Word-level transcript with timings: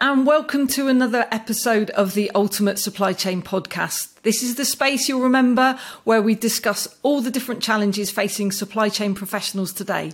and 0.00 0.26
welcome 0.26 0.66
to 0.66 0.88
another 0.88 1.26
episode 1.30 1.90
of 1.90 2.14
the 2.14 2.30
Ultimate 2.34 2.78
Supply 2.78 3.12
Chain 3.12 3.42
Podcast. 3.42 4.20
This 4.22 4.42
is 4.42 4.56
the 4.56 4.64
space 4.64 5.08
you'll 5.08 5.20
remember 5.20 5.78
where 6.04 6.22
we 6.22 6.34
discuss 6.34 6.88
all 7.02 7.20
the 7.20 7.30
different 7.30 7.62
challenges 7.62 8.10
facing 8.10 8.52
supply 8.52 8.88
chain 8.88 9.14
professionals 9.14 9.72
today. 9.72 10.12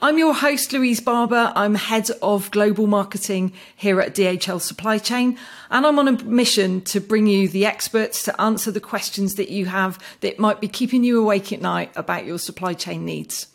I'm 0.00 0.18
your 0.18 0.34
host, 0.34 0.72
Louise 0.72 1.00
Barber. 1.00 1.52
I'm 1.54 1.74
head 1.74 2.10
of 2.22 2.50
global 2.50 2.86
marketing 2.86 3.52
here 3.76 4.00
at 4.00 4.14
DHL 4.14 4.60
Supply 4.60 4.98
Chain, 4.98 5.38
and 5.70 5.86
I'm 5.86 5.98
on 5.98 6.08
a 6.08 6.24
mission 6.24 6.80
to 6.82 7.00
bring 7.00 7.26
you 7.26 7.48
the 7.48 7.66
experts 7.66 8.24
to 8.24 8.40
answer 8.40 8.70
the 8.70 8.80
questions 8.80 9.34
that 9.34 9.50
you 9.50 9.66
have 9.66 9.98
that 10.20 10.38
might 10.38 10.60
be 10.60 10.68
keeping 10.68 11.04
you 11.04 11.20
awake 11.20 11.52
at 11.52 11.60
night 11.60 11.92
about 11.96 12.24
your 12.24 12.38
supply 12.38 12.74
chain 12.74 13.04
needs. 13.04 13.46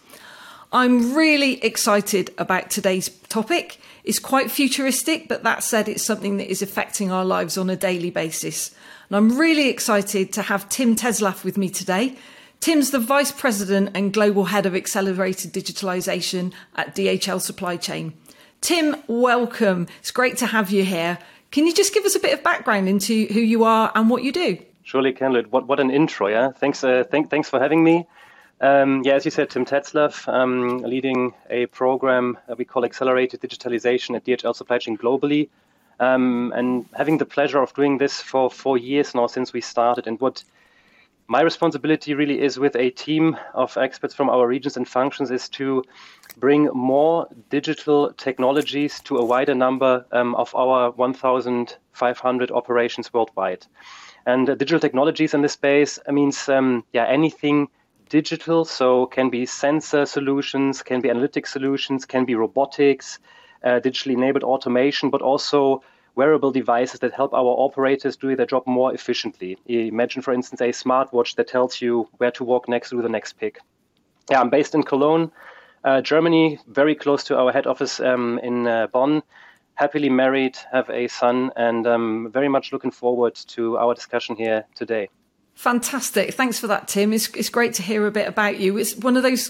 I'm 0.71 1.15
really 1.15 1.63
excited 1.63 2.33
about 2.37 2.69
today's 2.69 3.09
topic. 3.29 3.79
It's 4.07 4.19
quite 4.19 4.49
futuristic, 4.49 5.27
but 5.27 5.43
that 5.43 5.65
said, 5.65 5.89
it's 5.89 6.05
something 6.05 6.37
that 6.37 6.49
is 6.49 6.61
affecting 6.61 7.11
our 7.11 7.25
lives 7.25 7.57
on 7.57 7.69
a 7.69 7.75
daily 7.75 8.09
basis. 8.09 8.73
And 9.09 9.17
I'm 9.17 9.37
really 9.37 9.67
excited 9.67 10.31
to 10.31 10.43
have 10.43 10.69
Tim 10.69 10.95
Tetzlaff 10.95 11.43
with 11.43 11.57
me 11.57 11.69
today. 11.69 12.15
Tim's 12.61 12.91
the 12.91 12.99
Vice 12.99 13.33
President 13.33 13.91
and 13.95 14.13
Global 14.13 14.45
Head 14.45 14.65
of 14.65 14.77
Accelerated 14.77 15.51
Digitalisation 15.51 16.53
at 16.77 16.95
DHL 16.95 17.41
Supply 17.41 17.75
Chain. 17.75 18.13
Tim, 18.61 18.95
welcome. 19.07 19.87
It's 19.99 20.11
great 20.11 20.37
to 20.37 20.45
have 20.45 20.71
you 20.71 20.85
here. 20.85 21.19
Can 21.51 21.67
you 21.67 21.73
just 21.73 21.93
give 21.93 22.05
us 22.05 22.15
a 22.15 22.19
bit 22.21 22.33
of 22.33 22.41
background 22.41 22.87
into 22.87 23.25
who 23.25 23.41
you 23.41 23.65
are 23.65 23.91
and 23.93 24.09
what 24.09 24.23
you 24.23 24.31
do? 24.31 24.57
Surely, 24.83 25.11
Kenlet. 25.11 25.51
What, 25.51 25.67
what 25.67 25.81
an 25.81 25.91
intro, 25.91 26.27
yeah? 26.27 26.51
Thanks, 26.51 26.81
uh, 26.81 27.03
th- 27.03 27.27
thanks 27.27 27.49
for 27.49 27.59
having 27.59 27.83
me. 27.83 28.07
Um, 28.59 29.03
yeah, 29.05 29.13
as 29.13 29.23
you 29.23 29.31
said, 29.31 29.51
Tim 29.51 29.65
Tetzlaff, 29.65 30.27
um, 30.27 30.79
leading 30.79 31.33
a 31.49 31.67
program 31.67 32.37
we 32.57 32.65
call 32.65 32.85
Accelerated 32.85 33.39
Digitalization 33.39 34.15
at 34.15 34.25
DHL 34.25 34.55
Supply 34.55 34.79
Chain 34.79 34.97
globally, 34.97 35.49
um, 35.99 36.51
and 36.55 36.85
having 36.93 37.19
the 37.19 37.25
pleasure 37.25 37.61
of 37.61 37.73
doing 37.75 37.99
this 37.99 38.19
for 38.19 38.49
four 38.49 38.77
years 38.77 39.13
now 39.13 39.27
since 39.27 39.53
we 39.53 39.61
started. 39.61 40.07
And 40.07 40.19
what 40.19 40.43
my 41.27 41.41
responsibility 41.41 42.15
really 42.15 42.41
is 42.41 42.57
with 42.57 42.75
a 42.75 42.89
team 42.89 43.37
of 43.53 43.77
experts 43.77 44.15
from 44.15 44.29
our 44.29 44.47
regions 44.47 44.75
and 44.75 44.87
functions 44.87 45.29
is 45.29 45.49
to 45.49 45.83
bring 46.37 46.65
more 46.73 47.27
digital 47.49 48.11
technologies 48.13 48.99
to 49.01 49.17
a 49.17 49.25
wider 49.25 49.53
number 49.53 50.05
um, 50.11 50.33
of 50.35 50.53
our 50.55 50.91
1,500 50.91 52.51
operations 52.51 53.13
worldwide. 53.13 53.65
And 54.25 54.49
uh, 54.49 54.55
digital 54.55 54.79
technologies 54.79 55.33
in 55.33 55.41
this 55.41 55.53
space 55.53 55.99
means, 56.09 56.49
um, 56.49 56.83
yeah, 56.91 57.05
anything 57.05 57.67
digital, 58.09 58.65
so 58.65 59.05
can 59.05 59.29
be 59.29 59.45
sensor 59.45 60.05
solutions, 60.05 60.81
can 60.81 61.01
be 61.01 61.09
analytic 61.09 61.47
solutions, 61.47 62.05
can 62.05 62.25
be 62.25 62.35
robotics, 62.35 63.19
uh, 63.63 63.79
digitally 63.79 64.13
enabled 64.13 64.43
automation, 64.43 65.09
but 65.09 65.21
also 65.21 65.83
wearable 66.15 66.51
devices 66.51 66.99
that 66.99 67.13
help 67.13 67.33
our 67.33 67.55
operators 67.59 68.17
do 68.17 68.35
their 68.35 68.45
job 68.45 68.63
more 68.65 68.93
efficiently. 68.93 69.57
Imagine, 69.67 70.21
for 70.21 70.33
instance, 70.33 70.61
a 70.61 70.69
smartwatch 70.69 71.35
that 71.35 71.47
tells 71.47 71.79
you 71.79 72.09
where 72.17 72.31
to 72.31 72.43
walk 72.43 72.67
next 72.67 72.89
to 72.89 73.01
the 73.01 73.09
next 73.09 73.33
pick. 73.33 73.59
Yeah, 74.29 74.41
I'm 74.41 74.49
based 74.49 74.73
in 74.73 74.83
Cologne, 74.83 75.31
uh, 75.83 76.01
Germany, 76.01 76.59
very 76.67 76.95
close 76.95 77.23
to 77.25 77.37
our 77.37 77.51
head 77.51 77.67
office 77.67 77.99
um, 77.99 78.39
in 78.41 78.67
uh, 78.67 78.87
Bonn. 78.87 79.21
Happily 79.75 80.09
married, 80.09 80.57
have 80.71 80.89
a 80.89 81.07
son, 81.07 81.51
and 81.55 81.85
um, 81.85 82.31
very 82.31 82.49
much 82.49 82.73
looking 82.73 82.89
forward 82.89 83.35
to 83.35 83.77
our 83.77 83.93
discussion 83.93 84.35
here 84.35 84.65
today. 84.73 85.07
Fantastic. 85.57 86.35
Thanks 86.35 86.59
for 86.59 86.67
that, 86.67 86.87
Tim. 86.87 87.11
It's, 87.11 87.29
it's 87.29 87.49
great 87.49 87.73
to 87.73 87.81
hear 87.81 88.05
a 88.05 88.11
bit 88.11 88.27
about 88.27 88.59
you. 88.59 88.77
It's 88.77 88.95
one 88.95 89.17
of 89.17 89.23
those 89.23 89.49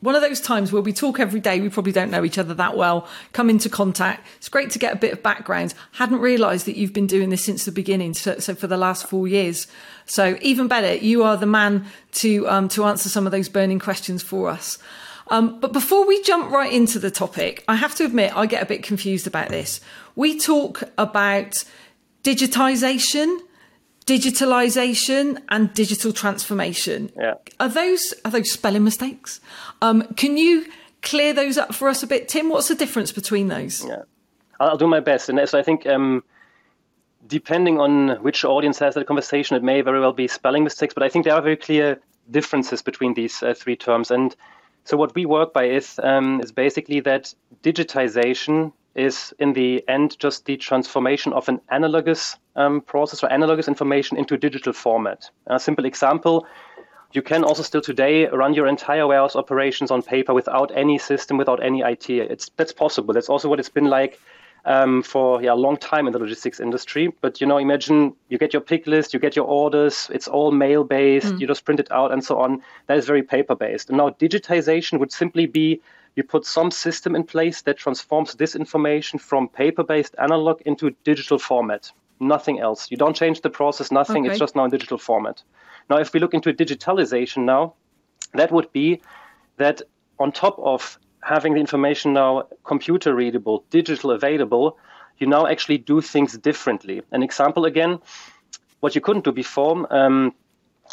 one 0.00 0.14
of 0.14 0.20
those 0.20 0.42
times 0.42 0.72
where 0.72 0.82
we 0.82 0.92
talk 0.92 1.18
every 1.20 1.40
day, 1.40 1.58
we 1.58 1.70
probably 1.70 1.92
don't 1.92 2.10
know 2.10 2.22
each 2.22 2.36
other 2.36 2.52
that 2.52 2.76
well, 2.76 3.08
come 3.32 3.48
into 3.48 3.70
contact. 3.70 4.26
It's 4.36 4.50
great 4.50 4.70
to 4.72 4.78
get 4.78 4.92
a 4.92 4.96
bit 4.96 5.12
of 5.12 5.22
background. 5.22 5.72
Hadn't 5.92 6.18
realised 6.18 6.66
that 6.66 6.76
you've 6.76 6.92
been 6.92 7.06
doing 7.06 7.30
this 7.30 7.42
since 7.44 7.64
the 7.64 7.72
beginning, 7.72 8.12
so, 8.12 8.38
so, 8.40 8.54
for 8.54 8.66
the 8.66 8.76
last 8.76 9.06
four 9.06 9.26
years. 9.26 9.68
So 10.04 10.36
even 10.42 10.68
better, 10.68 10.96
you 10.96 11.22
are 11.22 11.38
the 11.38 11.46
man 11.46 11.86
to 12.12 12.46
um, 12.46 12.68
to 12.68 12.84
answer 12.84 13.08
some 13.08 13.24
of 13.24 13.32
those 13.32 13.48
burning 13.48 13.78
questions 13.78 14.22
for 14.22 14.50
us. 14.50 14.78
Um, 15.28 15.60
but 15.60 15.72
before 15.72 16.06
we 16.06 16.22
jump 16.24 16.50
right 16.50 16.70
into 16.70 16.98
the 16.98 17.10
topic, 17.10 17.64
I 17.68 17.76
have 17.76 17.94
to 17.94 18.04
admit 18.04 18.36
I 18.36 18.44
get 18.44 18.62
a 18.62 18.66
bit 18.66 18.82
confused 18.82 19.26
about 19.26 19.48
this. 19.48 19.80
We 20.14 20.38
talk 20.38 20.82
about 20.98 21.64
digitization 22.22 23.38
digitalization 24.06 25.40
and 25.48 25.72
digital 25.74 26.12
transformation. 26.12 27.10
Yeah. 27.16 27.34
Are 27.60 27.68
those 27.68 28.14
are 28.24 28.30
those 28.30 28.50
spelling 28.50 28.84
mistakes? 28.84 29.40
Um, 29.80 30.02
can 30.14 30.36
you 30.36 30.66
clear 31.02 31.32
those 31.32 31.58
up 31.58 31.74
for 31.74 31.88
us 31.88 32.02
a 32.02 32.06
bit, 32.06 32.28
Tim? 32.28 32.48
What's 32.48 32.68
the 32.68 32.74
difference 32.74 33.12
between 33.12 33.48
those? 33.48 33.84
Yeah, 33.84 34.02
I'll 34.60 34.76
do 34.76 34.86
my 34.86 35.00
best. 35.00 35.28
And 35.28 35.48
so 35.48 35.58
I 35.58 35.62
think 35.62 35.86
um, 35.86 36.24
depending 37.26 37.80
on 37.80 38.22
which 38.22 38.44
audience 38.44 38.78
has 38.80 38.94
that 38.94 39.06
conversation, 39.06 39.56
it 39.56 39.62
may 39.62 39.80
very 39.80 40.00
well 40.00 40.12
be 40.12 40.28
spelling 40.28 40.64
mistakes. 40.64 40.94
But 40.94 41.02
I 41.02 41.08
think 41.08 41.24
there 41.24 41.34
are 41.34 41.42
very 41.42 41.56
clear 41.56 42.00
differences 42.30 42.82
between 42.82 43.14
these 43.14 43.42
uh, 43.42 43.54
three 43.54 43.76
terms. 43.76 44.10
And 44.10 44.34
so 44.84 44.96
what 44.96 45.14
we 45.14 45.26
work 45.26 45.52
by 45.52 45.64
is 45.64 46.00
um, 46.02 46.40
is 46.40 46.52
basically 46.52 47.00
that 47.00 47.34
digitization 47.62 48.72
is 48.94 49.32
in 49.38 49.52
the 49.52 49.82
end 49.88 50.18
just 50.18 50.44
the 50.44 50.56
transformation 50.56 51.32
of 51.32 51.48
an 51.48 51.60
analogous 51.70 52.36
um, 52.56 52.80
process 52.80 53.22
or 53.22 53.28
analogous 53.28 53.68
information 53.68 54.18
into 54.18 54.36
digital 54.36 54.72
format. 54.72 55.30
A 55.46 55.58
simple 55.58 55.84
example 55.84 56.46
you 57.12 57.22
can 57.22 57.44
also 57.44 57.62
still 57.62 57.80
today 57.80 58.26
run 58.28 58.54
your 58.54 58.66
entire 58.66 59.06
warehouse 59.06 59.36
operations 59.36 59.90
on 59.90 60.02
paper 60.02 60.32
without 60.32 60.72
any 60.74 60.98
system, 60.98 61.36
without 61.36 61.62
any 61.62 61.82
IT. 61.82 62.08
It's 62.08 62.50
that's 62.56 62.72
possible. 62.72 63.12
That's 63.14 63.28
also 63.28 63.48
what 63.48 63.60
it's 63.60 63.68
been 63.68 63.84
like 63.84 64.18
um, 64.64 65.02
for 65.02 65.42
yeah, 65.42 65.52
a 65.52 65.54
long 65.54 65.76
time 65.76 66.06
in 66.06 66.12
the 66.12 66.18
logistics 66.18 66.60
industry. 66.60 67.12
But 67.20 67.40
you 67.40 67.46
know, 67.46 67.58
imagine 67.58 68.14
you 68.28 68.38
get 68.38 68.52
your 68.52 68.62
pick 68.62 68.86
list, 68.86 69.12
you 69.12 69.20
get 69.20 69.36
your 69.36 69.46
orders, 69.46 70.10
it's 70.12 70.28
all 70.28 70.52
mail 70.52 70.84
based, 70.84 71.34
mm. 71.34 71.40
you 71.40 71.46
just 71.46 71.64
print 71.64 71.80
it 71.80 71.90
out 71.92 72.12
and 72.12 72.24
so 72.24 72.38
on. 72.38 72.62
That 72.86 72.96
is 72.96 73.06
very 73.06 73.22
paper 73.22 73.54
based. 73.54 73.88
And 73.88 73.98
now 73.98 74.10
digitization 74.10 74.98
would 74.98 75.12
simply 75.12 75.46
be 75.46 75.80
you 76.16 76.22
put 76.22 76.44
some 76.44 76.70
system 76.70 77.16
in 77.16 77.24
place 77.24 77.62
that 77.62 77.78
transforms 77.78 78.34
this 78.34 78.54
information 78.54 79.18
from 79.18 79.48
paper-based 79.48 80.14
analog 80.18 80.60
into 80.62 80.90
digital 81.04 81.38
format. 81.38 81.90
Nothing 82.20 82.60
else. 82.60 82.90
You 82.90 82.96
don't 82.96 83.16
change 83.16 83.40
the 83.40 83.50
process, 83.50 83.90
nothing. 83.90 84.24
Okay. 84.24 84.32
It's 84.32 84.38
just 84.38 84.54
now 84.54 84.64
in 84.64 84.70
digital 84.70 84.98
format. 84.98 85.42
Now, 85.88 85.98
if 85.98 86.12
we 86.12 86.20
look 86.20 86.34
into 86.34 86.52
digitalization 86.52 87.44
now, 87.44 87.74
that 88.34 88.52
would 88.52 88.72
be 88.72 89.00
that 89.56 89.82
on 90.18 90.32
top 90.32 90.58
of 90.58 90.98
having 91.22 91.54
the 91.54 91.60
information 91.60 92.12
now 92.12 92.44
computer 92.64 93.14
readable, 93.14 93.64
digital 93.70 94.10
available, 94.10 94.78
you 95.18 95.26
now 95.26 95.46
actually 95.46 95.78
do 95.78 96.00
things 96.00 96.36
differently. 96.38 97.02
An 97.10 97.22
example 97.22 97.64
again, 97.64 97.98
what 98.80 98.94
you 98.94 99.00
couldn't 99.00 99.24
do 99.24 99.32
before 99.32 99.86
um, 99.94 100.34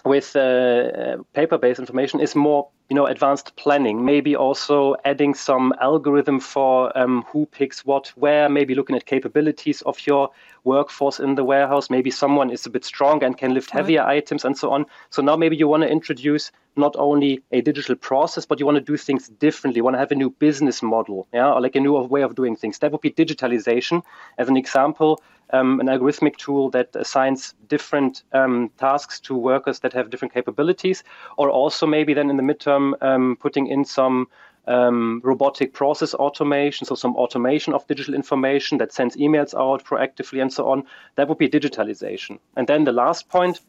with 0.05 0.35
uh, 0.35 1.17
paper-based 1.33 1.79
information 1.79 2.19
is 2.19 2.35
more 2.35 2.69
you 2.89 2.95
know 2.95 3.05
advanced 3.05 3.55
planning 3.55 4.03
maybe 4.03 4.35
also 4.35 4.95
adding 5.05 5.33
some 5.33 5.73
algorithm 5.79 6.39
for 6.39 6.97
um, 6.97 7.23
who 7.31 7.45
picks 7.45 7.85
what 7.85 8.07
where 8.15 8.49
maybe 8.49 8.73
looking 8.73 8.95
at 8.95 9.05
capabilities 9.05 9.81
of 9.83 10.05
your 10.07 10.29
workforce 10.63 11.19
in 11.19 11.35
the 11.35 11.43
warehouse. 11.43 11.89
Maybe 11.89 12.11
someone 12.11 12.49
is 12.49 12.65
a 12.65 12.69
bit 12.69 12.85
stronger 12.85 13.25
and 13.25 13.37
can 13.37 13.53
lift 13.53 13.71
heavier 13.71 14.01
right. 14.01 14.17
items 14.17 14.43
and 14.45 14.57
so 14.57 14.71
on. 14.71 14.85
So 15.09 15.21
now 15.21 15.35
maybe 15.35 15.55
you 15.55 15.67
want 15.67 15.83
to 15.83 15.89
introduce 15.89 16.51
not 16.75 16.95
only 16.97 17.41
a 17.51 17.61
digital 17.61 17.95
process 17.95 18.45
but 18.45 18.59
you 18.59 18.65
want 18.65 18.77
to 18.77 18.91
do 18.91 18.97
things 18.97 19.29
differently. 19.29 19.79
You 19.79 19.83
want 19.83 19.95
to 19.95 19.99
have 19.99 20.11
a 20.11 20.15
new 20.15 20.31
business 20.31 20.81
model 20.81 21.27
yeah 21.33 21.51
or 21.53 21.61
like 21.61 21.75
a 21.75 21.79
new 21.79 21.97
way 22.15 22.21
of 22.21 22.35
doing 22.35 22.55
things. 22.55 22.79
That 22.79 22.91
would 22.91 23.01
be 23.01 23.11
digitalization. 23.11 24.03
As 24.37 24.49
an 24.49 24.57
example 24.57 25.21
um, 25.51 25.79
an 25.79 25.87
algorithmic 25.87 26.37
tool 26.37 26.69
that 26.71 26.95
assigns 26.95 27.55
different 27.67 28.23
um, 28.33 28.69
tasks 28.77 29.19
to 29.21 29.35
workers 29.35 29.79
that 29.79 29.93
have 29.93 30.09
different 30.11 30.33
capabilities, 30.33 31.03
or 31.37 31.49
also 31.49 31.87
maybe 31.87 32.13
then 32.13 32.29
in 32.29 32.37
the 32.37 32.43
midterm 32.43 32.78
um, 33.01 33.37
putting 33.39 33.67
in 33.67 33.85
some 33.85 34.27
um, 34.67 35.21
robotic 35.23 35.73
process 35.73 36.13
automation, 36.13 36.85
so 36.85 36.95
some 36.95 37.15
automation 37.15 37.73
of 37.73 37.87
digital 37.87 38.13
information 38.13 38.77
that 38.77 38.93
sends 38.93 39.15
emails 39.17 39.53
out 39.55 39.83
proactively 39.83 40.41
and 40.41 40.53
so 40.53 40.69
on. 40.69 40.83
That 41.15 41.27
would 41.27 41.39
be 41.39 41.49
digitalization. 41.49 42.39
And 42.55 42.67
then 42.67 42.83
the 42.83 42.91
last 42.91 43.29
point, 43.29 43.61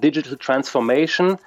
digital 0.00 0.36
transformation. 0.36 1.38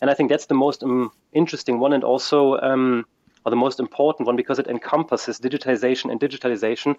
And 0.00 0.10
I 0.10 0.14
think 0.14 0.30
that's 0.30 0.46
the 0.46 0.54
most 0.54 0.82
um, 0.82 1.10
interesting 1.32 1.78
one 1.78 1.92
and 1.92 2.04
also 2.04 2.58
um, 2.58 3.06
or 3.46 3.50
the 3.50 3.56
most 3.56 3.78
important 3.78 4.26
one 4.26 4.36
because 4.36 4.58
it 4.58 4.66
encompasses 4.66 5.38
digitization 5.38 6.10
and 6.10 6.20
digitalization 6.20 6.96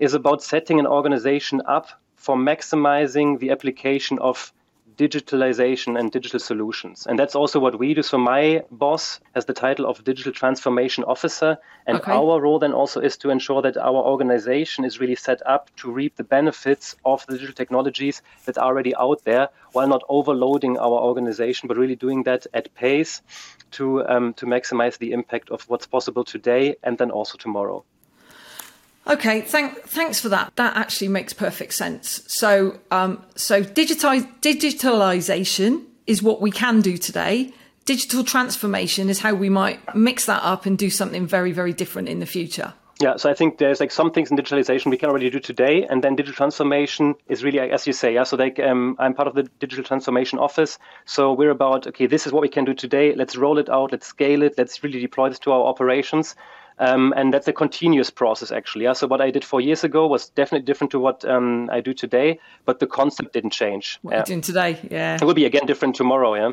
is 0.00 0.12
about 0.12 0.42
setting 0.42 0.80
an 0.80 0.88
organization 0.88 1.62
up 1.66 1.88
for 2.16 2.36
maximizing 2.36 3.38
the 3.38 3.50
application 3.50 4.18
of 4.18 4.52
digitalization 4.96 5.98
and 5.98 6.10
digital 6.10 6.38
solutions. 6.38 7.06
And 7.06 7.18
that's 7.18 7.34
also 7.34 7.58
what 7.58 7.78
we 7.78 7.94
do. 7.94 8.02
So 8.02 8.18
my 8.18 8.62
boss 8.70 9.20
has 9.34 9.44
the 9.44 9.52
title 9.52 9.86
of 9.86 10.04
Digital 10.04 10.32
Transformation 10.32 11.04
Officer. 11.04 11.58
And 11.86 11.98
okay. 11.98 12.12
our 12.12 12.40
role 12.40 12.58
then 12.58 12.72
also 12.72 13.00
is 13.00 13.16
to 13.18 13.30
ensure 13.30 13.62
that 13.62 13.76
our 13.76 14.02
organization 14.12 14.84
is 14.84 15.00
really 15.00 15.16
set 15.16 15.40
up 15.46 15.70
to 15.76 15.90
reap 15.90 16.16
the 16.16 16.24
benefits 16.24 16.96
of 17.04 17.26
the 17.26 17.34
digital 17.34 17.54
technologies 17.54 18.22
that 18.44 18.58
are 18.58 18.66
already 18.66 18.94
out 18.96 19.24
there 19.24 19.48
while 19.72 19.88
not 19.88 20.02
overloading 20.08 20.78
our 20.78 20.98
organization, 21.00 21.66
but 21.66 21.76
really 21.76 21.96
doing 21.96 22.22
that 22.24 22.46
at 22.54 22.74
pace 22.74 23.22
to, 23.72 24.06
um, 24.06 24.34
to 24.34 24.46
maximize 24.46 24.98
the 24.98 25.12
impact 25.12 25.50
of 25.50 25.62
what's 25.68 25.86
possible 25.86 26.24
today 26.24 26.76
and 26.82 26.98
then 26.98 27.10
also 27.10 27.36
tomorrow. 27.36 27.84
Okay, 29.06 29.42
thank, 29.42 29.82
thanks 29.82 30.18
for 30.18 30.28
that. 30.30 30.54
That 30.56 30.76
actually 30.76 31.08
makes 31.08 31.32
perfect 31.32 31.74
sense. 31.74 32.22
So, 32.26 32.78
um, 32.90 33.22
so 33.36 33.62
digitize, 33.62 34.26
digitalization 34.40 35.84
is 36.06 36.22
what 36.22 36.40
we 36.40 36.50
can 36.50 36.80
do 36.80 36.96
today. 36.96 37.52
Digital 37.84 38.24
transformation 38.24 39.10
is 39.10 39.20
how 39.20 39.34
we 39.34 39.50
might 39.50 39.94
mix 39.94 40.24
that 40.26 40.42
up 40.42 40.64
and 40.64 40.78
do 40.78 40.88
something 40.88 41.26
very, 41.26 41.52
very 41.52 41.74
different 41.74 42.08
in 42.08 42.20
the 42.20 42.26
future. 42.26 42.72
Yeah, 43.00 43.16
so 43.16 43.28
I 43.28 43.34
think 43.34 43.58
there's 43.58 43.80
like 43.80 43.90
some 43.90 44.12
things 44.12 44.30
in 44.30 44.36
digitalization 44.36 44.86
we 44.86 44.96
can 44.96 45.10
already 45.10 45.28
do 45.28 45.40
today, 45.40 45.84
and 45.84 46.02
then 46.02 46.14
digital 46.14 46.36
transformation 46.36 47.16
is 47.28 47.42
really, 47.42 47.58
as 47.58 47.86
you 47.88 47.92
say, 47.92 48.14
yeah. 48.14 48.22
So 48.22 48.36
like 48.36 48.60
um, 48.60 48.96
I'm 49.00 49.14
part 49.14 49.26
of 49.26 49.34
the 49.34 49.42
digital 49.58 49.84
transformation 49.84 50.38
office, 50.38 50.78
so 51.04 51.32
we're 51.32 51.50
about 51.50 51.88
okay, 51.88 52.06
this 52.06 52.26
is 52.26 52.32
what 52.32 52.40
we 52.40 52.48
can 52.48 52.64
do 52.64 52.72
today. 52.72 53.12
Let's 53.14 53.36
roll 53.36 53.58
it 53.58 53.68
out, 53.68 53.90
let's 53.90 54.06
scale 54.06 54.42
it, 54.42 54.54
let's 54.56 54.84
really 54.84 55.00
deploy 55.00 55.28
this 55.28 55.40
to 55.40 55.50
our 55.50 55.64
operations, 55.64 56.36
um, 56.78 57.12
and 57.16 57.32
that's 57.32 57.48
a 57.48 57.52
continuous 57.52 58.10
process 58.10 58.50
actually. 58.50 58.84
Yeah. 58.84 58.92
So 58.94 59.06
what 59.06 59.20
I 59.20 59.30
did 59.30 59.44
four 59.44 59.60
years 59.60 59.84
ago 59.84 60.06
was 60.06 60.28
definitely 60.30 60.66
different 60.66 60.90
to 60.92 60.98
what 60.98 61.24
um, 61.24 61.68
I 61.70 61.80
do 61.80 61.94
today, 61.94 62.40
but 62.64 62.80
the 62.80 62.86
concept 62.86 63.32
didn't 63.32 63.50
change. 63.50 63.98
What 64.02 64.12
yeah. 64.12 64.16
you're 64.18 64.24
doing 64.24 64.40
today, 64.40 64.78
yeah, 64.90 65.16
it 65.16 65.22
will 65.22 65.34
be 65.34 65.44
again 65.44 65.66
different 65.66 65.96
tomorrow. 65.96 66.34
Yeah. 66.34 66.52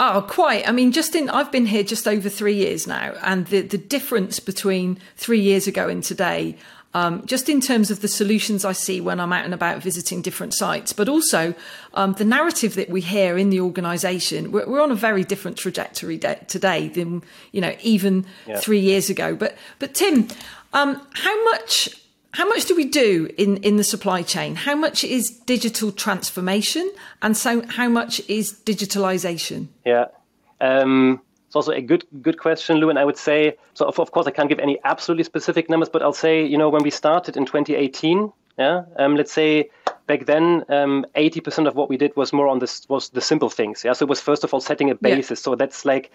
Oh, 0.00 0.24
quite. 0.28 0.68
I 0.68 0.70
mean, 0.70 0.92
just 0.92 1.16
in, 1.16 1.28
I've 1.28 1.50
been 1.50 1.66
here 1.66 1.82
just 1.82 2.06
over 2.06 2.28
three 2.28 2.54
years 2.54 2.86
now, 2.86 3.14
and 3.20 3.46
the, 3.48 3.62
the 3.62 3.78
difference 3.78 4.38
between 4.38 5.00
three 5.16 5.40
years 5.40 5.66
ago 5.66 5.88
and 5.88 6.04
today, 6.04 6.56
um, 6.94 7.24
just 7.26 7.48
in 7.48 7.60
terms 7.60 7.90
of 7.90 8.00
the 8.00 8.08
solutions 8.08 8.64
I 8.64 8.72
see 8.72 9.00
when 9.00 9.20
I'm 9.20 9.32
out 9.32 9.44
and 9.44 9.52
about 9.52 9.82
visiting 9.82 10.22
different 10.22 10.54
sites, 10.54 10.92
but 10.92 11.08
also 11.08 11.54
um, 11.94 12.14
the 12.14 12.24
narrative 12.24 12.74
that 12.76 12.88
we 12.88 13.02
hear 13.02 13.36
in 13.36 13.50
the 13.50 13.60
organisation, 13.60 14.52
we're, 14.52 14.66
we're, 14.66 14.80
on 14.80 14.90
a 14.90 14.94
very 14.94 15.22
different 15.22 15.58
trajectory 15.58 16.16
de- 16.16 16.42
today 16.46 16.88
than 16.88 17.22
you 17.52 17.60
know 17.60 17.76
even 17.82 18.24
yeah. 18.46 18.58
three 18.58 18.80
years 18.80 19.10
ago. 19.10 19.34
But 19.34 19.56
but 19.78 19.94
Tim, 19.94 20.28
um, 20.72 21.00
how 21.12 21.44
much 21.44 21.90
how 22.32 22.48
much 22.48 22.64
do 22.64 22.74
we 22.74 22.86
do 22.86 23.28
in, 23.36 23.58
in 23.58 23.76
the 23.76 23.84
supply 23.84 24.22
chain? 24.22 24.54
How 24.54 24.74
much 24.74 25.04
is 25.04 25.30
digital 25.30 25.92
transformation, 25.92 26.90
and 27.20 27.36
so 27.36 27.66
how 27.66 27.88
much 27.88 28.20
is 28.28 28.52
digitalization? 28.64 29.68
Yeah, 29.84 30.06
um, 30.60 31.20
it's 31.48 31.56
also 31.56 31.72
a 31.72 31.80
good 31.80 32.04
good 32.20 32.38
question, 32.38 32.76
Lou. 32.76 32.90
And 32.90 32.98
I 32.98 33.06
would 33.06 33.16
say, 33.16 33.56
so 33.72 33.86
of, 33.86 33.98
of, 33.98 34.10
course 34.12 34.26
I 34.26 34.30
can't 34.30 34.50
give 34.50 34.58
any 34.58 34.78
absolutely 34.84 35.24
specific 35.24 35.70
numbers, 35.70 35.88
but 35.88 36.02
I'll 36.02 36.12
say, 36.12 36.44
you 36.44 36.58
know, 36.58 36.68
when 36.68 36.82
we 36.82 36.90
started 36.90 37.38
in 37.38 37.46
2018, 37.46 38.30
yeah, 38.58 38.82
um, 38.96 39.16
let's 39.16 39.32
say 39.32 39.70
back 40.06 40.26
then, 40.26 40.64
um, 40.68 41.06
80% 41.16 41.66
of 41.66 41.74
what 41.74 41.88
we 41.88 41.96
did 41.96 42.14
was 42.16 42.34
more 42.34 42.48
on 42.48 42.58
this 42.58 42.86
was 42.90 43.08
the 43.08 43.22
simple 43.22 43.48
things. 43.48 43.82
Yeah, 43.82 43.94
so 43.94 44.04
it 44.04 44.10
was 44.10 44.20
first 44.20 44.44
of 44.44 44.52
all 44.52 44.60
setting 44.60 44.90
a 44.90 44.94
basis. 44.94 45.40
Yeah. 45.40 45.44
So 45.44 45.54
that's 45.54 45.86
like 45.86 46.12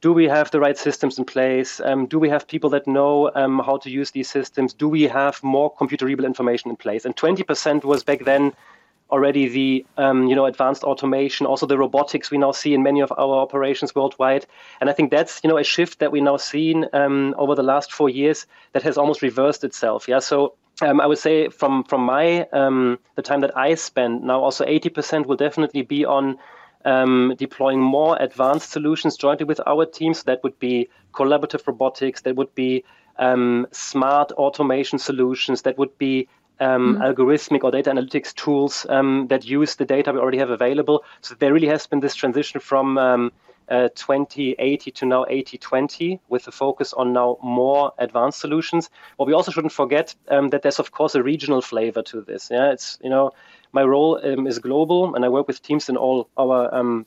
do 0.00 0.12
we 0.12 0.26
have 0.26 0.50
the 0.50 0.60
right 0.60 0.78
systems 0.78 1.18
in 1.18 1.24
place? 1.24 1.80
Um, 1.80 2.06
do 2.06 2.18
we 2.18 2.28
have 2.28 2.46
people 2.46 2.70
that 2.70 2.86
know 2.86 3.32
um, 3.34 3.58
how 3.58 3.78
to 3.78 3.90
use 3.90 4.12
these 4.12 4.30
systems? 4.30 4.72
Do 4.72 4.88
we 4.88 5.04
have 5.04 5.42
more 5.42 5.74
computerable 5.74 6.24
information 6.24 6.70
in 6.70 6.76
place? 6.76 7.04
And 7.04 7.16
20% 7.16 7.84
was 7.84 8.04
back 8.04 8.24
then 8.24 8.52
already 9.10 9.48
the 9.48 9.86
um, 9.96 10.26
you 10.26 10.36
know 10.36 10.46
advanced 10.46 10.84
automation, 10.84 11.46
also 11.46 11.66
the 11.66 11.78
robotics 11.78 12.30
we 12.30 12.38
now 12.38 12.52
see 12.52 12.74
in 12.74 12.82
many 12.82 13.00
of 13.00 13.12
our 13.12 13.36
operations 13.38 13.94
worldwide. 13.94 14.46
And 14.80 14.90
I 14.90 14.92
think 14.92 15.10
that's 15.10 15.40
you 15.42 15.48
know 15.48 15.58
a 15.58 15.64
shift 15.64 15.98
that 15.98 16.12
we 16.12 16.20
now 16.20 16.36
seen 16.36 16.86
um, 16.92 17.34
over 17.38 17.54
the 17.54 17.62
last 17.62 17.92
four 17.92 18.08
years 18.08 18.46
that 18.72 18.82
has 18.82 18.98
almost 18.98 19.22
reversed 19.22 19.64
itself. 19.64 20.08
Yeah, 20.08 20.20
so. 20.20 20.54
Um, 20.80 21.00
I 21.00 21.06
would 21.06 21.18
say 21.18 21.48
from 21.48 21.82
from 21.82 22.02
my 22.02 22.42
um, 22.52 23.00
the 23.16 23.22
time 23.22 23.40
that 23.40 23.56
I 23.56 23.74
spend 23.74 24.22
now, 24.22 24.38
also 24.38 24.64
80% 24.64 25.26
will 25.26 25.34
definitely 25.34 25.82
be 25.82 26.04
on 26.04 26.38
um, 26.84 27.34
deploying 27.36 27.80
more 27.80 28.16
advanced 28.20 28.70
solutions 28.70 29.16
jointly 29.16 29.44
with 29.44 29.60
our 29.66 29.86
teams. 29.86 30.22
That 30.22 30.42
would 30.44 30.56
be 30.60 30.88
collaborative 31.12 31.66
robotics, 31.66 32.20
that 32.22 32.36
would 32.36 32.54
be 32.54 32.84
um, 33.18 33.66
smart 33.72 34.32
automation 34.32 34.98
solutions, 34.98 35.62
that 35.62 35.78
would 35.78 35.96
be 35.98 36.28
um, 36.60 36.94
mm-hmm. 36.94 37.02
algorithmic 37.02 37.64
or 37.64 37.70
data 37.70 37.90
analytics 37.90 38.34
tools 38.34 38.86
um, 38.88 39.26
that 39.28 39.44
use 39.44 39.76
the 39.76 39.84
data 39.84 40.12
we 40.12 40.18
already 40.18 40.38
have 40.38 40.50
available. 40.50 41.04
So 41.20 41.34
there 41.34 41.52
really 41.52 41.68
has 41.68 41.86
been 41.86 42.00
this 42.00 42.14
transition 42.14 42.60
from 42.60 42.98
um, 42.98 43.32
uh, 43.68 43.88
2080 43.94 44.90
to 44.90 45.06
now 45.06 45.24
8020 45.28 46.20
with 46.28 46.46
a 46.48 46.52
focus 46.52 46.92
on 46.92 47.12
now 47.12 47.38
more 47.42 47.92
advanced 47.98 48.40
solutions. 48.40 48.90
But 49.18 49.26
we 49.26 49.32
also 49.34 49.52
shouldn't 49.52 49.72
forget 49.72 50.14
um, 50.28 50.50
that 50.50 50.62
there's 50.62 50.78
of 50.78 50.90
course 50.90 51.14
a 51.14 51.22
regional 51.22 51.60
flavor 51.60 52.02
to 52.02 52.22
this. 52.22 52.48
Yeah, 52.50 52.72
it's 52.72 52.98
you 53.02 53.10
know 53.10 53.32
my 53.72 53.82
role 53.82 54.20
um, 54.24 54.46
is 54.46 54.58
global, 54.58 55.14
and 55.14 55.24
I 55.24 55.28
work 55.28 55.46
with 55.46 55.62
teams 55.62 55.88
in 55.88 55.96
all 55.96 56.28
our 56.38 56.74
um, 56.74 57.06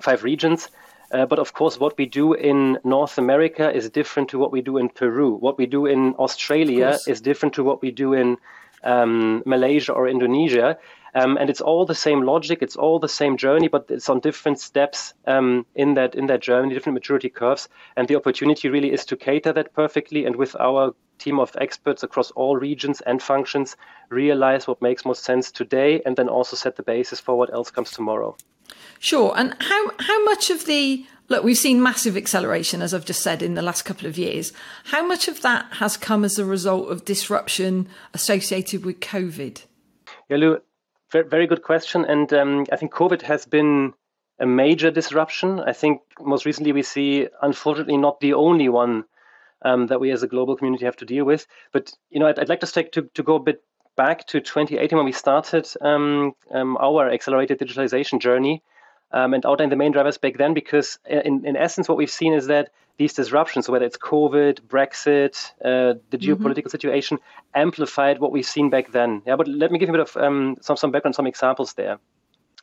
five 0.00 0.24
regions. 0.24 0.68
Uh, 1.10 1.24
but 1.24 1.38
of 1.38 1.54
course, 1.54 1.80
what 1.80 1.96
we 1.96 2.04
do 2.04 2.34
in 2.34 2.78
North 2.84 3.16
America 3.16 3.74
is 3.74 3.88
different 3.88 4.28
to 4.28 4.38
what 4.38 4.52
we 4.52 4.60
do 4.60 4.76
in 4.76 4.90
Peru. 4.90 5.34
What 5.36 5.56
we 5.56 5.64
do 5.64 5.86
in 5.86 6.14
Australia 6.16 6.98
is 7.06 7.22
different 7.22 7.54
to 7.54 7.64
what 7.64 7.80
we 7.80 7.90
do 7.90 8.12
in 8.12 8.36
um, 8.84 9.42
Malaysia 9.46 9.92
or 9.92 10.08
Indonesia. 10.08 10.78
Um, 11.14 11.38
and 11.38 11.48
it's 11.50 11.62
all 11.62 11.86
the 11.86 11.94
same 11.94 12.22
logic, 12.22 12.58
it's 12.60 12.76
all 12.76 12.98
the 12.98 13.08
same 13.08 13.36
journey, 13.36 13.68
but 13.68 13.86
it's 13.88 14.08
on 14.08 14.20
different 14.20 14.60
steps 14.60 15.14
um, 15.26 15.64
in 15.74 15.94
that 15.94 16.14
in 16.14 16.26
that 16.26 16.40
journey, 16.40 16.74
different 16.74 16.94
maturity 16.94 17.30
curves. 17.30 17.68
And 17.96 18.06
the 18.06 18.16
opportunity 18.16 18.68
really 18.68 18.92
is 18.92 19.04
to 19.06 19.16
cater 19.16 19.52
that 19.54 19.72
perfectly, 19.72 20.26
and 20.26 20.36
with 20.36 20.54
our 20.60 20.94
team 21.18 21.40
of 21.40 21.56
experts 21.60 22.02
across 22.02 22.30
all 22.32 22.56
regions 22.56 23.00
and 23.00 23.22
functions, 23.22 23.76
realize 24.10 24.68
what 24.68 24.82
makes 24.82 25.04
most 25.04 25.24
sense 25.24 25.50
today, 25.50 26.02
and 26.04 26.14
then 26.16 26.28
also 26.28 26.56
set 26.56 26.76
the 26.76 26.82
basis 26.82 27.20
for 27.20 27.36
what 27.36 27.52
else 27.52 27.70
comes 27.70 27.90
tomorrow. 27.90 28.36
Sure. 28.98 29.32
And 29.36 29.56
how 29.60 29.90
how 29.98 30.24
much 30.24 30.50
of 30.50 30.66
the 30.66 31.06
look 31.28 31.44
we've 31.44 31.58
seen 31.58 31.82
massive 31.82 32.16
acceleration, 32.16 32.82
as 32.82 32.92
I've 32.92 33.04
just 33.04 33.22
said, 33.22 33.42
in 33.42 33.54
the 33.54 33.62
last 33.62 33.82
couple 33.82 34.06
of 34.06 34.18
years. 34.18 34.52
How 34.84 35.06
much 35.06 35.28
of 35.28 35.42
that 35.42 35.66
has 35.74 35.96
come 35.96 36.24
as 36.24 36.38
a 36.38 36.44
result 36.44 36.90
of 36.90 37.04
disruption 37.04 37.88
associated 38.14 38.84
with 38.84 39.00
COVID? 39.00 39.62
Yeah, 40.28 40.36
Lou, 40.36 40.60
very 41.10 41.46
good 41.46 41.62
question. 41.62 42.04
And 42.04 42.32
um, 42.32 42.66
I 42.72 42.76
think 42.76 42.92
COVID 42.92 43.22
has 43.22 43.46
been 43.46 43.94
a 44.38 44.46
major 44.46 44.90
disruption. 44.90 45.60
I 45.60 45.72
think 45.72 46.00
most 46.20 46.44
recently 46.44 46.72
we 46.72 46.82
see, 46.82 47.28
unfortunately, 47.42 47.96
not 47.96 48.20
the 48.20 48.34
only 48.34 48.68
one 48.68 49.04
um, 49.62 49.88
that 49.88 50.00
we 50.00 50.10
as 50.10 50.22
a 50.22 50.28
global 50.28 50.56
community 50.56 50.84
have 50.84 50.96
to 50.96 51.04
deal 51.04 51.24
with. 51.24 51.46
But 51.72 51.92
you 52.10 52.20
know, 52.20 52.26
I'd, 52.26 52.38
I'd 52.38 52.48
like 52.48 52.60
to 52.60 52.66
take 52.66 52.92
to, 52.92 53.02
to 53.14 53.22
go 53.22 53.36
a 53.36 53.40
bit 53.40 53.62
back 53.96 54.26
to 54.28 54.40
2018 54.40 54.96
when 54.96 55.06
we 55.06 55.12
started 55.12 55.66
um, 55.80 56.32
um, 56.52 56.76
our 56.76 57.10
accelerated 57.10 57.58
digitalization 57.58 58.20
journey 58.20 58.62
um, 59.12 59.34
and 59.34 59.44
outline 59.46 59.70
the 59.70 59.76
main 59.76 59.92
drivers 59.92 60.18
back 60.18 60.38
then. 60.38 60.54
Because 60.54 60.98
uh, 61.10 61.20
in, 61.24 61.44
in 61.46 61.56
essence, 61.56 61.88
what 61.88 61.98
we've 61.98 62.10
seen 62.10 62.32
is 62.32 62.46
that 62.46 62.70
these 62.98 63.14
disruptions, 63.14 63.68
whether 63.68 63.84
it's 63.84 63.96
COVID, 63.96 64.60
Brexit, 64.62 65.52
uh, 65.64 65.98
the 66.10 66.18
mm-hmm. 66.18 66.32
geopolitical 66.32 66.70
situation, 66.70 67.18
amplified 67.54 68.18
what 68.18 68.32
we've 68.32 68.44
seen 68.44 68.70
back 68.70 68.92
then. 68.92 69.22
Yeah, 69.24 69.36
but 69.36 69.48
let 69.48 69.70
me 69.70 69.78
give 69.78 69.88
you 69.88 69.94
a 69.94 69.98
bit 69.98 70.08
of 70.08 70.16
um, 70.22 70.56
some 70.60 70.76
some 70.76 70.90
background, 70.90 71.14
some 71.14 71.26
examples 71.26 71.74
there, 71.74 71.98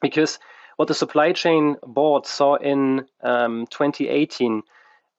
because 0.02 0.40
what 0.75 0.88
the 0.88 0.94
supply 0.94 1.32
chain 1.32 1.78
board 1.84 2.25
saw 2.25 2.56
in 2.56 3.06
um, 3.22 3.66
2018 3.68 4.62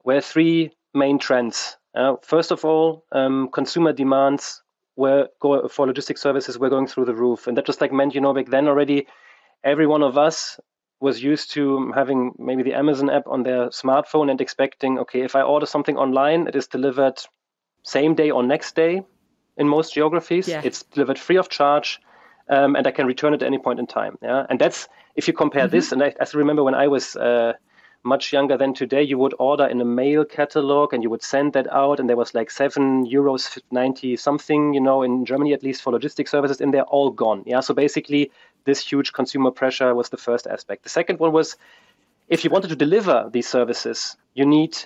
were 0.05 0.21
three 0.21 0.71
main 0.95 1.19
trends. 1.19 1.77
Uh, 1.95 2.17
first 2.23 2.51
of 2.51 2.65
all, 2.65 3.05
um, 3.13 3.49
consumer 3.53 3.93
demands 3.93 4.63
were 4.97 5.29
go, 5.41 5.67
for 5.69 5.87
logistic 5.87 6.19
services 6.19 6.59
were 6.59 6.69
going 6.69 6.87
through 6.87 7.07
the 7.07 7.15
roof, 7.15 7.47
and 7.47 7.57
that 7.57 7.65
just 7.65 7.81
like 7.81 7.93
meant 7.93 8.15
you 8.15 8.21
know 8.21 8.35
back 8.35 8.47
then 8.47 8.69
already, 8.69 9.07
every 9.65 9.87
one 9.87 10.03
of 10.03 10.19
us 10.19 10.61
was 11.01 11.23
used 11.23 11.53
to 11.53 11.93
having 11.93 12.33
maybe 12.39 12.63
the 12.63 12.75
Amazon 12.75 13.11
app 13.11 13.27
on 13.27 13.43
their 13.43 13.69
smartphone 13.69 14.31
and 14.31 14.41
expecting, 14.41 14.99
okay, 14.99 15.23
if 15.23 15.37
I 15.37 15.43
order 15.43 15.67
something 15.67 15.97
online, 15.97 16.49
it 16.49 16.57
is 16.57 16.67
delivered 16.67 17.21
same 17.83 18.15
day 18.15 18.31
or 18.31 18.43
next 18.43 18.75
day 18.75 19.03
in 19.57 19.69
most 19.69 19.95
geographies. 19.95 20.49
Yeah. 20.49 20.63
It's 20.65 20.83
delivered 20.83 21.19
free 21.19 21.37
of 21.37 21.49
charge, 21.49 22.01
um, 22.49 22.77
and 22.77 22.87
I 22.87 22.91
can 22.91 23.07
return 23.07 23.35
it 23.35 23.43
at 23.43 23.47
any 23.47 23.59
point 23.59 23.79
in 23.79 23.87
time. 23.87 24.19
Yeah, 24.23 24.47
and 24.49 24.59
that's 24.59 24.89
if 25.15 25.29
you 25.29 25.35
compare 25.35 25.65
mm-hmm. 25.65 25.77
this, 25.77 25.93
and 25.93 26.03
I, 26.03 26.15
I 26.21 26.27
remember 26.35 26.65
when 26.65 26.75
I 26.75 26.89
was 26.89 27.17
uh, 27.17 27.53
much 28.07 28.33
younger 28.33 28.57
than 28.57 28.73
today, 28.73 29.03
you 29.03 29.19
would 29.19 29.35
order 29.39 29.67
in 29.67 29.81
a 29.81 29.85
mail 29.85 30.25
catalog 30.25 30.95
and 30.95 31.03
you 31.03 31.11
would 31.11 31.23
send 31.23 31.53
that 31.53 31.67
out, 31.73 32.01
and 32.01 32.09
there 32.09 32.17
was 32.17 32.35
like 32.35 32.51
seven 32.51 33.05
euros 33.07 33.59
ninety 33.71 34.17
something, 34.17 34.73
you 34.75 34.81
know, 34.81 35.03
in 35.03 35.25
Germany 35.27 35.53
at 35.53 35.63
least 35.63 35.83
for 35.83 35.93
logistic 35.93 36.29
services, 36.29 36.61
and 36.61 36.73
they're 36.73 36.85
all 36.85 37.11
gone. 37.11 37.43
Yeah, 37.45 37.61
so 37.61 37.75
basically, 37.75 38.31
this 38.65 38.81
huge 38.81 39.13
consumer 39.13 39.51
pressure 39.51 39.95
was 39.95 40.09
the 40.09 40.17
first 40.17 40.47
aspect. 40.47 40.83
The 40.83 40.89
second 40.89 41.19
one 41.19 41.33
was, 41.33 41.57
if 42.29 42.45
you 42.45 42.51
wanted 42.51 42.69
to 42.69 42.77
deliver 42.77 43.29
these 43.31 43.49
services, 43.49 44.17
you 44.35 44.47
need 44.47 44.77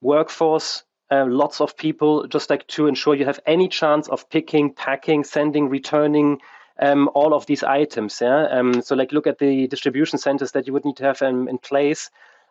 workforce. 0.00 0.84
Uh, 1.10 1.26
lots 1.28 1.60
of 1.60 1.76
people 1.76 2.26
just 2.26 2.50
like 2.50 2.66
to 2.66 2.86
ensure 2.86 3.14
you 3.14 3.26
have 3.26 3.40
any 3.46 3.68
chance 3.68 4.08
of 4.08 4.28
picking, 4.30 4.72
packing, 4.72 5.22
sending, 5.22 5.68
returning, 5.68 6.40
um, 6.80 7.10
all 7.14 7.34
of 7.34 7.46
these 7.46 7.62
items. 7.62 8.20
Yeah. 8.20 8.48
Um, 8.50 8.82
so 8.82 8.96
like 8.96 9.12
look 9.12 9.26
at 9.26 9.38
the 9.38 9.66
distribution 9.68 10.18
centers 10.18 10.52
that 10.52 10.66
you 10.66 10.72
would 10.72 10.84
need 10.84 10.96
to 10.96 11.04
have 11.04 11.22
um, 11.22 11.46
in 11.46 11.58
place 11.58 12.10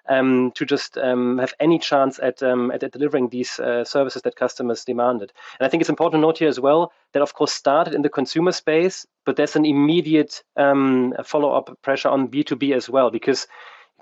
um, 0.10 0.52
to 0.56 0.66
just 0.66 0.98
um, 0.98 1.38
have 1.38 1.54
any 1.60 1.80
chance 1.80 2.20
at, 2.22 2.44
um, 2.44 2.72
at, 2.72 2.84
at, 2.84 2.92
delivering 2.92 3.30
these 3.30 3.60
uh, 3.60 3.84
services 3.84 4.22
that 4.24 4.36
customers 4.36 4.84
demanded. 4.84 5.32
And 5.60 5.66
I 5.66 5.70
think 5.70 5.82
it's 5.82 5.90
important 5.90 6.22
to 6.22 6.28
note 6.28 6.40
here 6.40 6.50
as 6.50 6.60
well 6.60 6.92
that, 7.14 7.22
of 7.22 7.34
course, 7.34 7.52
started 7.54 7.94
in 7.94 8.02
the 8.02 8.10
consumer 8.10 8.52
space, 8.52 9.06
but 9.26 9.36
there's 9.36 9.56
an 9.56 9.66
immediate 9.66 10.44
um, 10.58 11.14
follow 11.24 11.52
up 11.52 11.78
pressure 11.82 12.10
on 12.10 12.28
B2B 12.28 12.76
as 12.76 12.90
well, 12.90 13.10
because 13.10 13.48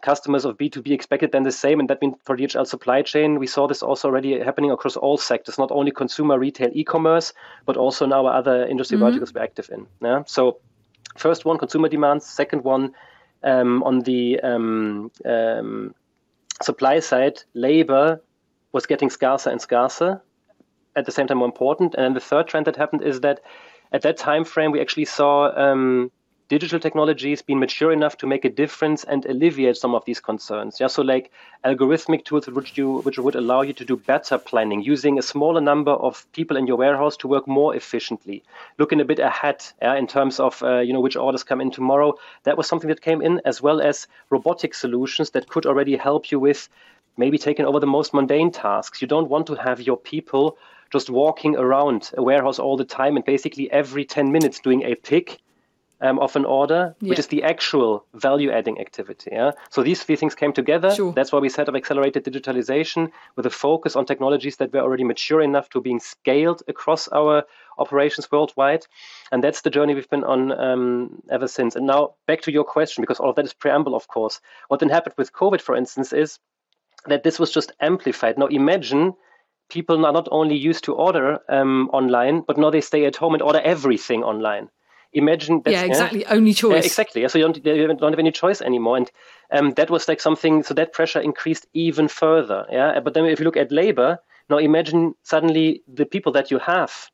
customers 0.02 0.46
of 0.46 0.58
B2B 0.58 0.92
expected 0.92 1.32
then 1.32 1.44
the 1.44 1.52
same. 1.52 1.80
And 1.80 1.90
that 1.90 2.02
means 2.02 2.16
for 2.24 2.36
DHL 2.36 2.68
supply 2.68 3.02
chain, 3.02 3.40
we 3.40 3.48
saw 3.48 3.68
this 3.68 3.84
also 3.84 4.08
already 4.08 4.40
happening 4.40 4.72
across 4.72 4.98
all 4.98 5.18
sectors, 5.18 5.58
not 5.58 5.72
only 5.72 5.92
consumer, 5.92 6.38
retail, 6.38 6.70
e-commerce, 6.74 7.34
but 7.66 7.78
also 7.78 8.06
now 8.06 8.26
other 8.26 8.66
industry 8.66 8.98
mm-hmm. 8.98 9.06
verticals 9.06 9.34
we're 9.34 9.44
active 9.44 9.70
in. 9.72 9.88
Yeah. 10.02 10.24
So 10.26 10.58
first 11.18 11.46
one, 11.46 11.58
consumer 11.58 11.90
demands. 11.90 12.26
Second 12.26 12.64
one, 12.64 12.94
on 13.44 14.02
the 14.02 14.40
um, 14.42 15.12
um, 15.26 15.96
supply 16.62 17.00
side, 17.00 17.44
labor 17.54 18.22
was 18.72 18.86
getting 18.86 19.10
scarcer 19.10 19.50
and 19.50 19.62
scarcer. 19.62 20.22
At 20.96 21.06
the 21.06 21.12
same 21.12 21.28
time, 21.28 21.38
more 21.38 21.46
important. 21.48 21.96
And 21.96 22.16
the 22.16 22.20
third 22.20 22.48
trend 22.48 22.68
that 22.68 22.76
happened 22.76 23.04
is 23.04 23.22
that 23.22 23.42
at 23.92 24.02
that 24.02 24.18
time 24.18 24.44
frame, 24.44 24.72
we 24.72 24.82
actually 24.82 25.06
saw 25.06 25.52
um, 25.56 26.12
digital 26.52 26.82
technologies 26.82 27.42
being 27.42 27.62
mature 27.62 27.94
enough 27.94 28.18
to 28.18 28.28
make 28.28 28.44
a 28.44 28.50
difference 28.50 29.06
and 29.06 29.26
alleviate 29.26 29.78
some 29.78 29.96
of 29.96 30.04
these 30.04 30.20
concerns. 30.20 30.82
Yeah, 30.82 30.88
so 30.88 31.02
like 31.02 31.32
algorithmic 31.64 32.26
tools 32.26 32.48
which 32.48 32.78
you 32.78 33.00
which 33.04 33.18
would 33.18 33.36
allow 33.36 33.62
you 33.62 33.72
to 33.72 33.86
do 33.86 33.96
better 33.96 34.38
planning, 34.38 34.82
using 34.84 35.18
a 35.18 35.22
smaller 35.22 35.62
number 35.62 35.94
of 35.94 36.30
people 36.34 36.58
in 36.58 36.68
your 36.68 36.76
warehouse 36.76 37.16
to 37.18 37.30
work 37.30 37.48
more 37.48 37.74
efficiently, 37.74 38.44
looking 38.78 39.00
a 39.00 39.06
bit 39.06 39.20
ahead 39.20 39.64
yeah, 39.82 39.96
in 39.96 40.08
terms 40.08 40.42
of 40.42 40.62
uh, 40.62 40.80
you 40.80 40.92
know 40.92 41.00
which 41.00 41.16
orders 41.16 41.46
come 41.46 41.62
in 41.62 41.72
tomorrow. 41.72 42.16
That 42.44 42.58
was 42.58 42.68
something 42.68 42.90
that 42.90 43.02
came 43.02 43.22
in, 43.22 43.40
as 43.46 43.62
well 43.62 43.80
as 43.80 44.08
robotic 44.30 44.74
solutions 44.74 45.30
that 45.30 45.48
could 45.48 45.66
already 45.66 45.96
help 45.96 46.32
you 46.32 46.40
with 46.42 46.68
maybe 47.16 47.38
taking 47.38 47.66
over 47.66 47.80
the 47.80 47.96
most 47.98 48.14
mundane 48.14 48.52
tasks. 48.52 49.02
You 49.02 49.08
don't 49.08 49.30
want 49.30 49.48
to 49.48 49.56
have 49.56 49.80
your 49.80 49.98
people 49.98 50.58
just 50.92 51.10
walking 51.10 51.56
around 51.56 52.12
a 52.18 52.22
warehouse 52.22 52.60
all 52.60 52.76
the 52.76 52.92
time 53.00 53.16
and 53.16 53.24
basically 53.24 53.72
every 53.72 54.04
10 54.04 54.34
minutes 54.34 54.60
doing 54.60 54.84
a 54.84 54.96
pick 54.96 55.40
um, 56.02 56.20
of 56.20 56.36
an 56.36 56.46
order, 56.46 56.96
yeah. 57.00 57.10
which 57.10 57.20
is 57.20 57.28
the 57.28 57.44
actual 57.44 58.06
value 58.14 58.52
adding 58.52 58.80
activity. 58.80 59.30
Yeah? 59.32 59.52
So 59.70 59.84
these 59.84 60.04
three 60.04 60.16
things 60.16 60.36
came 60.36 60.52
together. 60.52 60.94
Sure. 60.94 61.14
That's 61.14 61.32
why 61.32 61.40
we 61.40 61.50
set 61.50 61.70
up 61.70 61.76
accelerated 61.76 62.26
digitalization 62.26 63.12
with 63.36 63.46
a 63.46 63.50
focus 63.50 63.96
on 63.96 64.06
technologies 64.06 64.58
that 64.58 64.74
were 64.74 64.80
already 64.80 65.04
mature 65.04 65.42
enough 65.42 65.70
to 65.70 65.82
being 65.82 66.00
scaled 66.00 66.64
across 66.68 67.08
our 67.10 67.44
operations 67.78 68.32
worldwide. 68.32 68.86
And 69.32 69.44
that's 69.44 69.62
the 69.62 69.70
journey 69.70 69.94
we've 69.94 70.10
been 70.10 70.24
on 70.24 70.52
um, 70.52 71.22
ever 71.30 71.48
since. 71.48 71.76
And 71.76 71.86
now 71.86 72.16
back 72.28 72.42
to 72.42 72.52
your 72.52 72.64
question, 72.64 73.02
because 73.02 73.20
all 73.20 73.30
of 73.30 73.36
that 73.36 73.46
is 73.46 73.54
preamble, 73.54 73.96
of 73.96 74.08
course. 74.08 74.42
What 74.68 74.80
then 74.80 74.90
happened 74.90 75.16
with 75.18 75.34
COVID, 75.34 75.62
for 75.62 75.76
instance, 75.76 76.14
is 76.14 76.40
that 77.06 77.24
this 77.24 77.40
was 77.40 77.52
just 77.52 77.72
amplified. 77.80 78.38
Now 78.38 78.48
imagine 78.48 79.14
people 79.70 80.06
are 80.06 80.14
not 80.14 80.28
only 80.32 80.56
used 80.56 80.84
to 80.86 80.94
order 80.94 81.40
um, 81.48 81.90
online, 81.94 82.42
but 82.42 82.58
now 82.58 82.70
they 82.72 82.82
stay 82.82 83.06
at 83.06 83.16
home 83.16 83.34
and 83.34 83.42
order 83.42 83.62
everything 83.64 84.24
online 84.24 84.70
imagine 85.14 85.62
yeah 85.66 85.84
exactly. 85.84 86.22
Yeah, 86.22 86.34
only 86.34 86.54
choice. 86.54 86.72
yeah, 86.72 86.86
exactly. 86.86 87.28
So 87.28 87.38
you 87.38 87.46
don't, 87.46 87.66
you 87.66 87.88
don't 87.88 88.12
have 88.12 88.20
any 88.20 88.32
choice 88.32 88.62
anymore. 88.62 88.98
And 88.98 89.12
um, 89.52 89.74
that 89.74 89.90
was 89.90 90.08
like 90.08 90.22
something 90.22 90.64
so 90.64 90.74
that 90.74 90.94
pressure 90.94 91.20
increased 91.20 91.68
even 91.74 92.08
further. 92.08 92.66
Yeah. 92.72 93.00
But 93.00 93.14
then 93.14 93.26
if 93.26 93.40
you 93.40 93.46
look 93.46 93.58
at 93.58 93.72
labor 93.72 94.20
now 94.50 94.58
imagine 94.58 95.16
suddenly 95.24 95.82
the 95.88 96.06
people 96.06 96.32
that 96.34 96.52
you 96.52 96.60
have 96.60 97.10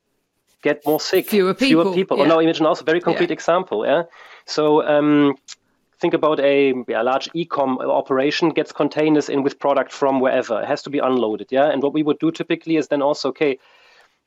get 0.64 0.86
more 0.86 1.00
sick. 1.00 1.30
Fewer 1.30 1.54
people 1.54 1.84
fewer 1.84 1.96
people. 1.96 2.18
yeah. 2.18 2.24
or 2.24 2.28
now 2.28 2.40
imagine 2.40 2.66
also 2.66 2.84
very 2.84 3.00
concrete 3.00 3.32
example 3.32 3.86
yeah. 3.86 4.04
So 4.46 4.86
um, 4.88 5.36
think 6.00 6.14
about 6.14 6.40
a 6.40 6.74
yeah, 6.88 7.02
large 7.02 7.30
e-com 7.34 7.80
operation 7.80 8.50
gets 8.50 8.72
containers 8.72 9.30
in 9.30 9.44
with 9.44 9.60
product 9.60 9.92
from 9.92 10.20
wherever. 10.20 10.62
It 10.62 10.68
has 10.68 10.82
to 10.84 10.90
be 10.90 11.00
unloaded 11.00 11.48
yeah. 11.52 11.70
And 11.72 11.82
what 11.82 11.94
we 11.94 12.04
would 12.04 12.20
do 12.20 12.32
typically 12.32 12.78
is 12.78 12.88
then 12.88 13.02
also 13.02 13.30
okay 13.30 13.60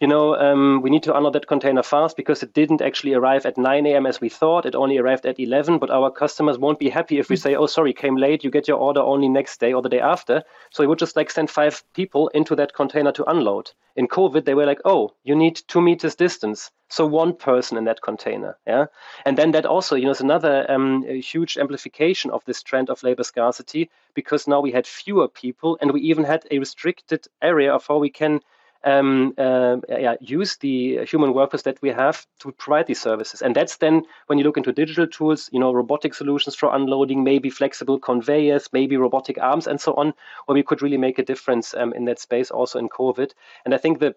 you 0.01 0.07
know, 0.07 0.35
um, 0.35 0.81
we 0.81 0.89
need 0.89 1.03
to 1.03 1.15
unload 1.15 1.35
that 1.35 1.47
container 1.47 1.83
fast 1.83 2.17
because 2.17 2.43
it 2.43 2.55
didn't 2.55 2.81
actually 2.81 3.13
arrive 3.13 3.45
at 3.45 3.59
9 3.59 3.85
a.m. 3.85 4.07
as 4.07 4.19
we 4.19 4.31
thought. 4.31 4.65
It 4.65 4.75
only 4.75 4.97
arrived 4.97 5.27
at 5.27 5.39
11, 5.39 5.79
but 5.79 5.91
our 5.91 6.11
customers 6.11 6.57
won't 6.57 6.79
be 6.79 6.89
happy 6.89 7.19
if 7.19 7.29
we 7.29 7.37
say, 7.37 7.55
oh, 7.55 7.67
sorry, 7.67 7.93
came 7.93 8.17
late, 8.17 8.43
you 8.43 8.51
get 8.51 8.67
your 8.67 8.79
order 8.79 9.01
only 9.01 9.29
next 9.29 9.61
day 9.61 9.75
or 9.75 9.83
the 9.83 9.91
day 9.91 10.01
after. 10.01 10.43
So 10.71 10.83
we 10.83 10.87
would 10.87 10.99
just 10.99 11.17
like 11.17 11.31
send 11.31 11.51
five 11.51 11.83
people 11.93 12.29
into 12.29 12.57
that 12.57 12.73
container 12.73 13.13
to 13.13 13.31
unload. 13.31 13.73
In 13.95 14.09
COVID, 14.09 14.47
they 14.47 14.55
were 14.55 14.65
like, 14.65 14.81
oh, 14.87 15.11
you 15.23 15.37
need 15.37 15.61
two 15.69 15.83
meters 15.83 16.15
distance. 16.15 16.71
So 16.89 17.05
one 17.05 17.37
person 17.37 17.77
in 17.77 17.85
that 17.85 18.01
container. 18.01 18.57
Yeah. 18.67 18.87
And 19.27 19.37
then 19.37 19.51
that 19.51 19.67
also, 19.67 19.97
you 19.97 20.07
know, 20.07 20.13
is 20.13 20.23
another 20.23 20.65
um, 20.71 21.03
huge 21.03 21.59
amplification 21.59 22.31
of 22.31 22.43
this 22.47 22.63
trend 22.63 22.89
of 22.89 23.03
labor 23.03 23.25
scarcity 23.25 23.91
because 24.15 24.49
now 24.49 24.61
we 24.61 24.73
had 24.73 24.87
fewer 24.87 25.29
people 25.29 25.77
and 25.83 25.93
we 25.93 26.01
even 26.01 26.25
had 26.25 26.47
a 26.51 26.59
restricted 26.59 27.27
area 27.43 27.75
of 27.75 27.87
how 27.87 27.99
we 27.99 28.09
can 28.09 28.41
um, 28.85 29.35
uh, 29.37 29.77
yeah, 29.89 30.15
use 30.21 30.57
the 30.57 31.05
human 31.05 31.35
workers 31.35 31.63
that 31.63 31.81
we 31.83 31.91
have 31.91 32.27
to 32.41 32.53
provide 32.53 32.87
these 32.87 33.01
services. 33.01 33.43
And 33.43 33.55
that's 33.55 33.77
then 33.77 34.03
when 34.27 34.39
you 34.39 34.45
look 34.45 34.57
into 34.57 34.73
digital 34.73 35.07
tools, 35.07 35.51
you 35.53 35.61
know, 35.61 35.73
robotic 35.73 36.15
solutions 36.15 36.55
for 36.55 36.75
unloading, 36.75 37.23
maybe 37.23 37.51
flexible 37.51 37.99
conveyors, 37.99 38.69
maybe 38.73 38.97
robotic 38.97 39.39
arms, 39.39 39.67
and 39.67 39.81
so 39.81 39.95
on, 39.95 40.15
where 40.47 40.55
we 40.55 40.63
could 40.63 40.83
really 40.83 40.97
make 40.97 41.19
a 41.19 41.25
difference 41.25 41.75
um, 41.75 41.93
in 41.93 42.07
that 42.07 42.19
space 42.19 42.51
also 42.51 42.79
in 42.79 42.89
COVID. 42.89 43.33
And 43.65 43.75
I 43.75 43.79
think 43.79 43.99
the 43.99 44.15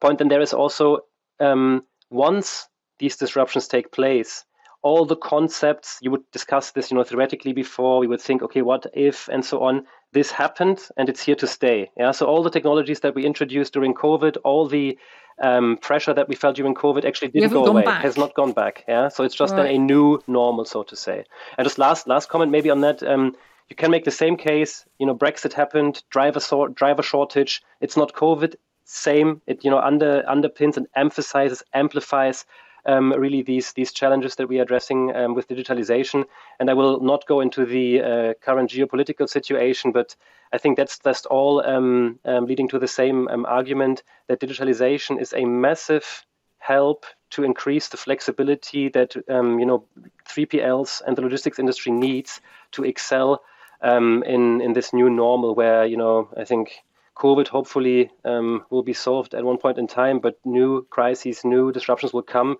point 0.00 0.18
then 0.18 0.28
there 0.28 0.42
is 0.42 0.52
also 0.52 1.00
um, 1.40 1.84
once 2.10 2.68
these 2.98 3.16
disruptions 3.16 3.68
take 3.68 3.92
place, 3.92 4.44
all 4.82 5.04
the 5.04 5.16
concepts 5.16 5.98
you 6.02 6.10
would 6.10 6.30
discuss 6.30 6.70
this 6.70 6.90
you 6.90 6.96
know 6.96 7.02
theoretically 7.02 7.52
before 7.52 7.98
we 7.98 8.06
would 8.06 8.20
think 8.20 8.42
okay 8.42 8.62
what 8.62 8.86
if 8.94 9.28
and 9.28 9.44
so 9.44 9.62
on 9.62 9.84
this 10.12 10.30
happened 10.30 10.88
and 10.96 11.08
it's 11.08 11.22
here 11.22 11.34
to 11.34 11.46
stay 11.46 11.90
yeah 11.96 12.10
so 12.10 12.26
all 12.26 12.42
the 12.42 12.50
technologies 12.50 13.00
that 13.00 13.14
we 13.14 13.24
introduced 13.24 13.72
during 13.72 13.94
covid 13.94 14.36
all 14.44 14.66
the 14.66 14.98
um, 15.40 15.76
pressure 15.80 16.12
that 16.14 16.28
we 16.28 16.34
felt 16.34 16.56
during 16.56 16.74
covid 16.74 17.04
actually 17.04 17.28
didn't 17.28 17.52
go 17.52 17.66
away 17.66 17.84
back. 17.84 18.02
has 18.02 18.16
not 18.16 18.34
gone 18.34 18.52
back 18.52 18.84
yeah 18.88 19.08
so 19.08 19.24
it's 19.24 19.34
just 19.34 19.54
right. 19.54 19.74
a 19.74 19.78
new 19.78 20.20
normal 20.26 20.64
so 20.64 20.82
to 20.82 20.96
say 20.96 21.24
and 21.56 21.64
just 21.64 21.78
last 21.78 22.06
last 22.08 22.28
comment 22.28 22.50
maybe 22.50 22.70
on 22.70 22.80
that 22.80 23.02
um, 23.02 23.36
you 23.68 23.76
can 23.76 23.90
make 23.90 24.04
the 24.04 24.10
same 24.10 24.36
case 24.36 24.84
you 24.98 25.06
know 25.06 25.14
brexit 25.14 25.52
happened 25.52 26.02
driver 26.10 26.40
driver 26.74 27.02
shortage 27.02 27.62
it's 27.80 27.96
not 27.96 28.12
covid 28.14 28.54
same 28.84 29.40
it 29.46 29.62
you 29.64 29.70
know 29.70 29.78
under 29.78 30.22
underpins 30.22 30.76
and 30.76 30.86
emphasizes 30.96 31.62
amplifies 31.74 32.46
um, 32.86 33.12
really 33.12 33.42
these 33.42 33.72
these 33.72 33.92
challenges 33.92 34.36
that 34.36 34.48
we 34.48 34.58
are 34.58 34.62
addressing 34.62 35.14
um, 35.14 35.34
with 35.34 35.48
digitalization. 35.48 36.24
And 36.58 36.70
I 36.70 36.74
will 36.74 37.00
not 37.00 37.26
go 37.26 37.40
into 37.40 37.64
the 37.64 38.02
uh, 38.02 38.34
current 38.40 38.70
geopolitical 38.70 39.28
situation, 39.28 39.92
but 39.92 40.16
I 40.52 40.58
think 40.58 40.76
that's 40.76 40.98
just 40.98 41.26
all 41.26 41.64
um, 41.64 42.18
um 42.24 42.46
leading 42.46 42.68
to 42.68 42.78
the 42.78 42.88
same 42.88 43.28
um, 43.28 43.46
argument 43.46 44.02
that 44.28 44.40
digitalization 44.40 45.20
is 45.20 45.32
a 45.32 45.44
massive 45.44 46.24
help 46.58 47.06
to 47.30 47.44
increase 47.44 47.88
the 47.88 47.96
flexibility 47.96 48.88
that 48.88 49.16
um, 49.28 49.58
you 49.58 49.66
know 49.66 49.84
3PLs 50.28 51.02
and 51.06 51.16
the 51.16 51.22
logistics 51.22 51.58
industry 51.58 51.92
needs 51.92 52.40
to 52.72 52.84
excel 52.84 53.42
in 53.82 54.60
in 54.60 54.72
this 54.72 54.92
new 54.92 55.08
normal, 55.10 55.54
where 55.54 55.86
you 55.86 55.96
know 55.96 56.28
I 56.36 56.44
think 56.44 56.82
COVID 57.18 57.48
hopefully 57.48 58.10
um, 58.24 58.64
will 58.70 58.82
be 58.82 58.92
solved 58.92 59.34
at 59.34 59.44
one 59.44 59.58
point 59.58 59.78
in 59.78 59.86
time, 59.86 60.20
but 60.20 60.38
new 60.44 60.86
crises, 60.88 61.44
new 61.44 61.72
disruptions 61.72 62.12
will 62.12 62.22
come. 62.22 62.56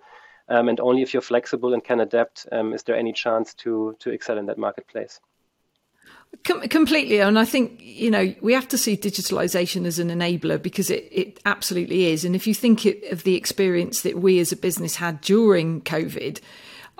Um, 0.49 0.67
and 0.67 0.79
only 0.79 1.03
if 1.03 1.13
you're 1.13 1.21
flexible 1.21 1.73
and 1.73 1.83
can 1.83 1.99
adapt 1.99 2.47
um, 2.51 2.73
is 2.73 2.83
there 2.83 2.95
any 2.95 3.13
chance 3.13 3.53
to 3.55 3.95
to 3.99 4.09
excel 4.09 4.37
in 4.37 4.47
that 4.47 4.57
marketplace. 4.57 5.19
Com- 6.43 6.61
completely, 6.61 7.19
and 7.19 7.37
I 7.37 7.45
think 7.45 7.79
you 7.81 8.09
know 8.09 8.33
we 8.41 8.53
have 8.53 8.67
to 8.69 8.77
see 8.77 8.97
digitalization 8.97 9.85
as 9.85 9.99
an 9.99 10.09
enabler 10.09 10.61
because 10.61 10.89
it 10.89 11.07
it 11.11 11.39
absolutely 11.45 12.05
is. 12.05 12.25
And 12.25 12.35
if 12.35 12.47
you 12.47 12.53
think 12.53 12.85
of 12.85 13.23
the 13.23 13.35
experience 13.35 14.01
that 14.01 14.17
we 14.17 14.39
as 14.39 14.51
a 14.51 14.55
business 14.55 14.95
had 14.95 15.21
during 15.21 15.81
COVID, 15.81 16.39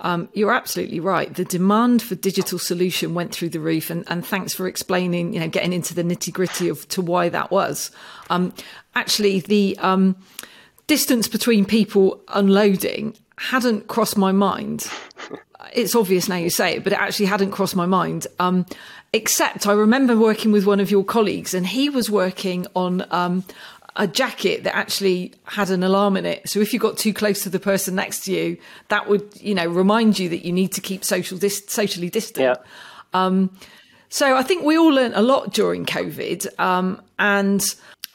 um, 0.01 0.29
you're 0.33 0.51
absolutely 0.51 0.99
right. 0.99 1.33
The 1.33 1.45
demand 1.45 2.01
for 2.01 2.15
digital 2.15 2.59
solution 2.59 3.13
went 3.13 3.33
through 3.33 3.49
the 3.49 3.59
roof, 3.59 3.89
and, 3.89 4.03
and 4.07 4.25
thanks 4.25 4.53
for 4.53 4.67
explaining, 4.67 5.33
you 5.33 5.39
know, 5.39 5.47
getting 5.47 5.73
into 5.73 5.93
the 5.93 6.03
nitty 6.03 6.33
gritty 6.33 6.69
of 6.69 6.87
to 6.89 7.01
why 7.01 7.29
that 7.29 7.51
was. 7.51 7.91
Um, 8.29 8.53
actually, 8.95 9.41
the 9.41 9.77
um, 9.79 10.15
distance 10.87 11.27
between 11.27 11.65
people 11.65 12.21
unloading 12.29 13.15
hadn't 13.37 13.87
crossed 13.87 14.17
my 14.17 14.31
mind. 14.31 14.89
it's 15.73 15.95
obvious 15.95 16.27
now 16.27 16.35
you 16.35 16.49
say 16.49 16.75
it, 16.75 16.83
but 16.83 16.93
it 16.93 16.99
actually 16.99 17.25
hadn't 17.25 17.51
crossed 17.51 17.75
my 17.75 17.85
mind. 17.85 18.27
Um, 18.39 18.65
except 19.13 19.67
I 19.67 19.73
remember 19.73 20.17
working 20.17 20.51
with 20.51 20.65
one 20.65 20.79
of 20.79 20.91
your 20.91 21.03
colleagues, 21.03 21.53
and 21.53 21.65
he 21.65 21.89
was 21.89 22.09
working 22.09 22.67
on 22.75 23.05
um, 23.11 23.43
a 23.95 24.07
jacket 24.07 24.63
that 24.63 24.75
actually 24.75 25.33
had 25.43 25.69
an 25.69 25.83
alarm 25.83 26.17
in 26.17 26.25
it. 26.25 26.47
So 26.47 26.59
if 26.59 26.73
you 26.73 26.79
got 26.79 26.97
too 26.97 27.13
close 27.13 27.43
to 27.43 27.49
the 27.49 27.59
person 27.59 27.95
next 27.95 28.25
to 28.25 28.31
you, 28.31 28.57
that 28.89 29.07
would, 29.07 29.29
you 29.39 29.55
know, 29.55 29.67
remind 29.67 30.19
you 30.19 30.29
that 30.29 30.45
you 30.45 30.51
need 30.51 30.71
to 30.73 30.81
keep 30.81 31.03
social 31.03 31.37
dis- 31.37 31.63
socially 31.67 32.09
distant. 32.09 32.43
Yeah. 32.43 32.55
Um, 33.13 33.49
so 34.09 34.35
I 34.35 34.43
think 34.43 34.63
we 34.63 34.77
all 34.77 34.89
learned 34.89 35.13
a 35.15 35.21
lot 35.21 35.53
during 35.53 35.85
COVID. 35.85 36.59
Um, 36.59 37.01
and 37.17 37.63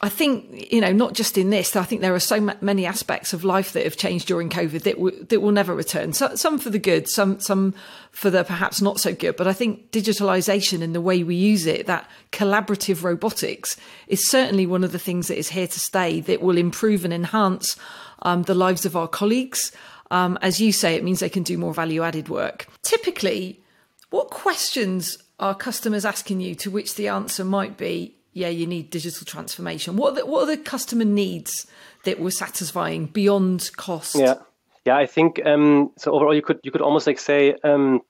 I 0.01 0.09
think, 0.09 0.71
you 0.73 0.81
know, 0.81 0.91
not 0.91 1.13
just 1.13 1.37
in 1.37 1.51
this, 1.51 1.75
I 1.75 1.83
think 1.83 2.01
there 2.01 2.13
are 2.13 2.19
so 2.19 2.39
many 2.61 2.85
aspects 2.85 3.31
of 3.31 3.45
life 3.45 3.71
that 3.71 3.85
have 3.85 3.95
changed 3.95 4.27
during 4.27 4.49
COVID 4.49 4.83
that, 4.83 4.95
w- 4.95 5.23
that 5.23 5.39
will 5.39 5.53
never 5.53 5.73
return. 5.73 6.11
So, 6.11 6.35
some 6.35 6.59
for 6.59 6.69
the 6.69 6.79
good, 6.79 7.09
some, 7.09 7.39
some 7.39 7.73
for 8.11 8.29
the 8.29 8.43
perhaps 8.43 8.81
not 8.81 8.99
so 8.99 9.15
good. 9.15 9.37
But 9.37 9.47
I 9.47 9.53
think 9.53 9.91
digitalization 9.91 10.81
and 10.81 10.93
the 10.93 10.99
way 10.99 11.23
we 11.23 11.35
use 11.35 11.65
it, 11.65 11.87
that 11.87 12.09
collaborative 12.33 13.03
robotics 13.03 13.77
is 14.07 14.29
certainly 14.29 14.65
one 14.65 14.83
of 14.83 14.91
the 14.91 14.99
things 14.99 15.29
that 15.29 15.37
is 15.37 15.49
here 15.49 15.67
to 15.67 15.79
stay 15.79 16.19
that 16.21 16.41
will 16.41 16.57
improve 16.57 17.05
and 17.05 17.13
enhance 17.13 17.77
um, 18.23 18.43
the 18.43 18.55
lives 18.55 18.85
of 18.85 18.97
our 18.97 19.07
colleagues. 19.07 19.71
Um, 20.11 20.37
as 20.41 20.59
you 20.59 20.73
say, 20.73 20.95
it 20.95 21.05
means 21.05 21.21
they 21.21 21.29
can 21.29 21.43
do 21.43 21.57
more 21.57 21.73
value 21.73 22.03
added 22.03 22.27
work. 22.27 22.67
Typically, 22.81 23.61
what 24.09 24.29
questions 24.29 25.17
are 25.39 25.55
customers 25.55 26.05
asking 26.05 26.41
you 26.41 26.53
to 26.55 26.69
which 26.69 26.95
the 26.95 27.07
answer 27.07 27.45
might 27.45 27.77
be, 27.77 28.15
yeah, 28.35 28.49
you 28.49 28.67
need 28.67 28.89
digital 28.89 29.25
transformation? 29.25 29.95
What 29.95 30.11
are 30.11 30.15
the, 30.17 30.25
what 30.25 30.43
are 30.43 30.55
the 30.55 30.57
customer 30.57 31.05
needs 31.05 31.65
that 32.03 32.19
we're 32.19 32.31
satisfying 32.31 33.05
beyond 33.05 33.71
cost? 33.77 34.15
Yeah, 34.15 34.35
yeah. 34.83 34.97
I 34.97 35.05
think 35.05 35.43
um, 35.45 35.91
so. 35.97 36.11
Overall, 36.11 36.35
you 36.35 36.41
could 36.41 36.59
you 36.61 36.69
could 36.69 36.81
almost 36.81 37.07
like 37.07 37.17
say 37.17 37.55
um, 37.63 38.01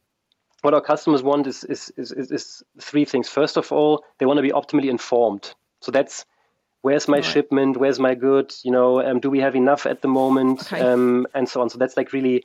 what 0.64 0.74
our 0.74 0.82
customers 0.82 1.22
want 1.22 1.46
is 1.46 1.64
is, 1.64 1.94
is 1.96 2.12
is 2.12 2.64
three 2.82 3.06
things. 3.06 3.30
First 3.30 3.56
of 3.56 3.72
all, 3.72 4.04
they 4.18 4.26
want 4.26 4.38
to 4.38 4.42
be 4.42 4.50
optimally 4.50 4.90
informed. 4.90 5.54
So 5.82 5.92
that's 5.92 6.26
where's 6.82 7.08
my 7.08 7.18
right. 7.18 7.26
shipment, 7.26 7.78
where's 7.78 8.00
my 8.00 8.16
good, 8.16 8.52
you 8.64 8.72
know, 8.72 9.06
um, 9.06 9.20
do 9.20 9.30
we 9.30 9.40
have 9.42 9.56
enough 9.56 9.86
at 9.86 10.02
the 10.02 10.08
moment, 10.08 10.62
okay. 10.62 10.82
um, 10.82 11.28
and 11.36 11.48
so 11.48 11.62
on. 11.62 11.70
So 11.70 11.78
that's 11.78 11.96
like 11.96 12.14
really 12.14 12.44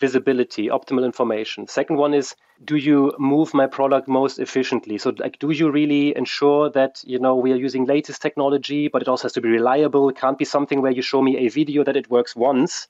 visibility, 0.00 0.68
optimal 0.68 1.04
information. 1.04 1.66
Second 1.68 1.96
one 1.96 2.14
is, 2.14 2.34
do 2.64 2.76
you 2.76 3.12
move 3.18 3.54
my 3.54 3.66
product 3.66 4.08
most 4.08 4.38
efficiently? 4.38 4.98
So, 4.98 5.12
like, 5.18 5.38
do 5.38 5.50
you 5.50 5.70
really 5.70 6.16
ensure 6.16 6.70
that 6.70 7.02
you 7.04 7.18
know 7.18 7.36
we 7.36 7.52
are 7.52 7.56
using 7.56 7.84
latest 7.84 8.22
technology, 8.22 8.88
but 8.88 9.02
it 9.02 9.08
also 9.08 9.24
has 9.24 9.32
to 9.34 9.40
be 9.40 9.48
reliable? 9.48 10.08
It 10.08 10.16
can't 10.16 10.38
be 10.38 10.44
something 10.44 10.82
where 10.82 10.92
you 10.92 11.02
show 11.02 11.22
me 11.22 11.46
a 11.46 11.48
video 11.48 11.84
that 11.84 11.96
it 11.96 12.10
works 12.10 12.34
once, 12.34 12.88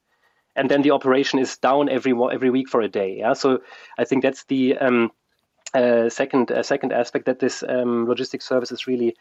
and 0.57 0.71
then 0.71 0.83
the 0.83 0.93
operation 0.93 1.39
is 1.39 1.59
down 1.59 1.89
every 1.89 2.15
every 2.33 2.51
week 2.51 2.69
for 2.69 2.81
a 2.81 2.89
day. 2.89 3.17
Yeah. 3.19 3.35
So, 3.35 3.61
I 3.99 4.05
think 4.05 4.23
that's 4.23 4.45
the 4.45 4.79
um, 4.79 5.11
uh, 5.75 6.09
second 6.09 6.51
uh, 6.51 6.63
second 6.63 6.93
aspect 6.93 7.27
that 7.27 7.39
this 7.39 7.63
um, 7.67 8.07
logistics 8.07 8.47
service 8.47 8.73
is 8.73 8.87
really 8.87 9.17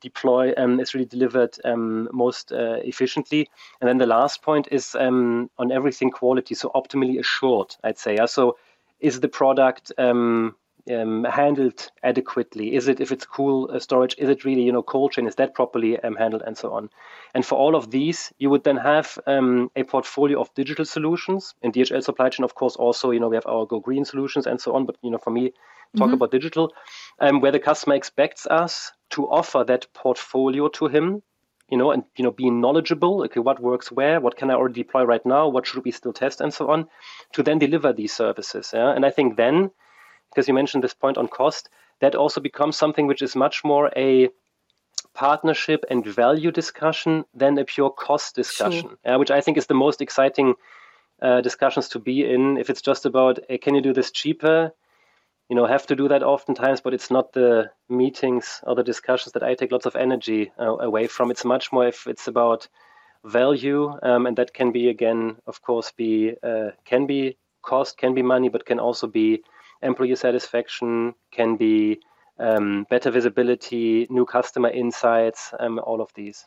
deploy 0.00 0.52
um, 0.56 0.80
is 0.80 0.94
really 0.94 1.06
delivered 1.06 1.56
um, 1.64 2.08
most 2.12 2.52
uh, 2.52 2.78
efficiently. 2.82 3.48
And 3.80 3.88
then 3.88 3.98
the 3.98 4.06
last 4.06 4.42
point 4.42 4.68
is 4.70 4.94
um, 4.94 5.50
on 5.58 5.72
everything 5.72 6.10
quality, 6.10 6.54
so 6.54 6.70
optimally 6.74 7.18
assured, 7.18 7.76
I'd 7.82 7.98
say. 7.98 8.18
So 8.26 8.56
is 9.00 9.20
the 9.20 9.28
product 9.28 9.92
um, 9.98 10.56
um, 10.90 11.24
handled 11.24 11.90
adequately? 12.02 12.74
Is 12.74 12.88
it, 12.88 13.00
if 13.00 13.12
it's 13.12 13.24
cool 13.24 13.70
uh, 13.72 13.78
storage, 13.78 14.14
is 14.18 14.28
it 14.28 14.44
really, 14.44 14.62
you 14.62 14.72
know, 14.72 14.82
cold 14.82 15.12
chain, 15.12 15.26
is 15.26 15.36
that 15.36 15.54
properly 15.54 15.98
um, 16.00 16.16
handled 16.16 16.42
and 16.46 16.56
so 16.56 16.72
on? 16.72 16.90
And 17.34 17.44
for 17.44 17.56
all 17.56 17.74
of 17.74 17.90
these, 17.90 18.32
you 18.38 18.50
would 18.50 18.64
then 18.64 18.76
have 18.76 19.18
a 19.26 19.84
portfolio 19.84 20.40
of 20.40 20.54
digital 20.54 20.84
solutions. 20.84 21.54
In 21.62 21.72
DHL 21.72 22.02
supply 22.02 22.28
chain, 22.28 22.44
of 22.44 22.54
course, 22.54 22.76
also, 22.76 23.10
you 23.10 23.20
know, 23.20 23.28
we 23.28 23.36
have 23.36 23.46
our 23.46 23.66
Go 23.66 23.80
Green 23.80 24.04
solutions 24.04 24.46
and 24.46 24.60
so 24.60 24.74
on. 24.74 24.86
But, 24.86 24.96
you 25.02 25.10
know, 25.10 25.18
for 25.18 25.30
me, 25.30 25.52
talk 25.96 26.06
mm-hmm. 26.06 26.14
about 26.14 26.30
digital, 26.30 26.72
um, 27.20 27.40
where 27.40 27.52
the 27.52 27.58
customer 27.58 27.94
expects 27.94 28.46
us 28.46 28.92
to 29.10 29.28
offer 29.28 29.64
that 29.64 29.86
portfolio 29.94 30.68
to 30.68 30.86
him, 30.86 31.22
you 31.68 31.78
know, 31.78 31.90
and 31.92 32.04
you 32.16 32.24
know, 32.24 32.30
being 32.30 32.60
knowledgeable. 32.60 33.22
Okay, 33.24 33.40
what 33.40 33.60
works 33.60 33.90
where? 33.90 34.20
What 34.20 34.36
can 34.36 34.50
I 34.50 34.54
already 34.54 34.82
deploy 34.82 35.04
right 35.04 35.24
now? 35.24 35.48
What 35.48 35.66
should 35.66 35.84
we 35.84 35.90
still 35.90 36.12
test, 36.12 36.40
and 36.40 36.52
so 36.52 36.70
on, 36.70 36.88
to 37.32 37.42
then 37.42 37.58
deliver 37.58 37.92
these 37.92 38.12
services. 38.12 38.70
Yeah? 38.74 38.90
And 38.90 39.06
I 39.06 39.10
think 39.10 39.36
then, 39.36 39.70
because 40.34 40.48
you 40.48 40.54
mentioned 40.54 40.82
this 40.82 40.94
point 40.94 41.16
on 41.16 41.28
cost, 41.28 41.68
that 42.00 42.14
also 42.14 42.40
becomes 42.40 42.76
something 42.76 43.06
which 43.06 43.22
is 43.22 43.36
much 43.36 43.62
more 43.64 43.90
a 43.96 44.28
partnership 45.14 45.84
and 45.90 46.04
value 46.04 46.50
discussion 46.50 47.24
than 47.34 47.56
a 47.58 47.64
pure 47.64 47.90
cost 47.90 48.34
discussion, 48.34 48.88
sure. 48.88 48.98
yeah, 49.04 49.16
which 49.16 49.30
I 49.30 49.40
think 49.40 49.56
is 49.56 49.66
the 49.66 49.74
most 49.74 50.00
exciting 50.00 50.54
uh, 51.22 51.40
discussions 51.40 51.88
to 51.90 51.98
be 51.98 52.24
in. 52.24 52.56
If 52.58 52.68
it's 52.68 52.82
just 52.82 53.06
about, 53.06 53.38
hey, 53.48 53.58
can 53.58 53.74
you 53.74 53.80
do 53.80 53.92
this 53.92 54.10
cheaper? 54.10 54.72
you 55.48 55.56
know 55.56 55.66
have 55.66 55.86
to 55.86 55.96
do 55.96 56.08
that 56.08 56.22
oftentimes 56.22 56.80
but 56.80 56.94
it's 56.94 57.10
not 57.10 57.32
the 57.32 57.70
meetings 57.88 58.60
or 58.64 58.74
the 58.74 58.82
discussions 58.82 59.32
that 59.32 59.42
i 59.42 59.54
take 59.54 59.72
lots 59.72 59.86
of 59.86 59.96
energy 59.96 60.50
uh, 60.58 60.76
away 60.78 61.06
from 61.06 61.30
it's 61.30 61.44
much 61.44 61.72
more 61.72 61.86
if 61.86 62.06
it's 62.06 62.28
about 62.28 62.68
value 63.24 63.92
um, 64.02 64.26
and 64.26 64.36
that 64.36 64.54
can 64.54 64.72
be 64.72 64.88
again 64.88 65.36
of 65.46 65.60
course 65.62 65.92
be 65.96 66.34
uh, 66.42 66.70
can 66.84 67.06
be 67.06 67.36
cost 67.62 67.96
can 67.98 68.14
be 68.14 68.22
money 68.22 68.48
but 68.48 68.66
can 68.66 68.78
also 68.78 69.06
be 69.06 69.42
employee 69.84 70.16
satisfaction 70.16 71.14
can 71.30 71.56
be 71.56 72.00
um, 72.38 72.86
better 72.90 73.10
visibility 73.10 74.06
new 74.10 74.24
customer 74.24 74.70
insights 74.70 75.52
um, 75.60 75.78
all 75.78 76.00
of 76.00 76.10
these 76.14 76.46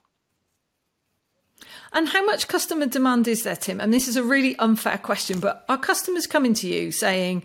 and 1.94 2.10
how 2.10 2.24
much 2.26 2.48
customer 2.48 2.86
demand 2.86 3.28
is 3.28 3.44
there, 3.44 3.56
Tim? 3.56 3.80
And 3.80 3.94
this 3.94 4.08
is 4.08 4.16
a 4.16 4.24
really 4.24 4.56
unfair 4.58 4.98
question, 4.98 5.40
but 5.40 5.66
are 5.70 5.78
customers 5.78 6.28
coming 6.28 6.54
to 6.56 6.68
you 6.68 6.92
saying, 6.92 7.44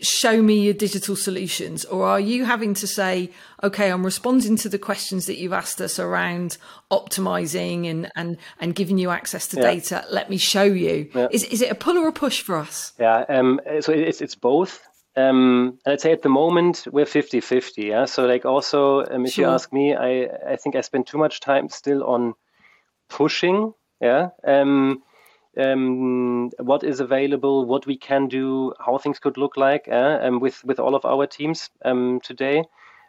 show 0.00 0.42
me 0.42 0.60
your 0.60 0.74
digital 0.74 1.16
solutions? 1.16 1.84
Or 1.84 2.04
are 2.04 2.20
you 2.20 2.44
having 2.44 2.74
to 2.74 2.86
say, 2.86 3.30
okay, 3.62 3.90
I'm 3.90 4.04
responding 4.04 4.56
to 4.58 4.68
the 4.68 4.78
questions 4.78 5.26
that 5.26 5.38
you've 5.38 5.52
asked 5.52 5.80
us 5.80 5.98
around 5.98 6.58
optimizing 6.90 7.88
and, 7.88 8.10
and, 8.14 8.36
and 8.60 8.74
giving 8.74 8.98
you 8.98 9.10
access 9.10 9.46
to 9.48 9.56
yeah. 9.56 9.62
data? 9.62 10.04
Let 10.10 10.28
me 10.28 10.36
show 10.36 10.64
you. 10.64 11.10
Yeah. 11.14 11.28
Is, 11.30 11.44
is 11.44 11.62
it 11.62 11.70
a 11.70 11.74
pull 11.74 11.96
or 11.96 12.08
a 12.08 12.12
push 12.12 12.42
for 12.42 12.56
us? 12.56 12.92
Yeah, 12.98 13.24
um, 13.28 13.60
so 13.80 13.92
it's, 13.92 14.20
it's 14.20 14.34
both. 14.34 14.80
Um, 15.14 15.78
and 15.84 15.92
I'd 15.92 16.00
say 16.00 16.12
at 16.12 16.22
the 16.22 16.28
moment 16.28 16.86
we're 16.90 17.06
50 17.06 17.40
50. 17.40 17.82
Yeah. 17.82 18.04
So, 18.06 18.26
like, 18.26 18.44
also, 18.44 19.04
um, 19.04 19.26
if 19.26 19.32
sure. 19.32 19.46
you 19.46 19.50
ask 19.50 19.72
me, 19.72 19.94
I, 19.94 20.28
I 20.46 20.56
think 20.56 20.74
I 20.74 20.80
spend 20.80 21.06
too 21.06 21.18
much 21.18 21.40
time 21.40 21.68
still 21.68 22.04
on 22.04 22.34
pushing. 23.08 23.74
Yeah. 24.00 24.30
Um, 24.44 25.02
um, 25.56 26.50
what 26.58 26.82
is 26.82 27.00
available, 27.00 27.66
what 27.66 27.86
we 27.86 27.96
can 27.96 28.28
do, 28.28 28.72
how 28.78 28.98
things 28.98 29.18
could 29.18 29.36
look 29.36 29.56
like 29.56 29.86
uh, 29.90 30.18
um, 30.22 30.40
with 30.40 30.64
with 30.64 30.80
all 30.80 30.94
of 30.94 31.04
our 31.04 31.26
teams 31.26 31.70
um, 31.84 32.20
today. 32.22 32.64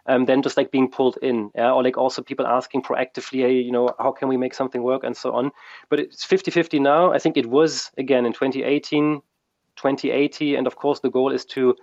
Um, 0.06 0.26
then 0.26 0.42
just 0.42 0.58
like 0.58 0.70
being 0.70 0.92
pulled 0.92 1.18
in, 1.22 1.50
yeah? 1.56 1.72
or 1.72 1.82
like 1.82 1.98
also 1.98 2.22
people 2.22 2.46
asking 2.46 2.82
proactively, 2.82 3.40
hey, 3.44 3.54
you 3.54 3.72
know, 3.72 3.96
how 3.98 4.12
can 4.12 4.28
we 4.28 4.36
make 4.36 4.54
something 4.54 4.84
work 4.84 5.06
and 5.06 5.16
so 5.16 5.32
on. 5.32 5.52
But 5.90 6.02
it's 6.02 6.26
50-50 6.26 6.82
now. 6.82 7.14
I 7.14 7.20
think 7.20 7.38
it 7.38 7.46
was 7.46 7.90
again 7.98 8.26
in 8.26 8.34
2018, 8.34 9.22
2080, 9.84 10.56
and 10.56 10.68
of 10.68 10.76
course 10.76 11.02
the 11.02 11.10
goal 11.10 11.34
is 11.34 11.46
to 11.46 11.76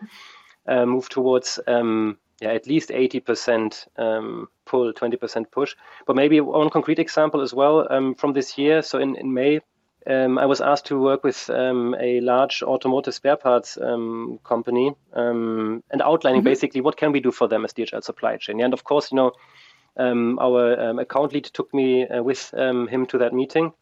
uh, 0.66 0.86
move 0.86 1.08
towards 1.08 1.60
um, 1.66 2.18
yeah, 2.40 2.52
at 2.52 2.66
least 2.66 2.88
80% 2.88 3.86
um, 3.98 4.48
pull, 4.64 4.92
20% 4.92 5.50
push. 5.50 5.76
But 6.06 6.16
maybe 6.16 6.40
one 6.40 6.70
concrete 6.70 6.98
example 6.98 7.42
as 7.42 7.52
well 7.52 7.86
um, 7.90 8.14
from 8.14 8.32
this 8.32 8.56
year. 8.56 8.82
So 8.82 8.98
in, 8.98 9.16
in 9.16 9.34
May, 9.34 9.60
um, 10.06 10.38
I 10.38 10.46
was 10.46 10.62
asked 10.62 10.86
to 10.86 10.98
work 10.98 11.22
with 11.22 11.50
um, 11.50 11.94
a 12.00 12.20
large 12.20 12.62
automotive 12.62 13.14
spare 13.14 13.36
parts 13.36 13.76
um, 13.76 14.40
company 14.42 14.94
um, 15.12 15.84
and 15.90 16.00
outlining 16.00 16.40
mm-hmm. 16.40 16.48
basically 16.48 16.80
what 16.80 16.96
can 16.96 17.12
we 17.12 17.20
do 17.20 17.30
for 17.30 17.46
them 17.46 17.64
as 17.66 17.74
DHL 17.74 18.02
supply 18.02 18.38
chain. 18.38 18.62
And 18.62 18.72
of 18.72 18.84
course, 18.84 19.12
you 19.12 19.16
know, 19.16 19.32
um, 19.98 20.38
our 20.38 20.80
um, 20.80 20.98
account 20.98 21.34
lead 21.34 21.44
took 21.44 21.74
me 21.74 22.08
uh, 22.08 22.22
with 22.22 22.54
him 22.54 23.06
to 23.06 23.18
that 23.18 23.34
meeting, 23.34 23.72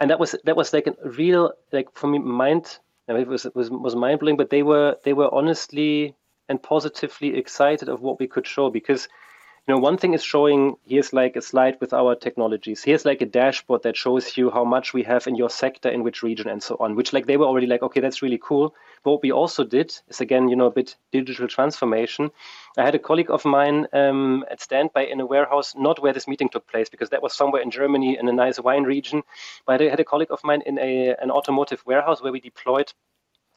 and 0.00 0.10
that 0.10 0.18
was 0.18 0.34
that 0.44 0.56
was 0.56 0.72
like 0.72 0.86
a 0.86 0.94
real 1.08 1.52
like 1.72 1.88
for 1.92 2.06
me 2.06 2.18
mind. 2.18 2.78
it 3.08 3.26
was 3.26 3.46
was 3.54 3.70
was 3.70 3.96
mind 3.96 4.20
blowing, 4.20 4.36
but 4.36 4.50
they 4.50 4.62
were 4.62 4.96
they 5.04 5.12
were 5.12 5.32
honestly 5.32 6.14
and 6.48 6.62
positively 6.62 7.36
excited 7.36 7.88
of 7.88 8.00
what 8.00 8.18
we 8.18 8.26
could 8.26 8.46
show 8.46 8.70
because 8.70 9.08
you 9.68 9.74
know, 9.74 9.80
one 9.80 9.98
thing 9.98 10.14
is 10.14 10.24
showing 10.24 10.76
here's 10.86 11.12
like 11.12 11.36
a 11.36 11.42
slide 11.42 11.76
with 11.78 11.92
our 11.92 12.14
technologies. 12.14 12.82
Here's 12.82 13.04
like 13.04 13.20
a 13.20 13.26
dashboard 13.26 13.82
that 13.82 13.98
shows 13.98 14.34
you 14.34 14.50
how 14.50 14.64
much 14.64 14.94
we 14.94 15.02
have 15.02 15.26
in 15.26 15.34
your 15.34 15.50
sector, 15.50 15.90
in 15.90 16.02
which 16.02 16.22
region, 16.22 16.48
and 16.48 16.62
so 16.62 16.78
on. 16.80 16.96
Which 16.96 17.12
like 17.12 17.26
they 17.26 17.36
were 17.36 17.44
already 17.44 17.66
like, 17.66 17.82
okay, 17.82 18.00
that's 18.00 18.22
really 18.22 18.40
cool. 18.42 18.74
What 19.02 19.22
we 19.22 19.32
also 19.32 19.64
did 19.64 19.94
is 20.08 20.20
again, 20.20 20.48
you 20.48 20.56
know, 20.56 20.66
a 20.66 20.70
bit 20.70 20.96
digital 21.12 21.48
transformation. 21.48 22.30
I 22.76 22.84
had 22.84 22.94
a 22.94 22.98
colleague 22.98 23.30
of 23.30 23.44
mine 23.44 23.86
um, 23.92 24.44
at 24.50 24.60
standby 24.60 25.06
in 25.06 25.20
a 25.20 25.26
warehouse, 25.26 25.74
not 25.76 26.00
where 26.00 26.12
this 26.12 26.28
meeting 26.28 26.48
took 26.48 26.66
place, 26.66 26.88
because 26.88 27.10
that 27.10 27.22
was 27.22 27.34
somewhere 27.34 27.62
in 27.62 27.70
Germany 27.70 28.18
in 28.18 28.28
a 28.28 28.32
nice 28.32 28.60
wine 28.60 28.84
region. 28.84 29.22
But 29.66 29.82
I 29.82 29.88
had 29.88 30.00
a 30.00 30.04
colleague 30.04 30.32
of 30.32 30.44
mine 30.44 30.62
in 30.66 30.78
a 30.78 31.14
an 31.20 31.30
automotive 31.30 31.82
warehouse 31.86 32.22
where 32.22 32.32
we 32.32 32.40
deployed 32.40 32.92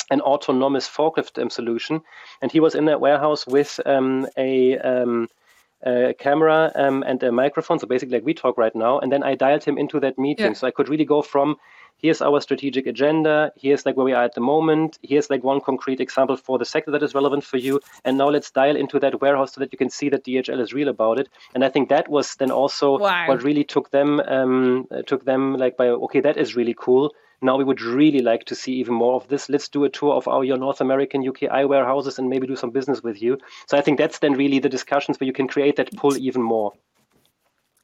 an 0.09 0.21
autonomous 0.21 0.87
forklift 0.87 1.41
um, 1.41 1.49
solution, 1.49 2.01
and 2.41 2.51
he 2.51 2.59
was 2.59 2.75
in 2.75 2.85
that 2.85 3.01
warehouse 3.01 3.47
with 3.47 3.79
um, 3.85 4.27
a 4.37 4.77
um, 4.77 5.27
a 5.83 6.13
camera 6.13 6.71
um, 6.75 7.03
and 7.03 7.23
a 7.23 7.31
microphone, 7.31 7.79
so 7.79 7.87
basically 7.87 8.17
like 8.17 8.25
we 8.25 8.33
talk 8.33 8.57
right 8.57 8.75
now, 8.75 8.99
and 8.99 9.11
then 9.11 9.23
I 9.23 9.35
dialed 9.35 9.63
him 9.63 9.77
into 9.77 9.99
that 9.99 10.19
meeting. 10.19 10.47
Yeah. 10.47 10.53
So 10.53 10.67
I 10.67 10.71
could 10.71 10.89
really 10.89 11.05
go 11.05 11.21
from 11.21 11.57
here's 11.97 12.21
our 12.21 12.41
strategic 12.41 12.87
agenda, 12.87 13.51
here's 13.55 13.85
like 13.85 13.95
where 13.95 14.05
we 14.05 14.13
are 14.13 14.23
at 14.23 14.35
the 14.35 14.41
moment, 14.41 14.99
here's 15.01 15.29
like 15.29 15.43
one 15.43 15.61
concrete 15.61 15.99
example 15.99 16.37
for 16.37 16.57
the 16.57 16.65
sector 16.65 16.91
that 16.91 17.03
is 17.03 17.13
relevant 17.13 17.43
for 17.43 17.57
you, 17.57 17.79
and 18.05 18.17
now 18.17 18.29
let's 18.29 18.51
dial 18.51 18.75
into 18.75 18.99
that 18.99 19.21
warehouse 19.21 19.53
so 19.53 19.59
that 19.59 19.71
you 19.71 19.77
can 19.77 19.89
see 19.89 20.09
that 20.09 20.23
DHL 20.23 20.59
is 20.59 20.73
real 20.73 20.89
about 20.89 21.19
it. 21.19 21.29
And 21.53 21.63
I 21.63 21.69
think 21.69 21.89
that 21.89 22.09
was 22.09 22.35
then 22.35 22.51
also 22.51 22.97
wow. 22.97 23.27
what 23.27 23.43
really 23.43 23.63
took 23.63 23.91
them 23.91 24.19
um, 24.21 24.87
took 25.05 25.25
them 25.25 25.57
like 25.57 25.77
by 25.77 25.87
okay, 25.87 26.21
that 26.21 26.37
is 26.37 26.55
really 26.55 26.75
cool 26.77 27.13
now 27.41 27.57
we 27.57 27.63
would 27.63 27.81
really 27.81 28.21
like 28.21 28.45
to 28.45 28.55
see 28.55 28.73
even 28.73 28.93
more 28.93 29.15
of 29.15 29.27
this. 29.27 29.49
Let's 29.49 29.67
do 29.67 29.83
a 29.83 29.89
tour 29.89 30.13
of 30.13 30.27
our 30.27 30.43
your 30.43 30.57
North 30.57 30.79
American 30.79 31.23
UKI 31.23 31.67
warehouses 31.67 32.19
and 32.19 32.29
maybe 32.29 32.47
do 32.47 32.55
some 32.55 32.69
business 32.69 33.01
with 33.01 33.21
you. 33.21 33.39
So 33.67 33.77
I 33.77 33.81
think 33.81 33.97
that's 33.97 34.19
then 34.19 34.33
really 34.33 34.59
the 34.59 34.69
discussions 34.69 35.19
where 35.19 35.25
you 35.25 35.33
can 35.33 35.47
create 35.47 35.75
that 35.77 35.95
pull 35.95 36.15
even 36.17 36.43
more. 36.43 36.73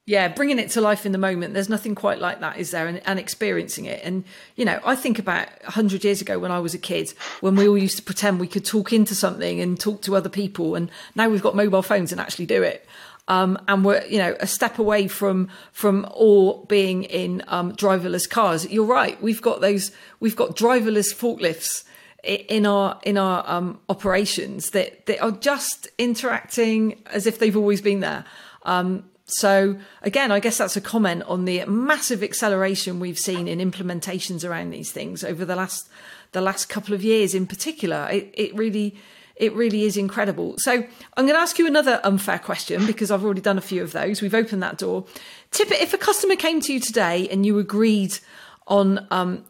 Yeah, 0.08 0.30
bringing 0.30 0.58
it 0.58 0.70
to 0.72 0.82
life 0.82 1.06
in 1.06 1.12
the 1.12 1.18
moment. 1.18 1.54
There's 1.54 1.68
nothing 1.68 1.94
quite 1.94 2.20
like 2.20 2.40
that, 2.40 2.58
is 2.58 2.72
there? 2.72 2.88
And, 2.88 3.02
and 3.06 3.20
experiencing 3.20 3.86
it. 3.86 4.02
And, 4.06 4.24
you 4.56 4.64
know, 4.64 4.80
I 4.86 4.96
think 4.96 5.20
about 5.20 5.50
100 5.64 6.06
years 6.06 6.22
ago 6.22 6.40
when 6.40 6.50
I 6.50 6.60
was 6.60 6.74
a 6.74 6.78
kid, 6.78 7.14
when 7.42 7.56
we 7.58 7.68
all 7.68 7.78
used 7.78 7.98
to 7.98 8.04
pretend 8.04 8.40
we 8.40 8.48
could 8.48 8.64
talk 8.64 8.94
into 8.94 9.14
something 9.14 9.60
and 9.60 9.78
talk 9.78 10.02
to 10.04 10.16
other 10.16 10.30
people. 10.30 10.76
And 10.76 10.90
now 11.14 11.28
we've 11.28 11.44
got 11.44 11.58
mobile 11.58 11.82
phones 11.82 12.14
and 12.14 12.22
actually 12.22 12.46
do 12.46 12.64
it 12.64 12.88
um, 13.28 13.60
and 13.68 13.84
we're 13.84 14.04
you 14.06 14.18
know 14.18 14.36
a 14.40 14.48
step 14.48 14.80
away 14.80 15.08
from 15.08 15.50
from 15.72 16.08
all 16.12 16.66
being 16.66 17.04
in 17.04 17.44
um, 17.48 17.74
driverless 17.74 18.30
cars. 18.30 18.70
You're 18.70 18.86
right. 18.86 19.22
We've 19.22 19.42
got 19.42 19.62
those. 19.62 19.92
We've 20.20 20.36
got 20.36 20.56
driverless 20.56 21.14
forklifts 21.14 21.84
in 22.24 22.66
our 22.66 23.00
in 23.04 23.18
our 23.18 23.44
um, 23.50 23.80
operations 23.90 24.72
that 24.72 25.06
that 25.08 25.22
are 25.22 25.32
just 25.32 25.88
interacting 25.98 27.02
as 27.08 27.28
if 27.28 27.40
they've 27.40 27.58
always 27.58 27.82
been 27.82 28.00
there. 28.00 28.26
Um, 28.64 29.04
so 29.28 29.78
again, 30.02 30.32
I 30.32 30.40
guess 30.40 30.58
that's 30.58 30.78
a 30.78 30.82
comment 30.82 31.24
on 31.24 31.46
the 31.46 31.66
massive 31.66 32.24
acceleration 32.24 33.00
we've 33.00 33.20
seen 33.20 33.48
in 33.48 33.60
implementations 33.60 34.48
around 34.48 34.72
these 34.72 34.92
things 34.92 35.24
over 35.24 35.44
the 35.46 35.56
last 35.56 35.90
the 36.32 36.42
last 36.42 36.68
couple 36.68 36.94
of 36.94 37.04
years 37.04 37.36
in 37.36 37.46
particular. 37.46 38.08
It, 38.10 38.34
it 38.34 38.56
really 38.56 38.96
it 39.36 39.54
really 39.54 39.84
is 39.84 39.98
incredible. 39.98 40.56
So 40.60 40.72
I'm 40.72 41.26
going 41.26 41.36
to 41.36 41.40
ask 41.40 41.60
you 41.60 41.68
another 41.68 42.00
unfair 42.04 42.40
question 42.40 42.86
because 42.88 43.12
I've 43.12 43.24
already 43.24 43.42
done 43.42 43.58
a 43.58 43.62
few 43.62 43.84
of 43.84 43.92
those. 43.92 44.22
We've 44.22 44.34
opened 44.34 44.64
that 44.64 44.78
door. 44.78 45.06
Tim 45.52 45.68
if 45.74 45.94
a 45.94 45.98
customer 45.98 46.36
came 46.36 46.62
to 46.62 46.74
you 46.74 46.80
today 46.80 47.28
and 47.30 47.46
you 47.46 47.60
agreed 47.60 48.18
on 48.66 49.06
um, 49.12 49.44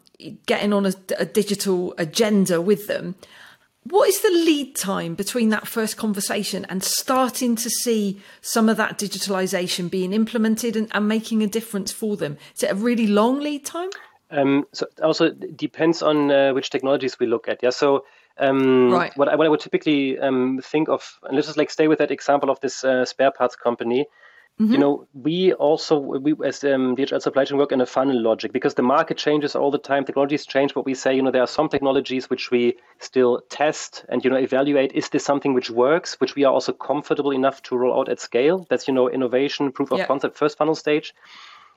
getting 0.46 0.72
on 0.72 0.86
a, 0.86 0.92
a 1.18 1.24
digital 1.24 1.94
agenda 1.98 2.60
with 2.60 2.88
them, 2.88 3.14
what 3.90 4.08
is 4.08 4.20
the 4.20 4.30
lead 4.30 4.74
time 4.76 5.14
between 5.14 5.48
that 5.50 5.66
first 5.66 5.96
conversation 5.96 6.64
and 6.68 6.82
starting 6.82 7.56
to 7.56 7.70
see 7.70 8.20
some 8.40 8.68
of 8.68 8.76
that 8.76 8.98
digitalization 8.98 9.90
being 9.90 10.12
implemented 10.12 10.76
and, 10.76 10.88
and 10.92 11.08
making 11.08 11.42
a 11.42 11.46
difference 11.46 11.92
for 11.92 12.16
them? 12.16 12.36
Is 12.54 12.62
it 12.62 12.70
a 12.70 12.74
really 12.74 13.06
long 13.06 13.40
lead 13.40 13.64
time? 13.64 13.90
Um, 14.30 14.66
so 14.72 14.86
also 15.02 15.30
depends 15.30 16.02
on 16.02 16.30
uh, 16.30 16.52
which 16.52 16.70
technologies 16.70 17.18
we 17.18 17.26
look 17.26 17.48
at. 17.48 17.60
Yeah. 17.62 17.70
So 17.70 18.04
um, 18.38 18.90
right. 18.90 19.16
what, 19.16 19.28
I, 19.28 19.36
what 19.36 19.46
I 19.46 19.48
would 19.48 19.60
typically 19.60 20.18
um, 20.18 20.60
think 20.62 20.88
of, 20.88 21.18
and 21.22 21.34
let's 21.34 21.46
just 21.46 21.58
like 21.58 21.70
stay 21.70 21.88
with 21.88 21.98
that 21.98 22.10
example 22.10 22.50
of 22.50 22.60
this 22.60 22.84
uh, 22.84 23.04
spare 23.04 23.30
parts 23.30 23.56
company. 23.56 24.06
Mm-hmm. 24.60 24.72
You 24.72 24.78
know, 24.78 25.08
we 25.14 25.52
also 25.52 25.98
we 25.98 26.34
as 26.44 26.64
um, 26.64 26.96
DHL 26.96 27.22
supply 27.22 27.44
chain 27.44 27.58
work 27.58 27.70
in 27.70 27.80
a 27.80 27.86
funnel 27.86 28.20
logic 28.20 28.52
because 28.52 28.74
the 28.74 28.82
market 28.82 29.16
changes 29.16 29.54
all 29.54 29.70
the 29.70 29.78
time. 29.78 30.04
Technologies 30.04 30.46
change, 30.46 30.74
but 30.74 30.84
we 30.84 30.94
say 30.94 31.14
you 31.14 31.22
know 31.22 31.30
there 31.30 31.42
are 31.42 31.46
some 31.46 31.68
technologies 31.68 32.28
which 32.28 32.50
we 32.50 32.76
still 32.98 33.40
test 33.50 34.04
and 34.08 34.24
you 34.24 34.30
know 34.30 34.36
evaluate. 34.36 34.90
Is 34.92 35.10
this 35.10 35.24
something 35.24 35.54
which 35.54 35.70
works, 35.70 36.18
which 36.20 36.34
we 36.34 36.42
are 36.42 36.52
also 36.52 36.72
comfortable 36.72 37.30
enough 37.30 37.62
to 37.64 37.76
roll 37.76 38.00
out 38.00 38.08
at 38.08 38.18
scale? 38.18 38.66
That's 38.68 38.88
you 38.88 38.94
know 38.94 39.08
innovation, 39.08 39.70
proof 39.70 39.92
of 39.92 39.98
yeah. 39.98 40.06
concept, 40.06 40.36
first 40.36 40.58
funnel 40.58 40.74
stage. 40.74 41.14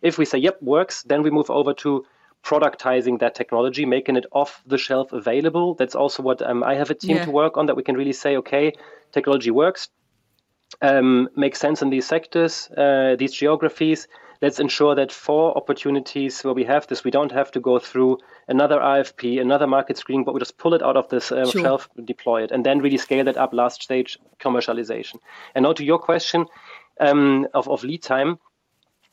If 0.02 0.18
we 0.18 0.26
say 0.26 0.40
yep 0.40 0.60
works, 0.60 1.04
then 1.04 1.22
we 1.22 1.30
move 1.30 1.52
over 1.52 1.76
to 1.76 2.04
productizing 2.44 3.20
that 3.20 3.36
technology, 3.36 3.86
making 3.86 4.16
it 4.16 4.26
off 4.32 4.64
the 4.66 4.80
shelf 4.80 5.14
available. 5.14 5.76
That's 5.76 5.94
also 5.94 6.24
what 6.24 6.42
um, 6.42 6.64
I 6.64 6.74
have 6.74 6.90
a 6.90 6.96
team 6.96 7.18
yeah. 7.18 7.26
to 7.26 7.32
work 7.32 7.58
on. 7.58 7.68
That 7.68 7.76
we 7.76 7.84
can 7.84 7.96
really 7.96 8.14
say, 8.14 8.38
okay, 8.38 8.74
technology 9.12 9.52
works 9.52 9.90
um, 10.82 11.30
make 11.36 11.56
sense 11.56 11.82
in 11.82 11.90
these 11.90 12.06
sectors, 12.06 12.70
uh, 12.78 13.16
these 13.18 13.34
geographies. 13.34 14.08
Let's 14.42 14.60
ensure 14.60 14.96
that 14.96 15.12
for 15.12 15.56
opportunities 15.56 16.44
where 16.44 16.54
we 16.54 16.64
have 16.64 16.88
this, 16.88 17.04
we 17.04 17.12
don't 17.12 17.32
have 17.32 17.52
to 17.52 17.60
go 17.60 17.78
through 17.78 18.18
another 18.48 18.80
RFP, 18.80 19.40
another 19.40 19.68
market 19.68 19.98
screening, 19.98 20.26
but 20.26 20.34
we 20.34 20.40
just 20.40 20.58
pull 20.58 20.74
it 20.74 20.82
out 20.82 20.98
of 20.98 21.08
this 21.10 21.32
uh, 21.32 21.46
sure. 21.46 21.62
shelf, 21.62 21.90
deploy 22.06 22.44
it, 22.44 22.52
and 22.52 22.66
then 22.66 22.80
really 22.80 22.98
scale 22.98 23.26
that 23.26 23.38
up 23.38 23.54
last 23.54 23.84
stage 23.84 24.18
commercialization. 24.40 25.18
And 25.54 25.64
now 25.64 25.74
to 25.74 25.84
your 25.84 26.00
question 26.00 26.48
um, 27.00 27.48
of, 27.54 27.68
of 27.68 27.84
lead 27.84 28.02
time. 28.02 28.40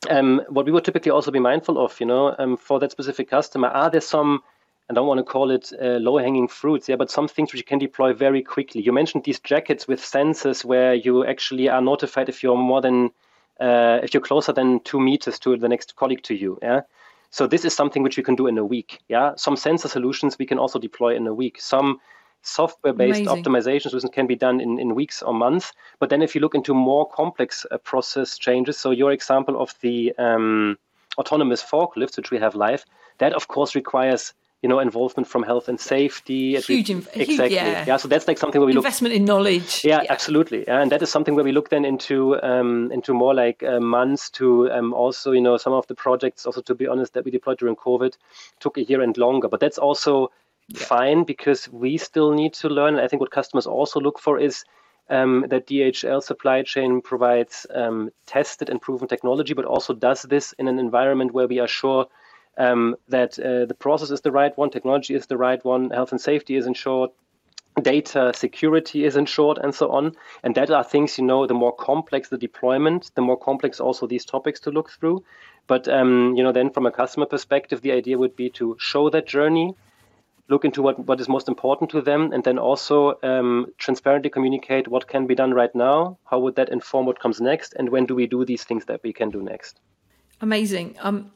Um, 0.09 0.41
what 0.47 0.65
we 0.65 0.71
would 0.71 0.85
typically 0.85 1.11
also 1.11 1.29
be 1.29 1.39
mindful 1.39 1.77
of, 1.77 1.99
you 1.99 2.05
know, 2.05 2.33
um, 2.39 2.55
for 2.55 2.79
that 2.79 2.91
specific 2.91 3.29
customer, 3.29 3.67
are 3.67 3.89
there 3.89 3.99
some 3.99 4.41
I 4.89 4.93
don't 4.93 5.07
want 5.07 5.19
to 5.19 5.23
call 5.23 5.51
it 5.51 5.71
uh, 5.79 5.99
low 5.99 6.17
hanging 6.17 6.47
fruits, 6.47 6.89
yeah, 6.89 6.95
but 6.95 7.11
some 7.11 7.27
things 7.27 7.51
which 7.51 7.59
you 7.59 7.65
can 7.65 7.77
deploy 7.77 8.11
very 8.13 8.41
quickly. 8.41 8.81
You 8.81 8.91
mentioned 8.91 9.23
these 9.23 9.39
jackets 9.39 9.87
with 9.87 10.01
sensors 10.01 10.65
where 10.65 10.95
you 10.95 11.25
actually 11.25 11.69
are 11.69 11.81
notified 11.81 12.27
if 12.27 12.41
you're 12.41 12.57
more 12.57 12.81
than, 12.81 13.11
uh, 13.59 13.99
if 14.01 14.13
you're 14.13 14.21
closer 14.21 14.51
than 14.51 14.79
two 14.79 14.99
meters 14.99 15.37
to 15.39 15.57
the 15.57 15.69
next 15.69 15.95
colleague 15.95 16.23
to 16.23 16.33
you, 16.33 16.57
yeah. 16.61 16.81
So 17.29 17.45
this 17.45 17.65
is 17.65 17.75
something 17.75 18.01
which 18.01 18.17
you 18.17 18.23
can 18.23 18.35
do 18.35 18.47
in 18.47 18.57
a 18.57 18.65
week, 18.65 18.99
yeah. 19.07 19.33
Some 19.35 19.55
sensor 19.55 19.87
solutions 19.87 20.39
we 20.39 20.47
can 20.47 20.57
also 20.57 20.79
deploy 20.79 21.15
in 21.15 21.27
a 21.27 21.33
week. 21.33 21.61
Some 21.61 21.99
software-based 22.41 23.25
optimizations 23.25 24.11
can 24.11 24.25
be 24.25 24.35
done 24.35 24.59
in, 24.59 24.79
in 24.79 24.95
weeks 24.95 25.21
or 25.21 25.33
months. 25.33 25.71
But 25.99 26.09
then 26.09 26.21
if 26.21 26.33
you 26.33 26.41
look 26.41 26.55
into 26.55 26.73
more 26.73 27.07
complex 27.09 27.65
uh, 27.69 27.77
process 27.77 28.37
changes, 28.37 28.79
so 28.79 28.89
your 28.89 29.11
example 29.11 29.61
of 29.61 29.75
the 29.81 30.13
um, 30.17 30.79
autonomous 31.17 31.61
forklifts, 31.61 32.17
which 32.17 32.31
we 32.31 32.39
have 32.39 32.55
live, 32.55 32.85
that 33.19 33.33
of 33.33 33.47
course 33.47 33.75
requires 33.75 34.33
you 34.61 34.67
know, 34.67 34.79
involvement 34.79 35.27
from 35.27 35.43
health 35.43 35.69
and 35.69 35.79
safety. 35.79 36.57
Huge, 36.57 36.89
inv- 36.89 37.07
exactly. 37.15 37.55
Yeah. 37.55 37.85
yeah. 37.87 37.97
So 37.97 38.09
that's 38.09 38.27
like 38.27 38.37
something 38.37 38.59
where 38.59 38.65
we 38.65 38.75
investment 38.75 39.13
look 39.13 39.13
investment 39.13 39.13
in 39.15 39.25
knowledge. 39.25 39.85
Yeah, 39.85 40.01
yeah, 40.01 40.11
absolutely. 40.11 40.65
Yeah, 40.67 40.81
and 40.81 40.91
that 40.91 41.01
is 41.01 41.09
something 41.09 41.35
where 41.35 41.45
we 41.45 41.53
look 41.53 41.69
then 41.69 41.85
into 41.85 42.41
um, 42.41 42.91
into 42.91 43.13
more 43.13 43.33
like 43.33 43.63
uh, 43.63 43.79
months 43.79 44.29
to 44.31 44.69
um, 44.71 44.93
also, 44.93 45.31
you 45.31 45.41
know, 45.41 45.55
some 45.55 45.71
of 45.71 45.87
the 45.87 45.95
projects. 45.95 46.45
Also, 46.45 46.61
to 46.61 46.75
be 46.75 46.87
honest, 46.87 47.13
that 47.13 47.23
we 47.23 47.31
deployed 47.31 47.59
during 47.59 47.77
COVID 47.77 48.17
took 48.59 48.77
a 48.77 48.83
year 48.83 49.01
and 49.01 49.17
longer. 49.17 49.47
But 49.47 49.61
that's 49.61 49.77
also 49.77 50.31
yeah. 50.67 50.83
fine 50.83 51.23
because 51.23 51.69
we 51.69 51.97
still 51.97 52.33
need 52.33 52.53
to 52.55 52.67
learn. 52.67 52.95
And 52.95 53.01
I 53.01 53.07
think 53.07 53.21
what 53.21 53.31
customers 53.31 53.67
also 53.67 53.99
look 53.99 54.19
for 54.19 54.39
is. 54.39 54.63
Um, 55.11 55.47
that 55.49 55.65
DHL 55.65 56.21
supply 56.21 56.61
chain 56.61 57.01
provides 57.01 57.65
um, 57.73 58.11
tested 58.27 58.69
and 58.69 58.79
proven 58.79 59.07
technology, 59.07 59.55
but 59.55 59.65
also 59.65 59.91
does 59.91 60.21
this 60.21 60.53
in 60.59 60.67
an 60.67 60.77
environment 60.77 61.33
where 61.33 61.47
we 61.47 61.57
are 61.57 61.67
sure 61.67 62.05
um, 62.57 62.95
that 63.07 63.39
uh, 63.39 63.65
the 63.65 63.75
process 63.77 64.11
is 64.11 64.21
the 64.21 64.31
right 64.31 64.57
one, 64.57 64.69
technology 64.69 65.15
is 65.15 65.27
the 65.27 65.37
right 65.37 65.63
one, 65.63 65.89
health 65.91 66.11
and 66.11 66.21
safety 66.21 66.55
is 66.55 66.67
ensured, 66.67 67.11
data 67.81 68.31
security 68.35 69.05
is 69.05 69.15
ensured, 69.15 69.57
and 69.57 69.73
so 69.73 69.91
on. 69.91 70.15
And 70.43 70.55
that 70.55 70.69
are 70.71 70.83
things, 70.83 71.17
you 71.17 71.25
know, 71.25 71.47
the 71.47 71.53
more 71.53 71.75
complex 71.75 72.29
the 72.29 72.37
deployment, 72.37 73.11
the 73.15 73.21
more 73.21 73.37
complex 73.37 73.79
also 73.79 74.07
these 74.07 74.25
topics 74.25 74.59
to 74.61 74.71
look 74.71 74.89
through. 74.91 75.23
But, 75.67 75.87
um, 75.87 76.33
you 76.35 76.43
know, 76.43 76.51
then 76.51 76.71
from 76.71 76.85
a 76.85 76.91
customer 76.91 77.25
perspective, 77.25 77.81
the 77.81 77.91
idea 77.91 78.17
would 78.17 78.35
be 78.35 78.49
to 78.51 78.75
show 78.79 79.09
that 79.11 79.27
journey, 79.27 79.75
look 80.49 80.65
into 80.65 80.81
what, 80.81 80.99
what 81.05 81.21
is 81.21 81.29
most 81.29 81.47
important 81.47 81.91
to 81.91 82.01
them, 82.01 82.33
and 82.33 82.43
then 82.43 82.57
also 82.57 83.19
um, 83.21 83.67
transparently 83.77 84.31
communicate 84.31 84.87
what 84.87 85.07
can 85.07 85.27
be 85.27 85.35
done 85.35 85.53
right 85.53 85.73
now, 85.75 86.17
how 86.25 86.39
would 86.39 86.55
that 86.55 86.69
inform 86.69 87.05
what 87.05 87.19
comes 87.19 87.39
next, 87.39 87.75
and 87.77 87.89
when 87.89 88.05
do 88.07 88.15
we 88.15 88.25
do 88.25 88.43
these 88.43 88.63
things 88.63 88.85
that 88.85 88.99
we 89.03 89.13
can 89.13 89.29
do 89.29 89.43
next. 89.43 89.79
Amazing. 90.41 90.97
Um, 91.01 91.31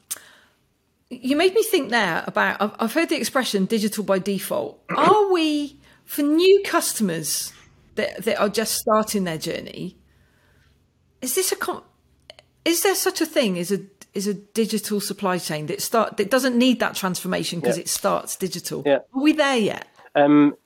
you 1.22 1.36
made 1.36 1.54
me 1.54 1.62
think 1.62 1.90
there 1.90 2.24
about 2.26 2.60
I've, 2.60 2.72
I've 2.78 2.94
heard 2.94 3.08
the 3.08 3.16
expression 3.16 3.66
digital 3.66 4.04
by 4.04 4.18
default. 4.18 4.82
Are 4.96 5.32
we 5.32 5.78
for 6.04 6.22
new 6.22 6.62
customers 6.64 7.52
that 7.94 8.24
that 8.24 8.38
are 8.38 8.48
just 8.48 8.74
starting 8.74 9.24
their 9.24 9.38
journey? 9.38 9.96
Is 11.22 11.34
this 11.34 11.52
a 11.52 11.82
is 12.64 12.82
there 12.82 12.94
such 12.94 13.20
a 13.20 13.26
thing 13.26 13.58
as 13.58 13.72
a 13.72 13.80
is 14.14 14.26
a 14.26 14.34
digital 14.34 15.00
supply 15.00 15.38
chain 15.38 15.66
that 15.66 15.82
start 15.82 16.16
that 16.16 16.30
doesn't 16.30 16.56
need 16.56 16.80
that 16.80 16.94
transformation 16.94 17.60
because 17.60 17.76
yeah. 17.76 17.82
it 17.82 17.88
starts 17.88 18.36
digital? 18.36 18.82
Yeah. 18.84 18.98
Are 19.14 19.22
we 19.22 19.32
there 19.32 19.56
yet? 19.56 19.88
Um, 20.14 20.56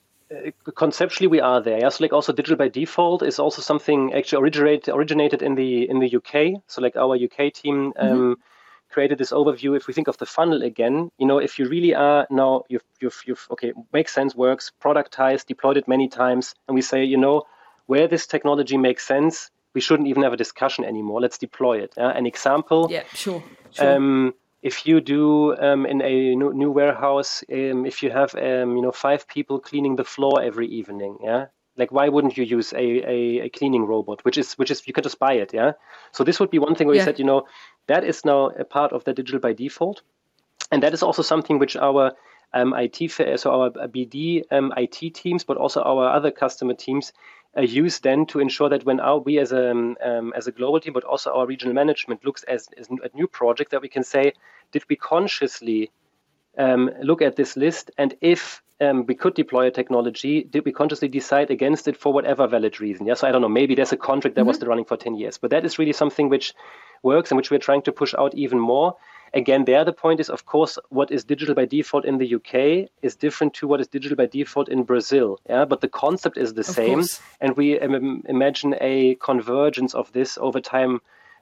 conceptually 0.75 1.27
we 1.27 1.39
are 1.39 1.61
there. 1.61 1.79
Yeah? 1.79 1.89
So 1.89 2.03
like 2.03 2.13
also 2.13 2.33
digital 2.33 2.57
by 2.57 2.67
default 2.67 3.23
is 3.23 3.39
also 3.39 3.61
something 3.61 4.13
actually 4.13 4.43
originated 4.43 4.93
originated 4.93 5.41
in 5.41 5.55
the 5.55 5.89
in 5.89 5.99
the 5.99 6.15
UK. 6.15 6.61
So 6.67 6.81
like 6.81 6.95
our 6.95 7.15
UK 7.15 7.53
team 7.53 7.93
um, 7.97 8.09
mm-hmm 8.09 8.33
created 8.89 9.17
this 9.17 9.31
overview. 9.31 9.75
If 9.75 9.87
we 9.87 9.93
think 9.93 10.07
of 10.07 10.17
the 10.17 10.25
funnel 10.25 10.63
again, 10.63 11.11
you 11.17 11.25
know, 11.25 11.37
if 11.37 11.59
you 11.59 11.67
really 11.67 11.95
are 11.95 12.27
now, 12.29 12.63
you've, 12.69 12.83
you've, 12.99 13.21
you've, 13.25 13.47
okay, 13.51 13.73
makes 13.93 14.13
sense, 14.13 14.35
works, 14.35 14.71
productized, 14.81 15.45
deployed 15.45 15.77
it 15.77 15.87
many 15.87 16.07
times, 16.07 16.55
and 16.67 16.75
we 16.75 16.81
say, 16.81 17.03
you 17.03 17.17
know, 17.17 17.43
where 17.85 18.07
this 18.07 18.27
technology 18.27 18.77
makes 18.77 19.05
sense, 19.05 19.49
we 19.73 19.81
shouldn't 19.81 20.07
even 20.07 20.23
have 20.23 20.33
a 20.33 20.37
discussion 20.37 20.85
anymore. 20.85 21.21
Let's 21.21 21.37
deploy 21.37 21.79
it. 21.79 21.93
Yeah? 21.97 22.09
An 22.09 22.25
example. 22.25 22.87
Yeah, 22.89 23.03
sure. 23.13 23.43
sure. 23.71 23.95
Um, 23.95 24.33
if 24.61 24.85
you 24.85 24.99
do 24.99 25.55
um, 25.57 25.85
in 25.85 26.01
a 26.01 26.35
new, 26.35 26.53
new 26.53 26.71
warehouse, 26.71 27.43
um, 27.51 27.85
if 27.85 28.03
you 28.03 28.11
have 28.11 28.35
um, 28.35 28.75
you 28.75 28.81
know 28.81 28.91
five 28.91 29.27
people 29.27 29.59
cleaning 29.59 29.95
the 29.95 30.03
floor 30.03 30.41
every 30.41 30.67
evening, 30.67 31.17
yeah, 31.23 31.45
like 31.79 31.91
why 31.91 32.09
wouldn't 32.09 32.37
you 32.37 32.43
use 32.43 32.73
a, 32.73 32.77
a, 32.77 33.45
a, 33.45 33.49
cleaning 33.49 33.85
robot 33.85 34.23
which 34.25 34.37
is 34.37 34.53
which 34.53 34.69
is 34.69 34.85
you 34.85 34.93
can 34.93 35.03
just 35.03 35.17
buy 35.17 35.33
it 35.33 35.53
yeah 35.53 35.71
so 36.11 36.23
this 36.23 36.39
would 36.39 36.51
be 36.51 36.59
one 36.59 36.75
thing 36.75 36.85
where 36.85 36.95
yeah. 36.95 37.01
you 37.01 37.05
said 37.05 37.17
you 37.17 37.25
know 37.25 37.43
that 37.89 38.03
is 38.03 38.23
now 38.23 38.47
a 38.47 38.63
part 38.63 38.93
of 38.93 39.03
the 39.03 39.13
digital 39.13 39.39
by 39.39 39.53
default 39.53 40.01
and 40.71 40.83
that 40.83 40.93
is 40.93 41.03
also 41.03 41.21
something 41.21 41.59
which 41.59 41.75
our 41.75 42.13
um, 42.53 42.73
IT, 42.73 43.11
so 43.11 43.51
our 43.51 43.69
BD 43.69 44.43
um, 44.51 44.73
IT 44.75 45.13
teams, 45.13 45.43
but 45.43 45.57
also 45.57 45.81
our 45.81 46.09
other 46.09 46.31
customer 46.31 46.73
teams 46.73 47.13
uh, 47.57 47.61
use 47.61 47.99
then 47.99 48.25
to 48.27 48.39
ensure 48.39 48.69
that 48.69 48.85
when 48.85 48.99
our, 48.99 49.19
we 49.19 49.39
as 49.39 49.51
a 49.51 49.71
um, 49.71 49.97
um 50.03 50.33
as 50.35 50.47
a 50.47 50.51
global 50.51 50.79
team, 50.79 50.93
but 50.93 51.03
also 51.03 51.33
our 51.33 51.45
regional 51.45 51.73
management 51.73 52.25
looks 52.25 52.43
as, 52.43 52.69
as 52.77 52.87
a 52.89 53.15
new 53.15 53.27
project 53.27 53.71
that 53.71 53.81
we 53.81 53.89
can 53.89 54.03
say, 54.03 54.33
did 54.71 54.83
we 54.89 54.95
consciously 54.95 55.91
um, 56.57 56.89
look 57.01 57.21
at 57.21 57.35
this 57.35 57.55
list 57.55 57.91
and 57.97 58.15
if 58.21 58.61
um, 58.81 59.05
we 59.05 59.15
could 59.15 59.33
deploy 59.33 59.67
a 59.67 59.71
technology, 59.71 60.43
did 60.43 60.63
we 60.65 60.71
consciously 60.71 61.09
decide 61.09 61.51
against 61.51 61.87
it 61.87 61.97
for 61.97 62.13
whatever 62.13 62.47
valid 62.47 62.79
reason? 62.79 63.05
Yes, 63.05 63.23
I 63.23 63.31
don't 63.31 63.41
know. 63.41 63.49
Maybe 63.49 63.75
there's 63.75 63.91
a 63.91 63.97
contract 63.97 64.35
that 64.35 64.41
mm-hmm. 64.41 64.47
was 64.47 64.61
running 64.61 64.85
for 64.85 64.95
10 64.95 65.15
years, 65.15 65.37
but 65.37 65.51
that 65.51 65.65
is 65.65 65.77
really 65.77 65.93
something 65.93 66.29
which 66.29 66.53
works 67.03 67.31
and 67.31 67.37
which 67.37 67.51
we're 67.51 67.59
trying 67.59 67.81
to 67.83 67.91
push 67.91 68.13
out 68.15 68.33
even 68.35 68.59
more. 68.59 68.95
Again, 69.33 69.65
there 69.65 69.85
the 69.85 69.93
point 69.93 70.19
is, 70.19 70.29
of 70.29 70.45
course, 70.47 70.79
what 70.89 71.11
is 71.11 71.23
digital 71.23 71.53
by 71.53 71.65
default 71.65 72.03
in 72.03 72.17
the 72.17 72.35
UK 72.35 72.89
is 73.03 73.15
different 73.15 73.53
to 73.55 73.67
what 73.67 73.79
is 73.79 73.87
digital 73.87 74.15
by 74.15 74.25
default 74.25 74.69
in 74.69 74.83
Brazil. 74.83 75.39
Yeah, 75.47 75.65
but 75.65 75.81
the 75.81 75.87
concept 75.87 76.37
is 76.37 76.55
the 76.55 76.61
of 76.61 76.65
same, 76.65 76.95
course. 76.95 77.21
and 77.39 77.55
we 77.55 77.79
um, 77.79 78.23
imagine 78.27 78.75
a 78.81 79.15
convergence 79.15 79.93
of 79.93 80.11
this 80.13 80.37
over 80.39 80.59
time, 80.59 80.99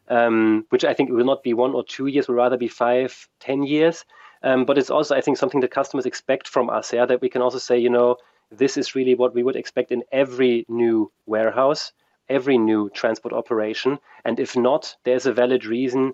um, 0.10 0.66
which 0.70 0.84
I 0.84 0.94
think 0.94 1.12
will 1.12 1.26
not 1.26 1.44
be 1.44 1.54
one 1.54 1.74
or 1.74 1.84
two 1.84 2.08
years, 2.08 2.28
will 2.28 2.36
rather 2.36 2.58
be 2.58 2.68
five, 2.68 3.30
ten 3.40 3.64
years 3.64 4.04
Um, 4.44 4.66
but 4.66 4.78
it's 4.78 4.90
also, 4.90 5.16
I 5.16 5.22
think, 5.22 5.38
something 5.38 5.62
that 5.62 5.72
customers 5.72 6.06
expect 6.06 6.48
from 6.48 6.70
us. 6.70 6.94
Yeah, 6.94 7.06
that 7.06 7.22
we 7.22 7.30
can 7.30 7.42
also 7.42 7.58
say, 7.58 7.78
you 7.78 7.90
know, 7.90 8.18
this 8.52 8.78
is 8.78 8.96
really 8.96 9.16
what 9.16 9.34
we 9.34 9.44
would 9.44 9.56
expect 9.56 9.92
in 9.92 10.04
every 10.12 10.66
new 10.70 11.12
warehouse, 11.26 11.92
every 12.30 12.58
new 12.58 12.90
transport 12.90 13.34
operation. 13.34 14.00
And 14.26 14.40
if 14.40 14.56
not, 14.56 14.96
there's 15.04 15.26
a 15.26 15.34
valid 15.34 15.66
reason. 15.66 16.14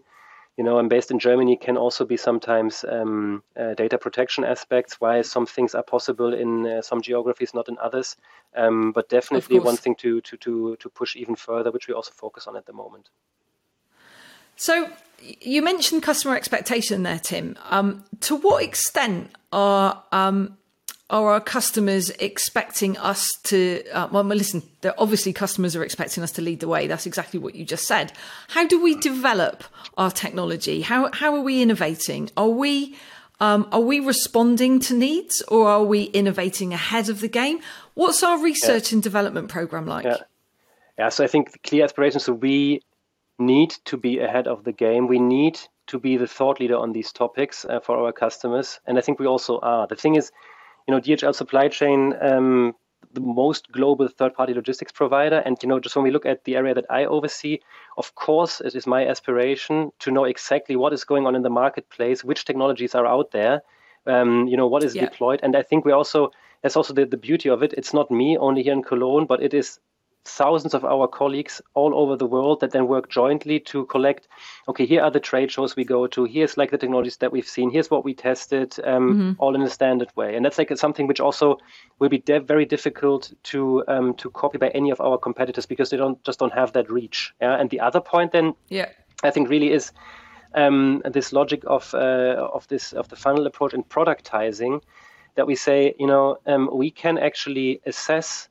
You 0.58 0.64
know, 0.64 0.78
I'm 0.78 0.88
based 0.88 1.10
in 1.10 1.18
Germany, 1.18 1.58
can 1.58 1.78
also 1.78 2.06
be 2.06 2.16
sometimes 2.16 2.86
um, 2.88 3.42
uh, 3.58 3.74
data 3.74 3.98
protection 3.98 4.44
aspects, 4.44 5.02
why 5.02 5.24
some 5.24 5.48
things 5.48 5.74
are 5.74 5.82
possible 5.82 6.32
in 6.34 6.68
uh, 6.68 6.82
some 6.84 7.02
geographies, 7.02 7.56
not 7.56 7.70
in 7.70 7.78
others. 7.80 8.16
Um, 8.56 8.92
but 8.92 9.10
definitely 9.10 9.60
one 9.60 9.78
thing 9.78 9.96
to, 9.96 10.22
to, 10.22 10.38
to, 10.38 10.76
to 10.76 10.90
push 10.90 11.16
even 11.16 11.36
further, 11.36 11.72
which 11.72 11.88
we 11.88 11.96
also 11.96 12.12
focus 12.16 12.46
on 12.46 12.56
at 12.56 12.68
the 12.68 12.74
moment. 12.74 13.10
So 14.56 14.90
you 15.42 15.64
mentioned 15.64 16.04
customer 16.04 16.36
expectation 16.36 17.04
there, 17.04 17.20
Tim. 17.20 17.58
Um, 17.70 18.04
to 18.22 18.36
what 18.36 18.64
extent 18.64 19.32
are 19.52 20.04
um, 20.12 20.58
are 21.10 21.32
our 21.32 21.42
customers 21.42 22.10
expecting 22.12 22.98
us 22.98 23.30
to? 23.44 23.84
Uh, 23.92 24.08
well, 24.12 24.24
listen, 24.24 24.64
obviously 24.98 25.34
customers 25.34 25.76
are 25.76 25.84
expecting 25.84 26.24
us 26.24 26.32
to 26.34 26.42
lead 26.42 26.60
the 26.60 26.68
way. 26.68 26.88
That's 26.88 27.06
exactly 27.06 27.40
what 27.40 27.56
you 27.56 27.66
just 27.66 27.86
said. 27.88 28.14
How 28.50 28.68
do 28.68 28.82
we 28.82 28.96
develop 28.96 29.64
our 29.98 30.12
technology? 30.12 30.82
How 30.82 31.12
how 31.12 31.36
are 31.36 31.42
we 31.42 31.62
innovating? 31.62 32.30
Are 32.38 32.50
we 32.50 32.96
um, 33.40 33.68
are 33.72 33.82
we 33.82 34.00
responding 34.00 34.80
to 34.82 34.94
needs, 34.94 35.42
or 35.50 35.68
are 35.68 35.84
we 35.84 36.04
innovating 36.04 36.74
ahead 36.74 37.10
of 37.10 37.20
the 37.20 37.28
game? 37.28 37.60
What's 37.94 38.24
our 38.24 38.42
research 38.42 38.92
yeah. 38.92 38.96
and 38.96 39.04
development 39.04 39.50
program 39.50 39.86
like? 39.86 40.06
Yeah. 40.06 40.18
yeah, 40.98 41.10
so 41.10 41.24
I 41.24 41.28
think 41.28 41.52
the 41.52 41.60
clear 41.60 41.84
aspiration. 41.84 42.20
So 42.22 42.34
we 42.34 42.82
need 43.38 43.72
to 43.86 43.98
be 43.98 44.20
ahead 44.20 44.48
of 44.48 44.64
the 44.64 44.72
game. 44.72 45.08
We 45.08 45.20
need 45.20 45.60
to 45.88 46.00
be 46.00 46.16
the 46.18 46.28
thought 46.28 46.60
leader 46.60 46.78
on 46.78 46.94
these 46.94 47.12
topics 47.12 47.66
uh, 47.66 47.82
for 47.82 47.98
our 47.98 48.14
customers, 48.14 48.80
and 48.88 48.98
I 48.98 49.02
think 49.02 49.20
we 49.20 49.28
also 49.28 49.60
are. 49.60 49.88
The 49.88 49.96
thing 49.96 50.16
is, 50.16 50.32
you 50.88 50.94
know, 50.94 51.00
DHL 51.00 51.36
Supply 51.36 51.68
Chain, 51.68 52.14
um, 52.22 52.76
the 53.14 53.22
most 53.22 53.72
global 53.72 54.08
third-party 54.08 54.54
logistics 54.54 54.92
provider, 54.92 55.38
and 55.46 55.58
you 55.62 55.70
know, 55.70 55.80
just 55.80 55.96
when 55.96 56.04
we 56.04 56.12
look 56.12 56.26
at 56.26 56.44
the 56.46 56.56
area 56.56 56.74
that 56.74 56.86
I 56.90 57.06
oversee, 57.06 57.60
of 57.98 58.16
course, 58.16 58.62
it 58.62 58.76
is 58.76 58.88
my 58.88 59.08
aspiration 59.08 59.92
to 60.00 60.12
know 60.12 60.24
exactly 60.24 60.76
what 60.76 60.94
is 60.94 61.04
going 61.04 61.28
on 61.28 61.36
in 61.36 61.44
the 61.44 61.50
marketplace, 61.50 62.24
which 62.24 62.46
technologies 62.46 62.96
are 62.96 63.06
out 63.06 63.32
there, 63.32 63.62
um, 64.08 64.48
you 64.48 64.58
know, 64.58 64.68
what 64.68 64.84
is 64.84 64.96
yeah. 64.96 65.06
deployed, 65.06 65.40
and 65.44 65.56
I 65.56 65.62
think 65.62 65.86
we 65.86 65.92
also 65.92 66.32
that's 66.62 66.78
also 66.78 66.94
the, 66.94 67.06
the 67.06 67.18
beauty 67.18 67.50
of 67.50 67.62
it. 67.62 67.74
It's 67.74 67.94
not 67.94 68.10
me 68.10 68.38
only 68.38 68.64
here 68.64 68.74
in 68.74 68.84
Cologne, 68.84 69.26
but 69.26 69.44
it 69.44 69.54
is 69.54 69.80
thousands 70.26 70.74
of 70.74 70.86
our 70.86 71.08
colleagues 71.08 71.62
all 71.74 71.94
over 71.96 72.16
the 72.16 72.26
world 72.26 72.62
that 72.62 72.72
then 72.72 72.88
work 72.88 73.10
jointly 73.10 73.60
to 73.60 73.86
collect 73.88 74.28
okay 74.68 74.86
here 74.86 75.02
are 75.02 75.12
the 75.12 75.20
trade 75.20 75.52
shows 75.52 75.76
we 75.76 75.84
go 75.84 76.08
to 76.08 76.24
here's 76.24 76.56
like 76.56 76.72
the 76.72 76.78
technologies 76.78 77.18
that 77.18 77.32
we've 77.32 77.48
seen 77.48 77.70
here's 77.70 77.92
what 77.92 78.06
we 78.06 78.14
tested 78.14 78.76
um, 78.84 79.10
mm-hmm. 79.10 79.32
all 79.40 79.56
in 79.56 79.62
a 79.62 79.70
standard 79.70 80.10
way. 80.16 80.36
And 80.36 80.46
that's 80.46 80.58
like 80.58 80.76
something 80.78 81.08
which 81.08 81.20
also 81.20 81.58
will 82.00 82.10
be 82.10 82.20
de- 82.20 82.40
very 82.40 82.66
difficult 82.66 83.34
to 83.44 83.84
um, 83.88 84.14
to 84.16 84.30
copy 84.30 84.58
by 84.58 84.70
any 84.70 84.92
of 84.92 85.02
our 85.02 85.18
competitors 85.18 85.66
because 85.66 85.90
they 85.90 85.98
don't 85.98 86.24
just 86.24 86.40
don't 86.40 86.54
have 86.54 86.74
that 86.74 86.90
reach. 86.90 87.34
Yeah 87.42 87.60
and 87.60 87.70
the 87.70 87.80
other 87.80 88.02
point 88.02 88.32
then 88.32 88.54
yeah. 88.70 88.90
I 89.24 89.32
think 89.32 89.50
really 89.50 89.72
is 89.72 89.92
um, 90.56 91.02
this 91.06 91.34
logic 91.34 91.64
of 91.66 91.94
uh, 91.94 92.50
of 92.54 92.68
this 92.68 92.94
of 92.94 93.10
the 93.10 93.16
funnel 93.16 93.48
approach 93.48 93.74
and 93.74 93.88
productizing 93.88 94.82
that 95.36 95.48
we 95.48 95.56
say 95.56 95.96
you 96.00 96.08
know 96.08 96.38
um, 96.46 96.70
we 96.72 96.92
can 96.92 97.18
actually 97.18 97.82
assess 97.86 98.50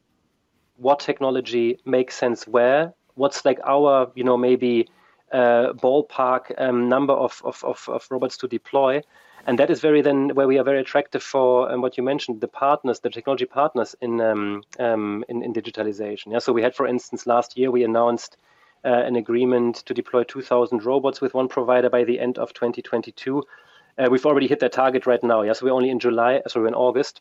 what 0.77 1.01
technology 1.01 1.79
makes 1.85 2.17
sense 2.17 2.47
where, 2.47 2.95
what's 3.15 3.45
like 3.45 3.61
our, 3.65 4.11
you 4.15 4.25
know, 4.25 4.37
maybe 4.37 4.89
uh, 5.33 5.73
ballpark 5.73 6.53
um, 6.59 6.89
number 6.89 7.15
of, 7.15 7.41
of, 7.45 7.63
of, 7.65 7.89
of, 7.89 8.07
robots 8.11 8.37
to 8.39 8.49
deploy. 8.49 9.03
And 9.47 9.59
that 9.59 9.71
is 9.71 9.81
very 9.81 10.03
then 10.03 10.35
where 10.35 10.47
we 10.47 10.59
are 10.59 10.65
very 10.65 10.81
attractive 10.81 11.23
for 11.23 11.71
um, 11.73 11.81
what 11.81 11.97
you 11.97 12.03
mentioned, 12.03 12.41
the 12.41 12.49
partners, 12.49 13.01
the 13.01 13.11
technology 13.11 13.47
partners 13.47 13.97
in, 14.01 14.21
um, 14.21 14.63
um 14.79 15.25
in, 15.29 15.43
in 15.43 15.53
digitalization. 15.53 16.33
Yeah, 16.33 16.39
so 16.39 16.53
we 16.53 16.63
had, 16.63 16.75
for 16.75 16.87
instance, 16.87 17.27
last 17.27 17.59
year 17.59 17.71
we 17.71 17.83
announced 17.83 18.37
uh, 18.85 18.89
an 18.89 19.17
agreement 19.17 19.77
to 19.87 19.95
deploy 19.95 20.25
2,000 20.25 20.85
robots 20.85 21.21
with 21.21 21.35
one 21.35 21.49
provider 21.49 21.89
by 21.89 22.05
the 22.05 22.21
end 22.21 22.39
of 22.39 22.53
2022. 22.53 23.43
Uh, 23.99 24.09
we've 24.11 24.27
already 24.27 24.49
hit 24.49 24.61
that 24.61 24.73
target 24.73 25.07
right 25.07 25.23
now. 25.23 25.43
Yeah, 25.43 25.53
so 25.53 25.67
we're 25.67 25.73
only 25.73 25.91
in 25.91 25.99
July, 25.99 26.43
sorry, 26.47 26.69
in 26.69 26.75
August, 26.75 27.21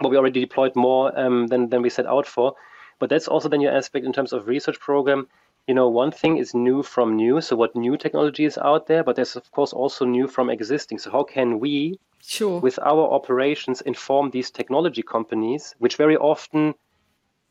but 0.00 0.10
we 0.10 0.16
already 0.16 0.40
deployed 0.40 0.76
more 0.76 1.18
um, 1.18 1.46
than 1.46 1.70
than 1.70 1.82
we 1.82 1.90
set 1.90 2.06
out 2.06 2.26
for. 2.26 2.54
But 2.98 3.10
that's 3.10 3.28
also 3.28 3.48
then 3.48 3.60
your 3.60 3.76
aspect 3.76 4.06
in 4.06 4.12
terms 4.12 4.32
of 4.32 4.46
research 4.46 4.80
program. 4.80 5.28
You 5.66 5.74
know, 5.74 5.88
one 5.88 6.12
thing 6.12 6.36
is 6.36 6.54
new 6.54 6.82
from 6.82 7.16
new, 7.16 7.40
so 7.40 7.56
what 7.56 7.74
new 7.74 7.96
technology 7.96 8.44
is 8.44 8.56
out 8.56 8.86
there, 8.86 9.02
but 9.02 9.16
there's 9.16 9.36
of 9.36 9.50
course 9.50 9.72
also 9.72 10.04
new 10.04 10.28
from 10.28 10.48
existing. 10.48 10.98
So 10.98 11.10
how 11.10 11.24
can 11.24 11.58
we, 11.58 11.98
sure. 12.22 12.60
with 12.60 12.78
our 12.78 13.12
operations, 13.12 13.80
inform 13.80 14.30
these 14.30 14.50
technology 14.50 15.02
companies, 15.02 15.74
which 15.78 15.96
very 15.96 16.16
often 16.16 16.74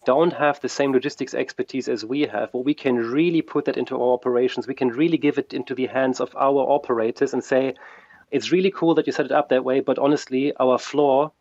don't 0.05 0.31
have 0.31 0.61
the 0.61 0.69
same 0.69 0.93
logistics 0.93 1.33
expertise 1.33 1.89
as 1.89 2.05
we 2.05 2.21
have, 2.21 2.51
but 2.51 2.59
we 2.59 2.73
can 2.73 2.95
really 2.95 3.41
put 3.41 3.65
that 3.65 3.75
into 3.75 3.95
our 3.95 4.13
operations. 4.13 4.67
We 4.67 4.75
can 4.75 4.89
really 4.89 5.17
give 5.17 5.37
it 5.37 5.53
into 5.53 5.75
the 5.75 5.87
hands 5.87 6.21
of 6.21 6.33
our 6.35 6.59
operators 6.59 7.33
and 7.33 7.43
say, 7.43 7.73
it's 8.31 8.51
really 8.51 8.71
cool 8.71 8.95
that 8.95 9.07
you 9.07 9.13
set 9.13 9.25
it 9.25 9.31
up 9.31 9.49
that 9.49 9.65
way, 9.65 9.79
but 9.81 9.99
honestly, 9.99 10.53
our 10.57 10.77
floor 10.77 11.31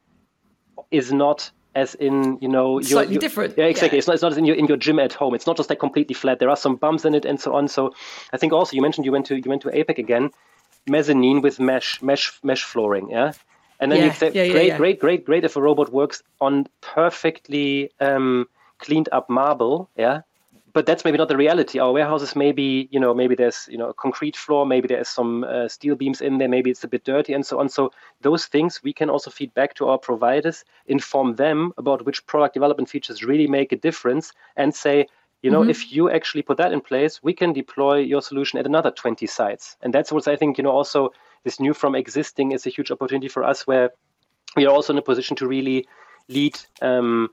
is 0.90 1.12
not 1.12 1.50
as 1.74 1.94
in 1.96 2.38
you 2.40 2.48
know 2.48 2.80
slightly 2.80 3.18
different. 3.18 3.54
Yeah, 3.56 3.64
exactly. 3.64 3.96
Yeah. 3.96 4.00
It's 4.00 4.06
not 4.06 4.14
it's 4.14 4.22
not 4.22 4.36
in 4.36 4.44
your 4.44 4.56
in 4.56 4.66
your 4.66 4.76
gym 4.76 4.98
at 4.98 5.12
home. 5.12 5.34
It's 5.34 5.46
not 5.46 5.56
just 5.56 5.70
like 5.70 5.80
completely 5.80 6.14
flat. 6.14 6.38
There 6.38 6.50
are 6.50 6.56
some 6.56 6.76
bumps 6.76 7.04
in 7.04 7.14
it 7.14 7.24
and 7.24 7.40
so 7.40 7.54
on. 7.54 7.68
So 7.68 7.94
I 8.32 8.36
think 8.36 8.52
also 8.52 8.74
you 8.74 8.82
mentioned 8.82 9.04
you 9.04 9.12
went 9.12 9.26
to 9.26 9.36
you 9.36 9.48
went 9.48 9.62
to 9.62 9.68
APAC 9.68 9.98
again, 9.98 10.30
mezzanine 10.86 11.42
with 11.42 11.58
mesh 11.60 12.00
mesh 12.02 12.38
mesh 12.42 12.62
flooring. 12.62 13.10
Yeah. 13.10 13.32
And 13.80 13.90
then 13.90 13.98
yeah, 13.98 14.04
you 14.06 14.12
say, 14.12 14.32
yeah, 14.32 14.52
great, 14.52 14.76
great, 14.76 15.00
great, 15.00 15.24
great 15.26 15.44
if 15.44 15.56
a 15.56 15.60
robot 15.60 15.92
works 15.92 16.22
on 16.40 16.68
perfectly 16.80 17.90
um, 18.00 18.46
cleaned 18.78 19.08
up 19.10 19.28
marble, 19.28 19.90
yeah, 19.96 20.20
but 20.74 20.86
that's 20.86 21.04
maybe 21.04 21.16
not 21.16 21.28
the 21.28 21.36
reality. 21.36 21.78
Our 21.78 21.92
warehouses 21.92 22.34
maybe, 22.34 22.88
you 22.90 22.98
know, 22.98 23.14
maybe 23.14 23.36
there's, 23.36 23.68
you 23.70 23.78
know, 23.78 23.90
a 23.90 23.94
concrete 23.94 24.36
floor, 24.36 24.66
maybe 24.66 24.88
there's 24.88 25.08
some 25.08 25.44
uh, 25.44 25.68
steel 25.68 25.94
beams 25.94 26.20
in 26.20 26.38
there, 26.38 26.48
maybe 26.48 26.68
it's 26.68 26.82
a 26.82 26.88
bit 26.88 27.04
dirty 27.04 27.32
and 27.32 27.46
so 27.46 27.60
on. 27.60 27.68
So 27.68 27.92
those 28.22 28.46
things 28.46 28.82
we 28.82 28.92
can 28.92 29.08
also 29.08 29.30
feed 29.30 29.54
back 29.54 29.74
to 29.74 29.88
our 29.88 29.98
providers, 29.98 30.64
inform 30.86 31.36
them 31.36 31.72
about 31.78 32.04
which 32.04 32.26
product 32.26 32.54
development 32.54 32.90
features 32.90 33.22
really 33.22 33.46
make 33.46 33.70
a 33.70 33.76
difference 33.76 34.32
and 34.56 34.74
say, 34.74 35.06
you 35.42 35.50
know, 35.50 35.60
mm-hmm. 35.60 35.70
if 35.70 35.92
you 35.92 36.10
actually 36.10 36.42
put 36.42 36.56
that 36.56 36.72
in 36.72 36.80
place, 36.80 37.22
we 37.22 37.34
can 37.34 37.52
deploy 37.52 37.98
your 37.98 38.20
solution 38.20 38.58
at 38.58 38.66
another 38.66 38.90
20 38.90 39.28
sites. 39.28 39.76
And 39.80 39.94
that's 39.94 40.10
what 40.10 40.26
I 40.26 40.34
think, 40.34 40.58
you 40.58 40.64
know, 40.64 40.72
also 40.72 41.10
this 41.44 41.60
new 41.60 41.72
from 41.72 41.94
existing 41.94 42.50
is 42.50 42.66
a 42.66 42.70
huge 42.70 42.90
opportunity 42.90 43.28
for 43.28 43.44
us 43.44 43.64
where 43.64 43.90
we 44.56 44.66
are 44.66 44.74
also 44.74 44.92
in 44.92 44.98
a 44.98 45.02
position 45.02 45.36
to 45.36 45.46
really 45.46 45.86
lead 46.28 46.58
um, 46.82 47.30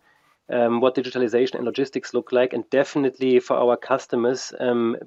um, 0.52 0.82
what 0.82 0.96
digitalization 0.96 1.56
and 1.56 1.66
logistics 1.66 2.14
look 2.14 2.32
like, 2.32 2.54
and 2.54 2.70
definitely 2.70 3.40
for 3.40 3.58
our 3.58 3.78
customers, 3.78 4.54
um, 4.60 4.98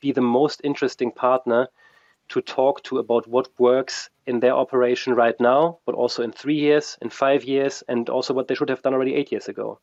be 0.00 0.12
the 0.12 0.20
most 0.20 0.60
interesting 0.64 1.10
partner 1.10 1.68
to 2.28 2.40
talk 2.40 2.82
to 2.84 2.98
about 2.98 3.26
what 3.26 3.48
works 3.58 4.08
in 4.26 4.40
their 4.40 4.54
operation 4.54 5.14
right 5.14 5.38
now, 5.40 5.78
but 5.84 5.94
also 5.94 6.22
in 6.22 6.32
three 6.32 6.58
years, 6.58 6.96
in 7.02 7.10
five 7.10 7.44
years, 7.44 7.82
and 7.88 8.08
also 8.08 8.32
what 8.32 8.46
they 8.48 8.54
should 8.54 8.68
have 8.68 8.82
done 8.82 8.94
already 8.94 9.14
eight 9.14 9.32
years 9.32 9.48
ago. 9.48 9.80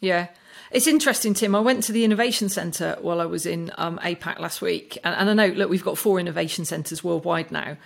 Yeah. 0.00 0.28
It's 0.70 0.86
interesting, 0.86 1.34
Tim. 1.34 1.54
I 1.54 1.60
went 1.60 1.84
to 1.84 1.92
the 1.92 2.04
Innovation 2.04 2.48
Centre 2.48 2.96
while 3.00 3.20
I 3.20 3.26
was 3.26 3.46
in 3.46 3.70
um, 3.78 3.98
APAC 4.02 4.38
last 4.38 4.60
week. 4.60 4.98
And, 5.02 5.14
and, 5.14 5.30
I 5.30 5.34
know, 5.46 5.54
look, 5.54 5.70
we've 5.70 5.84
got 5.84 5.98
four 5.98 6.20
innovation 6.20 6.64
centres 6.64 7.02
worldwide 7.02 7.50
now. 7.50 7.76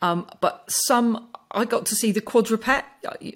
Um, 0.00 0.28
but 0.40 0.64
some, 0.70 1.28
I 1.50 1.64
got 1.64 1.86
to 1.86 1.94
see 1.94 2.12
the 2.12 2.20
quadruped. 2.20 2.84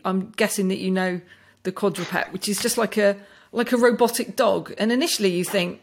I'm 0.05 0.31
guessing 0.37 0.69
that 0.69 0.79
you 0.79 0.91
know 0.91 1.21
the 1.63 1.73
quadruped, 1.73 2.33
which 2.33 2.49
is 2.49 2.61
just 2.61 2.79
like 2.79 2.97
a 2.97 3.17
like 3.53 3.73
a 3.73 3.77
robotic 3.77 4.35
dog. 4.35 4.73
And 4.79 4.91
initially, 4.91 5.31
you 5.31 5.45
think, 5.45 5.81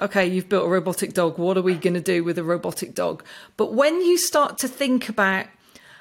okay, 0.00 0.26
you've 0.26 0.48
built 0.48 0.66
a 0.66 0.68
robotic 0.68 1.14
dog. 1.14 1.38
What 1.38 1.56
are 1.56 1.62
we 1.62 1.74
going 1.74 1.94
to 1.94 2.00
do 2.00 2.22
with 2.24 2.38
a 2.38 2.44
robotic 2.44 2.94
dog? 2.94 3.24
But 3.56 3.74
when 3.74 4.00
you 4.00 4.16
start 4.16 4.58
to 4.58 4.68
think 4.68 5.08
about 5.08 5.46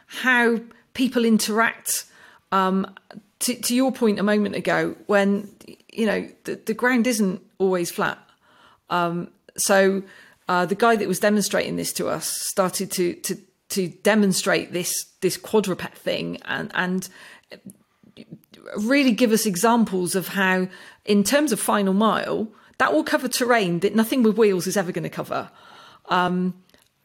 how 0.05 0.59
people 0.93 1.25
interact, 1.25 2.05
um, 2.51 2.93
to, 3.39 3.55
to, 3.55 3.75
your 3.75 3.91
point 3.91 4.19
a 4.19 4.23
moment 4.23 4.55
ago, 4.55 4.95
when 5.07 5.49
you 5.91 6.05
know 6.05 6.27
the, 6.43 6.55
the 6.55 6.73
ground 6.73 7.07
isn't 7.07 7.41
always 7.57 7.89
flat. 7.89 8.19
Um, 8.89 9.29
so 9.57 10.03
uh, 10.47 10.65
the 10.65 10.75
guy 10.75 10.95
that 10.95 11.07
was 11.07 11.19
demonstrating 11.19 11.75
this 11.75 11.93
to 11.93 12.07
us 12.07 12.27
started 12.27 12.91
to 12.91 13.13
to 13.13 13.37
to 13.69 13.87
demonstrate 13.87 14.73
this 14.73 14.93
this 15.21 15.37
quadruped 15.37 15.97
thing 15.97 16.37
and 16.45 16.71
and 16.75 17.09
really 18.77 19.11
give 19.11 19.31
us 19.31 19.45
examples 19.45 20.15
of 20.15 20.29
how, 20.29 20.67
in 21.05 21.23
terms 21.23 21.51
of 21.51 21.59
final 21.59 21.93
mile, 21.93 22.47
that 22.77 22.93
will 22.93 23.03
cover 23.03 23.27
terrain 23.27 23.79
that 23.79 23.95
nothing 23.95 24.23
with 24.23 24.37
wheels 24.37 24.67
is 24.67 24.77
ever 24.77 24.91
going 24.91 25.03
to 25.03 25.09
cover. 25.09 25.49
Um, 26.09 26.55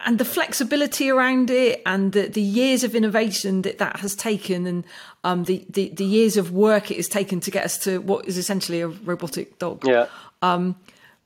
and 0.01 0.19
the 0.19 0.25
flexibility 0.25 1.11
around 1.11 1.51
it 1.51 1.83
and 1.87 2.13
the, 2.13 2.29
the 2.29 2.41
years 2.41 2.85
of 2.85 2.95
innovation 2.95 3.63
that 3.63 3.79
that 3.79 4.01
has 4.01 4.15
taken 4.15 4.67
and 4.67 4.85
um, 5.25 5.45
the, 5.45 5.65
the, 5.71 5.89
the, 5.91 6.05
years 6.05 6.37
of 6.37 6.53
work 6.53 6.91
it 6.91 6.97
has 6.97 7.09
taken 7.09 7.41
to 7.41 7.51
get 7.51 7.65
us 7.65 7.79
to 7.79 7.99
what 7.99 8.27
is 8.27 8.37
essentially 8.37 8.81
a 8.83 8.89
robotic 8.89 9.59
dog. 9.59 9.87
Yeah. 9.87 10.07
Um, 10.43 10.77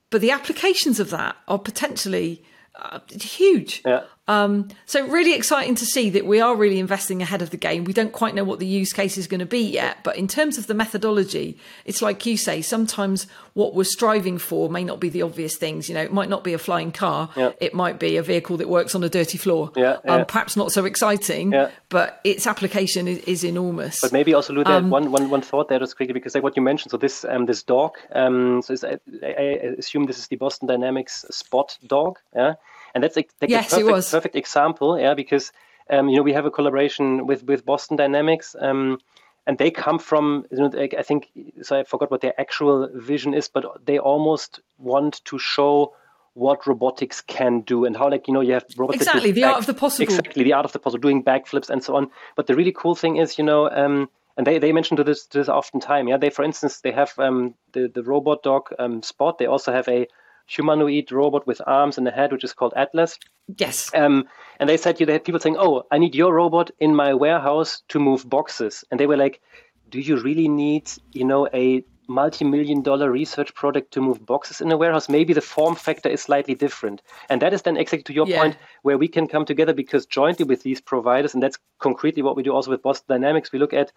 but 0.09 0.21
the 0.21 0.31
applications 0.31 0.99
of 0.99 1.09
that 1.09 1.35
are 1.47 1.59
potentially 1.59 2.43
uh, 2.75 2.99
huge. 3.09 3.81
Yeah. 3.85 4.03
Um, 4.31 4.69
so 4.85 5.05
really 5.07 5.33
exciting 5.33 5.75
to 5.75 5.85
see 5.85 6.09
that 6.11 6.25
we 6.25 6.39
are 6.39 6.55
really 6.55 6.79
investing 6.79 7.21
ahead 7.21 7.41
of 7.41 7.49
the 7.49 7.57
game. 7.57 7.83
We 7.83 7.93
don't 7.93 8.13
quite 8.13 8.33
know 8.33 8.45
what 8.45 8.59
the 8.59 8.65
use 8.65 8.93
case 8.93 9.17
is 9.17 9.27
going 9.27 9.39
to 9.41 9.45
be 9.45 9.59
yet, 9.59 9.97
but 10.03 10.15
in 10.15 10.27
terms 10.27 10.57
of 10.57 10.67
the 10.67 10.73
methodology, 10.73 11.57
it's 11.85 12.01
like 12.01 12.25
you 12.25 12.37
say, 12.37 12.61
sometimes 12.61 13.27
what 13.53 13.75
we're 13.75 13.83
striving 13.83 14.37
for 14.37 14.69
may 14.69 14.83
not 14.83 14.99
be 14.99 15.09
the 15.09 15.21
obvious 15.21 15.57
things. 15.57 15.89
You 15.89 15.95
know, 15.95 16.01
it 16.01 16.13
might 16.13 16.29
not 16.29 16.43
be 16.43 16.53
a 16.53 16.57
flying 16.57 16.91
car. 16.93 17.29
Yeah. 17.35 17.51
It 17.59 17.73
might 17.73 17.99
be 17.99 18.15
a 18.15 18.23
vehicle 18.23 18.55
that 18.57 18.69
works 18.69 18.95
on 18.95 19.03
a 19.03 19.09
dirty 19.09 19.37
floor. 19.37 19.71
Yeah, 19.75 19.97
yeah. 20.05 20.15
Um, 20.15 20.25
perhaps 20.25 20.55
not 20.55 20.71
so 20.71 20.85
exciting, 20.85 21.51
Yeah. 21.51 21.69
but 21.89 22.21
its 22.23 22.47
application 22.47 23.07
is, 23.09 23.17
is 23.19 23.43
enormous. 23.43 23.99
But 24.01 24.13
maybe 24.13 24.33
also 24.33 24.53
Lou, 24.53 24.63
Um, 24.65 24.85
um, 24.85 24.89
one, 24.89 25.11
one, 25.11 25.29
one 25.29 25.41
thought 25.41 25.67
there 25.67 25.79
just 25.79 25.97
quickly 25.97 26.13
because 26.13 26.35
like 26.35 26.43
what 26.43 26.55
you 26.55 26.61
mentioned. 26.61 26.91
So 26.91 26.97
this 26.97 27.25
um, 27.25 27.45
this 27.47 27.63
dog. 27.63 27.97
Um, 28.13 28.61
so 28.61 28.75
I, 28.87 28.97
I 29.27 29.43
assume 29.77 30.05
this 30.05 30.19
is 30.19 30.27
the 30.27 30.37
Boston 30.37 30.67
Dynamics 30.67 31.25
Spot 31.31 31.77
dog. 31.85 32.19
Yeah, 32.35 32.53
and 32.93 33.03
that's 33.03 33.15
like, 33.15 33.31
Yes, 33.47 33.73
a 33.73 33.81
perfect, 33.81 34.11
perfect 34.11 34.35
example. 34.35 34.99
Yeah, 34.99 35.13
because 35.13 35.51
um, 35.89 36.09
you 36.09 36.17
know 36.17 36.23
we 36.23 36.33
have 36.33 36.45
a 36.45 36.51
collaboration 36.51 37.25
with 37.25 37.43
with 37.43 37.65
Boston 37.65 37.97
Dynamics. 37.97 38.55
Um, 38.59 38.99
and 39.47 39.57
they 39.57 39.71
come 39.71 39.97
from, 39.97 40.45
you 40.51 40.57
know, 40.57 40.67
like, 40.67 40.93
I 40.97 41.01
think, 41.01 41.29
so 41.63 41.79
I 41.79 41.83
forgot 41.83 42.11
what 42.11 42.21
their 42.21 42.39
actual 42.39 42.87
vision 42.93 43.33
is, 43.33 43.47
but 43.47 43.65
they 43.85 43.97
almost 43.97 44.59
want 44.77 45.25
to 45.25 45.39
show 45.39 45.95
what 46.33 46.65
robotics 46.67 47.21
can 47.21 47.61
do 47.61 47.85
and 47.85 47.97
how, 47.97 48.09
like, 48.09 48.27
you 48.27 48.33
know, 48.33 48.41
you 48.41 48.53
have 48.53 48.65
robots. 48.77 48.97
Exactly, 48.97 49.31
the 49.31 49.43
art 49.43 49.57
of 49.57 49.65
the 49.65 49.73
possible. 49.73 50.03
Exactly, 50.03 50.43
the 50.43 50.53
art 50.53 50.65
of 50.65 50.71
the 50.71 50.79
possible, 50.79 51.01
doing 51.01 51.23
backflips 51.23 51.69
and 51.69 51.83
so 51.83 51.95
on. 51.95 52.09
But 52.35 52.47
the 52.47 52.55
really 52.55 52.71
cool 52.71 52.95
thing 52.95 53.17
is, 53.17 53.37
you 53.37 53.43
know, 53.43 53.69
um, 53.69 54.09
and 54.37 54.47
they, 54.47 54.59
they 54.59 54.71
mention 54.71 54.97
to 54.97 55.03
this 55.03 55.25
to 55.27 55.39
this 55.39 55.49
often 55.49 55.79
time. 55.79 56.07
Yeah, 56.07 56.17
they 56.17 56.29
for 56.29 56.43
instance 56.43 56.79
they 56.81 56.91
have 56.91 57.17
um, 57.19 57.55
the 57.73 57.91
the 57.93 58.03
robot 58.03 58.43
dog 58.43 58.73
um, 58.79 59.03
Spot. 59.03 59.37
They 59.37 59.45
also 59.45 59.73
have 59.73 59.87
a 59.89 60.07
humanoid 60.47 61.11
robot 61.11 61.45
with 61.47 61.61
arms 61.65 61.97
and 61.97 62.07
a 62.07 62.11
head, 62.11 62.31
which 62.31 62.43
is 62.43 62.53
called 62.53 62.73
Atlas. 62.75 63.17
yes. 63.57 63.89
Um, 63.93 64.25
and 64.59 64.69
they 64.69 64.77
said 64.77 64.99
you 64.99 65.05
they 65.05 65.13
had 65.13 65.23
people 65.23 65.39
saying, 65.41 65.57
"Oh, 65.57 65.83
I 65.91 65.97
need 65.97 66.15
your 66.15 66.33
robot 66.33 66.71
in 66.79 66.95
my 66.95 67.13
warehouse 67.13 67.81
to 67.89 67.99
move 67.99 68.29
boxes," 68.29 68.83
and 68.89 68.99
they 68.99 69.07
were 69.07 69.17
like, 69.17 69.41
"Do 69.89 69.99
you 69.99 70.17
really 70.17 70.47
need, 70.47 70.91
you 71.13 71.25
know, 71.25 71.47
a 71.53 71.83
multi-million 72.07 72.81
dollar 72.81 73.09
research 73.09 73.53
product 73.55 73.91
to 73.93 74.01
move 74.01 74.25
boxes 74.25 74.59
in 74.61 74.71
a 74.71 74.77
warehouse? 74.77 75.07
Maybe 75.09 75.33
the 75.33 75.41
form 75.41 75.75
factor 75.75 76.09
is 76.09 76.21
slightly 76.21 76.55
different." 76.55 77.01
And 77.29 77.41
that 77.41 77.53
is 77.53 77.61
then 77.63 77.77
exactly 77.77 78.03
to 78.03 78.13
your 78.13 78.27
Yeah. 78.27 78.39
point, 78.39 78.57
where 78.83 78.97
we 78.97 79.07
can 79.07 79.27
come 79.27 79.45
together 79.45 79.73
because 79.73 80.05
jointly 80.05 80.45
with 80.45 80.63
these 80.63 80.81
providers, 80.81 81.33
and 81.33 81.41
that's 81.41 81.57
concretely 81.79 82.21
what 82.23 82.35
we 82.35 82.43
do 82.43 82.53
also 82.53 82.71
with 82.71 82.81
Boston 82.83 83.05
Dynamics, 83.09 83.51
we 83.51 83.59
look 83.59 83.73
at 83.73 83.91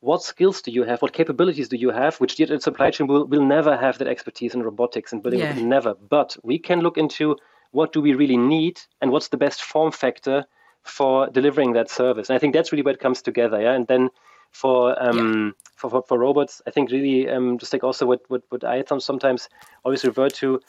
what 0.00 0.22
skills 0.22 0.62
do 0.62 0.70
you 0.70 0.84
have? 0.84 1.00
What 1.02 1.12
capabilities 1.12 1.68
do 1.68 1.76
you 1.76 1.90
have? 1.90 2.16
Which 2.16 2.36
the 2.36 2.60
supply 2.60 2.90
chain 2.90 3.06
will, 3.06 3.26
will 3.26 3.44
never 3.44 3.76
have 3.76 3.98
that 3.98 4.08
expertise 4.08 4.54
in 4.54 4.62
robotics 4.62 5.12
and 5.12 5.22
building 5.22 5.40
Yeah. 5.40 5.54
never. 5.54 5.94
But 5.94 6.36
we 6.42 6.58
can 6.58 6.80
look 6.80 6.98
into 6.98 7.36
what 7.70 7.92
do 7.92 8.00
we 8.00 8.14
really 8.14 8.36
need 8.36 8.80
and 9.00 9.10
what's 9.10 9.28
the 9.28 9.36
best 9.36 9.62
form 9.62 9.90
factor 9.92 10.44
for 10.82 11.28
delivering 11.28 11.72
that 11.72 11.90
service. 11.90 12.28
And 12.28 12.36
I 12.36 12.38
think 12.38 12.54
that's 12.54 12.70
really 12.70 12.82
where 12.82 12.94
it 12.94 13.00
comes 13.00 13.22
together. 13.22 13.60
Yeah. 13.60 13.72
And 13.72 13.86
then 13.86 14.10
for 14.52 14.94
um 15.02 15.54
for, 15.74 15.90
for, 15.90 16.02
for 16.02 16.18
robots, 16.18 16.62
I 16.66 16.70
think 16.70 16.90
really 16.90 17.28
um 17.28 17.58
just 17.58 17.72
like 17.72 17.82
also 17.82 18.06
what 18.06 18.20
what, 18.28 18.42
what 18.50 18.62
I 18.64 18.84
sometimes 18.98 19.48
always 19.84 20.04
refer 20.04 20.28
to 20.28 20.60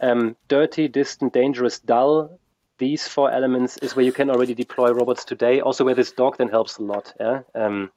um 0.00 0.36
dirty, 0.48 0.88
distant, 0.88 1.32
dangerous, 1.32 1.78
dull. 1.78 2.38
These 2.78 3.08
four 3.08 3.30
elements 3.30 3.78
is 3.78 3.96
where 3.96 4.04
you 4.04 4.12
can 4.12 4.30
already 4.30 4.54
deploy 4.54 4.90
robots 4.90 5.24
today. 5.24 5.60
Also, 5.60 5.84
where 5.84 5.94
this 5.94 6.12
dog 6.12 6.36
then 6.36 6.48
helps 6.48 6.76
a 6.78 6.82
lot. 6.82 7.14
Yeah. 7.18 7.40
Um, 7.54 7.90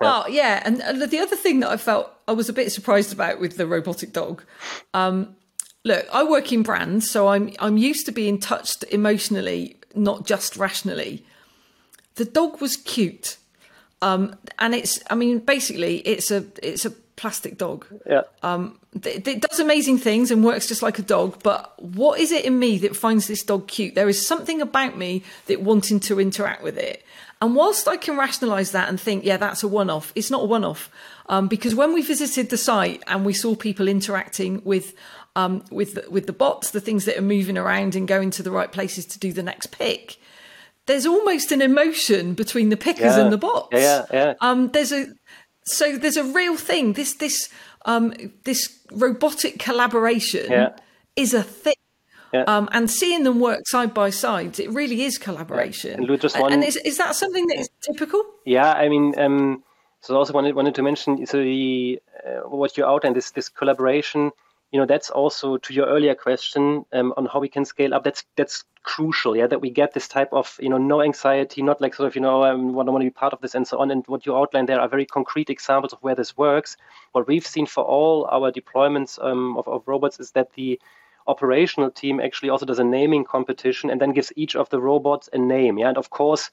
Oh 0.00 0.26
yeah, 0.28 0.62
and 0.64 0.80
uh, 0.80 1.06
the 1.06 1.18
other 1.18 1.36
thing 1.36 1.60
that 1.60 1.70
I 1.70 1.76
felt 1.76 2.10
I 2.26 2.32
was 2.32 2.48
a 2.48 2.52
bit 2.52 2.72
surprised 2.72 3.12
about 3.12 3.40
with 3.40 3.56
the 3.56 3.66
robotic 3.66 4.12
dog. 4.12 4.42
Um, 4.94 5.36
look, 5.84 6.06
I 6.12 6.24
work 6.24 6.52
in 6.52 6.62
brands, 6.62 7.10
so 7.10 7.28
I'm 7.28 7.52
I'm 7.58 7.76
used 7.76 8.06
to 8.06 8.12
being 8.12 8.38
touched 8.38 8.84
emotionally, 8.84 9.76
not 9.94 10.26
just 10.26 10.56
rationally. 10.56 11.24
The 12.16 12.24
dog 12.24 12.60
was 12.60 12.76
cute, 12.76 13.36
um, 14.00 14.36
and 14.58 14.74
it's 14.74 15.00
I 15.10 15.14
mean 15.14 15.38
basically 15.38 15.98
it's 15.98 16.30
a 16.30 16.44
it's 16.62 16.84
a 16.84 16.90
plastic 17.16 17.58
dog. 17.58 17.86
yeah. 18.06 18.22
Um, 18.42 18.78
it, 18.94 19.26
it 19.26 19.40
does 19.40 19.58
amazing 19.60 19.98
things 19.98 20.30
and 20.30 20.44
works 20.44 20.68
just 20.68 20.82
like 20.82 20.98
a 20.98 21.02
dog. 21.02 21.42
But 21.42 21.72
what 21.82 22.20
is 22.20 22.30
it 22.32 22.44
in 22.44 22.58
me 22.58 22.78
that 22.78 22.96
finds 22.96 23.26
this 23.26 23.42
dog 23.42 23.68
cute? 23.68 23.94
There 23.94 24.08
is 24.08 24.26
something 24.26 24.60
about 24.60 24.96
me 24.98 25.22
that 25.46 25.62
wanting 25.62 26.00
to 26.00 26.20
interact 26.20 26.62
with 26.62 26.76
it. 26.76 27.04
And 27.40 27.56
whilst 27.56 27.88
I 27.88 27.96
can 27.96 28.16
rationalise 28.16 28.70
that 28.70 28.88
and 28.88 29.00
think, 29.00 29.24
yeah, 29.24 29.36
that's 29.36 29.62
a 29.64 29.68
one-off, 29.68 30.12
it's 30.14 30.30
not 30.30 30.42
a 30.42 30.46
one-off 30.46 30.90
um, 31.28 31.48
because 31.48 31.74
when 31.74 31.92
we 31.92 32.02
visited 32.02 32.50
the 32.50 32.56
site 32.56 33.02
and 33.06 33.24
we 33.24 33.32
saw 33.32 33.56
people 33.56 33.88
interacting 33.88 34.62
with 34.64 34.94
um, 35.34 35.64
with 35.70 35.94
the, 35.94 36.10
with 36.10 36.26
the 36.26 36.32
bots, 36.34 36.72
the 36.72 36.80
things 36.80 37.06
that 37.06 37.16
are 37.16 37.22
moving 37.22 37.56
around 37.56 37.96
and 37.96 38.06
going 38.06 38.30
to 38.32 38.42
the 38.42 38.50
right 38.50 38.70
places 38.70 39.06
to 39.06 39.18
do 39.18 39.32
the 39.32 39.42
next 39.42 39.68
pick. 39.72 40.18
There's 40.84 41.06
almost 41.06 41.52
an 41.52 41.62
emotion 41.62 42.34
between 42.34 42.68
the 42.68 42.76
pickers 42.76 43.16
Yeah. 43.16 43.20
and 43.20 43.32
the 43.32 43.38
bots. 43.38 43.68
Yeah, 43.72 44.04
yeah, 44.12 44.24
yeah. 44.24 44.34
Um, 44.42 44.68
there's 44.72 44.92
a 44.92 45.06
so 45.64 45.96
there's 45.96 46.16
a 46.18 46.24
real 46.24 46.56
thing. 46.56 46.92
This 46.92 47.14
this 47.14 47.48
um, 47.84 48.12
this 48.44 48.78
robotic 48.92 49.58
collaboration 49.58 50.50
Yeah. 50.50 50.70
is 51.16 51.34
a 51.34 51.42
thing. 51.42 51.74
Yeah. 52.32 52.44
Um, 52.46 52.68
and 52.72 52.90
seeing 52.90 53.24
them 53.24 53.40
work 53.40 53.60
side 53.66 53.92
by 53.92 54.08
side, 54.10 54.58
it 54.58 54.70
really 54.70 55.02
is 55.02 55.18
collaboration. 55.18 56.08
And 56.08 56.20
just 56.20 56.34
And- 56.36 56.42
one- 56.42 56.52
and 56.54 56.64
is, 56.64 56.76
is 56.76 56.96
that 56.96 57.14
something 57.14 57.46
that 57.48 57.58
is 57.58 57.68
typical? 57.86 58.22
Yeah, 58.46 58.72
I 58.72 58.88
mean, 58.88 59.14
um, 59.18 59.62
so 60.00 60.14
I 60.14 60.18
also 60.18 60.32
wanted 60.32 60.54
wanted 60.54 60.74
to 60.76 60.82
mention 60.82 61.26
so 61.26 61.36
the 61.38 62.00
uh, 62.26 62.48
what 62.48 62.76
you 62.78 62.84
outlined 62.86 63.16
this 63.16 63.30
this 63.32 63.48
collaboration. 63.50 64.30
You 64.72 64.80
know, 64.80 64.86
that's 64.86 65.10
also 65.10 65.58
to 65.58 65.74
your 65.74 65.86
earlier 65.86 66.14
question 66.14 66.84
um, 66.92 67.12
on 67.16 67.26
how 67.26 67.40
we 67.40 67.48
can 67.48 67.64
scale 67.64 67.94
up. 67.94 68.04
That's 68.04 68.24
that's 68.36 68.64
crucial. 68.82 69.36
Yeah, 69.36 69.46
that 69.46 69.60
we 69.60 69.70
get 69.70 69.92
this 69.92 70.08
type 70.08 70.30
of 70.32 70.56
you 70.60 70.70
know 70.70 70.78
no 70.78 71.02
anxiety, 71.02 71.62
not 71.62 71.80
like 71.80 71.94
sort 71.94 72.08
of 72.08 72.14
you 72.14 72.22
know 72.22 72.42
I 72.42 72.54
want 72.54 72.86
to 72.86 72.92
want 72.92 73.02
to 73.02 73.06
be 73.06 73.10
part 73.10 73.32
of 73.32 73.40
this 73.40 73.54
and 73.54 73.66
so 73.66 73.78
on. 73.78 73.90
And 73.90 74.04
what 74.06 74.24
you 74.24 74.36
outlined 74.36 74.68
there 74.68 74.80
are 74.80 74.88
very 74.88 75.06
concrete 75.06 75.50
examples 75.50 75.92
of 75.92 75.98
where 76.00 76.14
this 76.14 76.36
works. 76.36 76.76
What 77.12 77.28
we've 77.28 77.46
seen 77.46 77.66
for 77.66 77.84
all 77.84 78.26
our 78.30 78.50
deployments 78.50 79.22
um, 79.22 79.56
of, 79.58 79.68
of 79.68 79.82
robots 79.86 80.18
is 80.18 80.30
that 80.32 80.52
the 80.54 80.80
operational 81.26 81.90
team 81.90 82.18
actually 82.20 82.50
also 82.50 82.66
does 82.66 82.78
a 82.78 82.84
naming 82.84 83.24
competition 83.24 83.90
and 83.90 84.00
then 84.00 84.12
gives 84.12 84.32
each 84.36 84.56
of 84.56 84.68
the 84.70 84.80
robots 84.80 85.28
a 85.32 85.38
name. 85.38 85.78
Yeah, 85.78 85.88
and 85.88 85.98
of 85.98 86.10
course, 86.10 86.50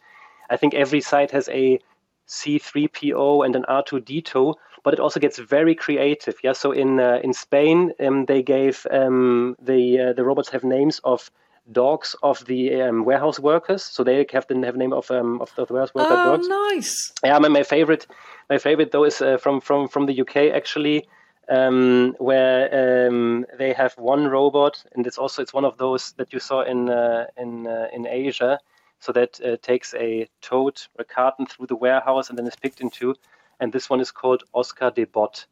I 0.49 0.57
think 0.57 0.73
every 0.73 1.01
site 1.01 1.31
has 1.31 1.47
a 1.49 1.79
C3PO 2.27 3.45
and 3.45 3.55
an 3.55 3.65
R2D2, 3.67 4.53
but 4.83 4.93
it 4.93 4.99
also 4.99 5.19
gets 5.19 5.37
very 5.39 5.75
creative. 5.75 6.35
Yeah, 6.43 6.53
so 6.53 6.71
in 6.71 6.99
uh, 6.99 7.19
in 7.23 7.33
Spain, 7.33 7.93
um, 7.99 8.25
they 8.25 8.41
gave 8.41 8.85
um, 8.91 9.55
the 9.61 9.99
uh, 9.99 10.13
the 10.13 10.23
robots 10.23 10.49
have 10.49 10.63
names 10.63 10.99
of 11.03 11.29
dogs 11.71 12.15
of 12.23 12.45
the 12.45 12.81
um, 12.81 13.05
warehouse 13.05 13.39
workers, 13.39 13.83
so 13.83 14.03
they 14.03 14.25
have 14.31 14.47
the 14.47 14.59
have 14.65 14.75
name 14.75 14.93
of 14.93 15.11
um, 15.11 15.41
of 15.41 15.53
the 15.55 15.65
warehouse 15.69 15.93
worker 15.93 16.15
Oh, 16.19 16.23
dogs. 16.25 16.47
nice. 16.47 17.11
Yeah, 17.23 17.37
my, 17.39 17.49
my 17.49 17.63
favorite, 17.63 18.07
my 18.49 18.57
favorite 18.57 18.91
though 18.91 19.05
is 19.05 19.21
uh, 19.21 19.37
from 19.37 19.61
from 19.61 19.87
from 19.87 20.05
the 20.05 20.21
UK 20.21 20.51
actually, 20.53 21.07
um, 21.49 22.15
where 22.19 23.07
um, 23.07 23.45
they 23.57 23.73
have 23.73 23.93
one 23.97 24.27
robot, 24.27 24.83
and 24.95 25.05
it's 25.05 25.17
also 25.17 25.41
it's 25.41 25.53
one 25.53 25.65
of 25.65 25.77
those 25.77 26.13
that 26.13 26.33
you 26.33 26.39
saw 26.39 26.61
in 26.61 26.89
uh, 26.89 27.25
in 27.37 27.67
uh, 27.67 27.87
in 27.93 28.07
Asia, 28.07 28.59
so 28.99 29.11
that 29.11 29.39
uh, 29.41 29.57
takes 29.61 29.93
a 29.93 30.27
tote, 30.41 30.87
a 30.97 31.03
carton 31.03 31.45
through 31.45 31.67
the 31.67 31.75
warehouse, 31.75 32.29
and 32.29 32.37
then 32.37 32.47
is 32.47 32.55
picked 32.55 32.81
into, 32.81 33.15
and 33.59 33.71
this 33.73 33.89
one 33.89 34.01
is 34.01 34.11
called 34.11 34.43
Oscar 34.53 34.91
de 34.91 35.05
Bot, 35.05 35.45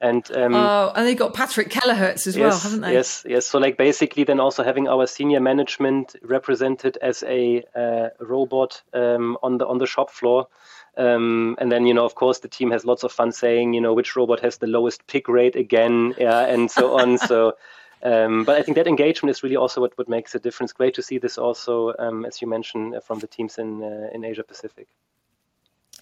and 0.00 0.30
um, 0.36 0.54
Oh, 0.54 0.92
and 0.94 1.06
they 1.06 1.14
got 1.14 1.34
Patrick 1.34 1.70
Kellehertz 1.70 2.26
as 2.26 2.38
well, 2.38 2.56
haven't 2.56 2.82
they? 2.82 2.92
Yes, 2.92 3.24
yes. 3.28 3.46
So 3.46 3.58
like 3.58 3.76
basically 3.76 4.24
then 4.24 4.38
also 4.38 4.62
having 4.62 4.88
our 4.88 5.06
senior 5.06 5.40
management 5.40 6.14
represented 6.22 6.98
as 7.02 7.24
a 7.24 7.64
uh, 7.74 8.08
robot 8.20 8.82
um, 8.94 9.36
on 9.42 9.58
the 9.58 9.66
on 9.66 9.78
the 9.78 9.86
shop 9.86 10.10
floor. 10.10 10.48
Um, 10.96 11.56
and 11.60 11.70
then, 11.70 11.86
you 11.86 11.94
know, 11.94 12.04
of 12.04 12.16
course, 12.16 12.40
the 12.40 12.48
team 12.48 12.72
has 12.72 12.84
lots 12.84 13.04
of 13.04 13.12
fun 13.12 13.30
saying, 13.30 13.72
you 13.72 13.80
know, 13.80 13.94
which 13.94 14.16
robot 14.16 14.40
has 14.40 14.58
the 14.58 14.66
lowest 14.66 15.06
pick 15.06 15.28
rate 15.28 15.54
again, 15.54 16.12
yeah, 16.18 16.40
and 16.40 16.68
so 16.68 16.98
on. 16.98 17.18
so, 17.28 17.54
um, 18.02 18.42
but 18.42 18.56
I 18.56 18.62
think 18.62 18.74
that 18.74 18.88
engagement 18.88 19.30
is 19.30 19.44
really 19.44 19.54
also 19.54 19.80
what, 19.80 19.96
what 19.96 20.08
makes 20.08 20.34
a 20.34 20.40
difference. 20.40 20.72
Great 20.72 20.94
to 20.94 21.02
see 21.02 21.18
this 21.18 21.38
also, 21.38 21.94
um, 22.00 22.24
as 22.24 22.42
you 22.42 22.48
mentioned, 22.48 22.96
uh, 22.96 23.00
from 23.00 23.20
the 23.20 23.28
teams 23.28 23.58
in 23.58 23.82
uh, 23.82 24.08
in 24.12 24.24
Asia 24.24 24.42
Pacific. 24.42 24.88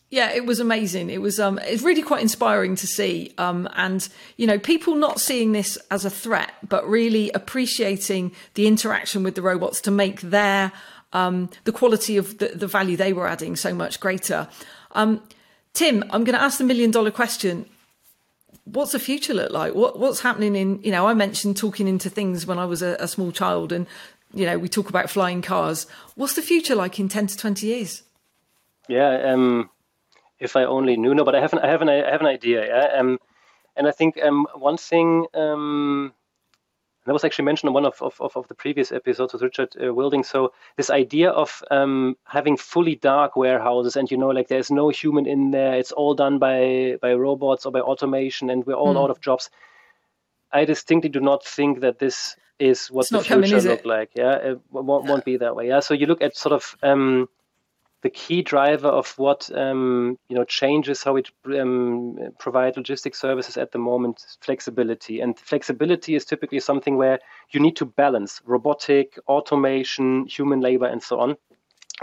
Yeah, 0.08 0.30
it 0.32 0.46
was 0.46 0.60
amazing. 0.60 1.10
It 1.10 1.20
was 1.20 1.40
um, 1.40 1.58
it's 1.64 1.82
really 1.82 2.02
quite 2.02 2.22
inspiring 2.22 2.76
to 2.76 2.86
see, 2.86 3.34
um, 3.38 3.68
and 3.74 4.08
you 4.36 4.46
know, 4.46 4.58
people 4.58 4.94
not 4.94 5.20
seeing 5.20 5.50
this 5.50 5.76
as 5.90 6.04
a 6.04 6.10
threat, 6.10 6.52
but 6.68 6.88
really 6.88 7.30
appreciating 7.32 8.30
the 8.54 8.68
interaction 8.68 9.24
with 9.24 9.34
the 9.34 9.42
robots 9.42 9.80
to 9.82 9.90
make 9.90 10.20
their 10.20 10.70
um, 11.12 11.50
the 11.64 11.72
quality 11.72 12.16
of 12.16 12.38
the, 12.38 12.48
the 12.48 12.68
value 12.68 12.96
they 12.96 13.12
were 13.12 13.26
adding 13.26 13.56
so 13.56 13.74
much 13.74 13.98
greater. 13.98 14.48
Um, 14.92 15.22
Tim, 15.74 16.04
I'm 16.04 16.22
going 16.24 16.38
to 16.38 16.42
ask 16.42 16.58
the 16.58 16.64
million 16.64 16.92
dollar 16.92 17.10
question. 17.10 17.66
What's 18.64 18.92
the 18.92 18.98
future 19.00 19.34
look 19.34 19.50
like? 19.50 19.74
What 19.74 19.98
what's 19.98 20.20
happening 20.20 20.54
in 20.54 20.80
you 20.84 20.92
know? 20.92 21.08
I 21.08 21.14
mentioned 21.14 21.56
talking 21.56 21.88
into 21.88 22.08
things 22.10 22.46
when 22.46 22.60
I 22.60 22.64
was 22.64 22.80
a, 22.80 22.96
a 23.00 23.08
small 23.08 23.32
child, 23.32 23.72
and 23.72 23.88
you 24.32 24.46
know, 24.46 24.56
we 24.56 24.68
talk 24.68 24.88
about 24.88 25.10
flying 25.10 25.42
cars. 25.42 25.88
What's 26.14 26.34
the 26.34 26.42
future 26.42 26.76
like 26.76 27.00
in 27.00 27.08
ten 27.08 27.26
to 27.26 27.36
twenty 27.36 27.66
years? 27.66 28.04
Yeah, 28.88 29.32
um, 29.32 29.68
if 30.38 30.56
I 30.56 30.64
only 30.64 30.96
knew. 30.96 31.14
No, 31.14 31.24
but 31.24 31.34
I 31.34 31.40
have 31.40 31.52
an, 31.52 31.60
I 31.60 31.68
have 31.68 31.82
an, 31.82 31.88
I 31.88 32.10
have 32.10 32.20
an 32.20 32.26
idea. 32.26 32.66
Yeah, 32.66 32.98
um, 32.98 33.18
and 33.76 33.86
I 33.86 33.90
think 33.90 34.18
um, 34.22 34.46
one 34.54 34.76
thing 34.76 35.26
um, 35.34 36.12
that 37.06 37.12
was 37.12 37.24
actually 37.24 37.44
mentioned 37.44 37.68
in 37.68 37.74
one 37.74 37.86
of, 37.86 38.02
of, 38.02 38.36
of 38.36 38.48
the 38.48 38.54
previous 38.54 38.90
episodes 38.90 39.32
with 39.32 39.42
Richard 39.42 39.76
uh, 39.82 39.94
Wilding. 39.94 40.24
So 40.24 40.52
this 40.76 40.90
idea 40.90 41.30
of 41.30 41.62
um, 41.70 42.16
having 42.24 42.56
fully 42.56 42.96
dark 42.96 43.36
warehouses 43.36 43.94
and, 43.96 44.10
you 44.10 44.16
know, 44.16 44.28
like 44.28 44.48
there's 44.48 44.72
no 44.72 44.88
human 44.88 45.26
in 45.26 45.52
there, 45.52 45.74
it's 45.74 45.92
all 45.92 46.14
done 46.14 46.38
by, 46.38 46.96
by 47.00 47.14
robots 47.14 47.64
or 47.64 47.70
by 47.70 47.80
automation 47.80 48.50
and 48.50 48.66
we're 48.66 48.74
all 48.74 48.94
mm. 48.94 49.02
out 49.02 49.10
of 49.10 49.20
jobs. 49.20 49.50
I 50.52 50.64
distinctly 50.64 51.08
do 51.08 51.20
not 51.20 51.44
think 51.44 51.80
that 51.80 52.00
this 52.00 52.34
is 52.58 52.88
what 52.88 53.02
it's 53.02 53.10
the 53.10 53.20
future 53.20 53.50
coming, 53.50 53.64
look 53.64 53.84
like. 53.84 54.10
Yeah, 54.14 54.34
it 54.36 54.60
won't, 54.70 55.04
won't, 55.04 55.24
be 55.24 55.36
that 55.36 55.54
way. 55.54 55.68
Yeah, 55.68 55.80
so 55.80 55.94
you 55.94 56.06
look 56.06 56.22
at 56.22 56.36
sort 56.36 56.54
of 56.54 56.76
um, 56.82 57.28
the 58.06 58.10
key 58.10 58.40
driver 58.40 58.86
of 58.86 59.18
what 59.18 59.50
um, 59.52 60.16
you 60.28 60.36
know 60.36 60.44
changes 60.44 61.02
how 61.02 61.12
we 61.12 61.24
um, 61.60 62.16
provide 62.38 62.76
logistics 62.76 63.20
services 63.20 63.56
at 63.56 63.72
the 63.72 63.78
moment 63.78 64.24
flexibility. 64.40 65.20
And 65.20 65.36
flexibility 65.36 66.14
is 66.14 66.24
typically 66.24 66.60
something 66.60 66.96
where 66.96 67.18
you 67.50 67.58
need 67.58 67.74
to 67.78 67.84
balance 67.84 68.40
robotic 68.44 69.18
automation 69.26 70.24
human 70.26 70.60
labor 70.60 70.86
and 70.86 71.02
so 71.02 71.18
on. 71.18 71.36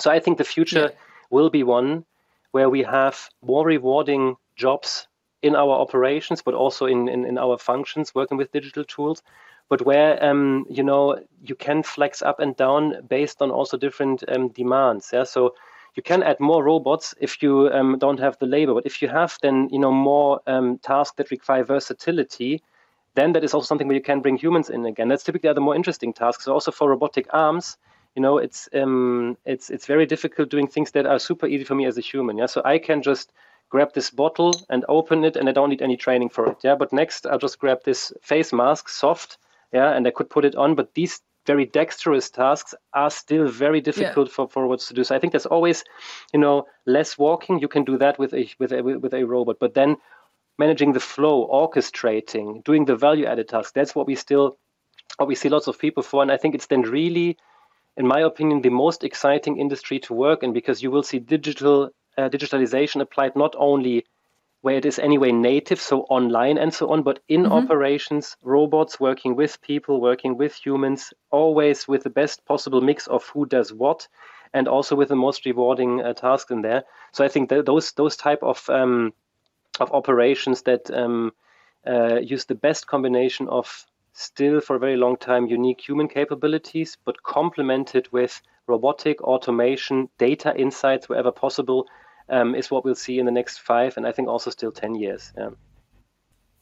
So 0.01 0.11
i 0.11 0.19
think 0.19 0.37
the 0.37 0.51
future 0.55 0.87
yeah. 0.89 0.99
will 1.29 1.49
be 1.49 1.63
one 1.63 2.03
where 2.51 2.69
we 2.69 2.83
have 2.83 3.29
more 3.41 3.65
rewarding 3.65 4.35
jobs 4.57 5.07
in 5.41 5.55
our 5.55 5.75
operations 5.85 6.41
but 6.41 6.53
also 6.53 6.85
in, 6.85 7.07
in, 7.07 7.25
in 7.25 7.37
our 7.37 7.57
functions 7.57 8.13
working 8.13 8.37
with 8.37 8.51
digital 8.51 8.83
tools 8.83 9.23
but 9.69 9.81
where 9.85 10.21
um, 10.21 10.65
you 10.69 10.83
know 10.83 11.17
you 11.49 11.55
can 11.55 11.81
flex 11.81 12.21
up 12.21 12.41
and 12.41 12.57
down 12.57 13.07
based 13.07 13.41
on 13.41 13.51
also 13.51 13.77
different 13.77 14.21
um, 14.27 14.49
demands. 14.49 15.11
Yeah 15.13 15.23
so 15.23 15.53
you 15.95 16.03
can 16.03 16.23
add 16.23 16.39
more 16.39 16.63
robots 16.63 17.13
if 17.19 17.41
you 17.41 17.69
um, 17.71 17.97
don't 17.99 18.19
have 18.19 18.37
the 18.39 18.45
labor. 18.45 18.73
But 18.73 18.85
if 18.85 19.01
you 19.01 19.07
have 19.09 19.37
then 19.41 19.69
you 19.71 19.79
know 19.79 19.91
more 19.91 20.41
um, 20.47 20.77
tasks 20.79 21.15
that 21.17 21.31
require 21.31 21.63
versatility, 21.63 22.61
then 23.15 23.33
that 23.33 23.43
is 23.43 23.53
also 23.53 23.65
something 23.65 23.87
where 23.87 23.97
you 23.97 24.03
can 24.03 24.21
bring 24.21 24.37
humans 24.37 24.69
in 24.69 24.85
again. 24.85 25.07
That's 25.07 25.23
typically 25.23 25.53
the 25.53 25.61
more 25.61 25.75
interesting 25.75 26.13
tasks. 26.13 26.45
So 26.45 26.53
also 26.53 26.71
for 26.71 26.89
robotic 26.89 27.27
arms, 27.31 27.77
you 28.15 28.21
know, 28.21 28.37
it's 28.37 28.69
um, 28.73 29.37
it's 29.45 29.69
it's 29.69 29.85
very 29.85 30.05
difficult 30.05 30.49
doing 30.49 30.67
things 30.67 30.91
that 30.91 31.05
are 31.05 31.19
super 31.19 31.47
easy 31.47 31.63
for 31.63 31.75
me 31.75 31.85
as 31.85 31.97
a 31.97 32.01
human. 32.01 32.37
Yeah, 32.37 32.47
so 32.47 32.61
I 32.63 32.77
can 32.79 33.01
just 33.01 33.31
grab 33.69 33.93
this 33.93 34.11
bottle 34.11 34.53
and 34.69 34.85
open 34.87 35.23
it, 35.23 35.35
and 35.35 35.49
I 35.49 35.51
don't 35.51 35.69
need 35.69 35.81
any 35.81 35.97
training 35.97 36.29
for 36.29 36.47
it. 36.47 36.57
Yeah, 36.63 36.75
but 36.75 36.93
next 36.93 37.25
I'll 37.25 37.39
just 37.39 37.59
grab 37.59 37.79
this 37.83 38.13
face 38.21 38.53
mask, 38.53 38.89
soft. 38.89 39.37
Yeah, 39.71 39.91
and 39.91 40.07
I 40.07 40.11
could 40.11 40.29
put 40.29 40.45
it 40.45 40.55
on. 40.55 40.75
But 40.75 40.93
these 40.93 41.21
very 41.45 41.65
dexterous 41.65 42.29
tasks 42.29 42.73
are 42.93 43.09
still 43.09 43.47
very 43.47 43.81
difficult 43.81 44.29
yeah. 44.29 44.33
for, 44.33 44.47
for 44.47 44.63
robots 44.63 44.87
to 44.87 44.93
do. 44.93 45.03
So 45.03 45.15
I 45.15 45.19
think 45.19 45.31
there's 45.33 45.45
always, 45.45 45.83
you 46.33 46.39
know, 46.39 46.65
less 46.85 47.17
walking. 47.17 47.59
You 47.59 47.67
can 47.67 47.83
do 47.83 47.97
that 47.97 48.17
with 48.17 48.33
a 48.33 48.49
with 48.59 48.71
a 48.71 48.81
with 48.81 49.13
a 49.13 49.23
robot, 49.23 49.57
but 49.59 49.73
then 49.73 49.97
managing 50.57 50.93
the 50.93 50.99
flow, 50.99 51.47
orchestrating, 51.47 52.63
doing 52.63 52.85
the 52.85 52.95
value 52.95 53.25
added 53.25 53.49
tasks. 53.49 53.73
That's 53.73 53.95
what 53.95 54.07
we 54.07 54.15
still 54.15 54.57
what 55.17 55.27
we 55.27 55.35
see 55.35 55.49
lots 55.49 55.67
of 55.67 55.77
people 55.77 56.03
for, 56.03 56.21
and 56.21 56.31
I 56.31 56.37
think 56.37 56.55
it's 56.55 56.67
then 56.67 56.81
really, 56.81 57.37
in 57.97 58.07
my 58.07 58.21
opinion, 58.21 58.61
the 58.61 58.69
most 58.69 59.03
exciting 59.03 59.59
industry 59.59 59.99
to 59.99 60.13
work 60.13 60.43
in 60.43 60.53
because 60.53 60.81
you 60.81 60.91
will 60.91 61.03
see 61.03 61.19
digital 61.19 61.89
uh, 62.17 62.29
digitalization 62.29 63.01
applied 63.01 63.35
not 63.35 63.55
only 63.57 64.05
where 64.63 64.77
it 64.77 64.85
is 64.85 64.97
anyway 64.97 65.29
native, 65.29 65.81
so 65.81 66.03
online 66.03 66.57
and 66.57 66.73
so 66.73 66.89
on, 66.89 67.03
but 67.03 67.19
in 67.27 67.43
mm-hmm. 67.43 67.51
operations, 67.51 68.37
robots 68.41 68.97
working 68.97 69.35
with 69.35 69.61
people, 69.61 69.99
working 69.99 70.37
with 70.37 70.55
humans, 70.55 71.13
always 71.31 71.85
with 71.85 72.03
the 72.03 72.09
best 72.09 72.45
possible 72.45 72.79
mix 72.79 73.05
of 73.07 73.27
who 73.33 73.45
does 73.45 73.73
what, 73.73 74.07
and 74.53 74.69
also 74.69 74.95
with 74.95 75.09
the 75.09 75.17
most 75.17 75.45
rewarding 75.45 76.01
uh, 76.01 76.13
task 76.13 76.49
in 76.49 76.61
there. 76.61 76.83
So 77.11 77.25
I 77.25 77.27
think 77.27 77.49
that 77.49 77.65
those 77.65 77.91
those 77.91 78.15
type 78.15 78.41
of 78.41 78.69
um, 78.69 79.11
of 79.81 79.91
operations 79.91 80.61
that 80.61 80.89
um, 80.91 81.33
uh, 81.85 82.19
use 82.21 82.45
the 82.45 82.55
best 82.55 82.87
combination 82.87 83.49
of 83.49 83.85
still 84.13 84.61
for 84.61 84.77
a 84.77 84.79
very 84.79 84.95
long 84.95 85.17
time 85.17 85.47
unique 85.47 85.81
human 85.85 86.07
capabilities, 86.07 86.97
but 87.03 87.21
complemented 87.21 88.07
with 88.13 88.41
robotic 88.67 89.21
automation, 89.23 90.07
data 90.17 90.55
insights 90.55 91.09
wherever 91.09 91.33
possible 91.33 91.85
um, 92.29 92.55
is 92.55 92.71
what 92.71 92.85
we'll 92.85 92.95
see 92.95 93.19
in 93.19 93.25
the 93.25 93.31
next 93.31 93.59
five 93.59 93.97
and 93.97 94.07
I 94.07 94.11
think 94.11 94.27
also 94.27 94.49
still 94.49 94.71
10 94.71 94.95
years. 94.95 95.31
Yeah. 95.37 95.49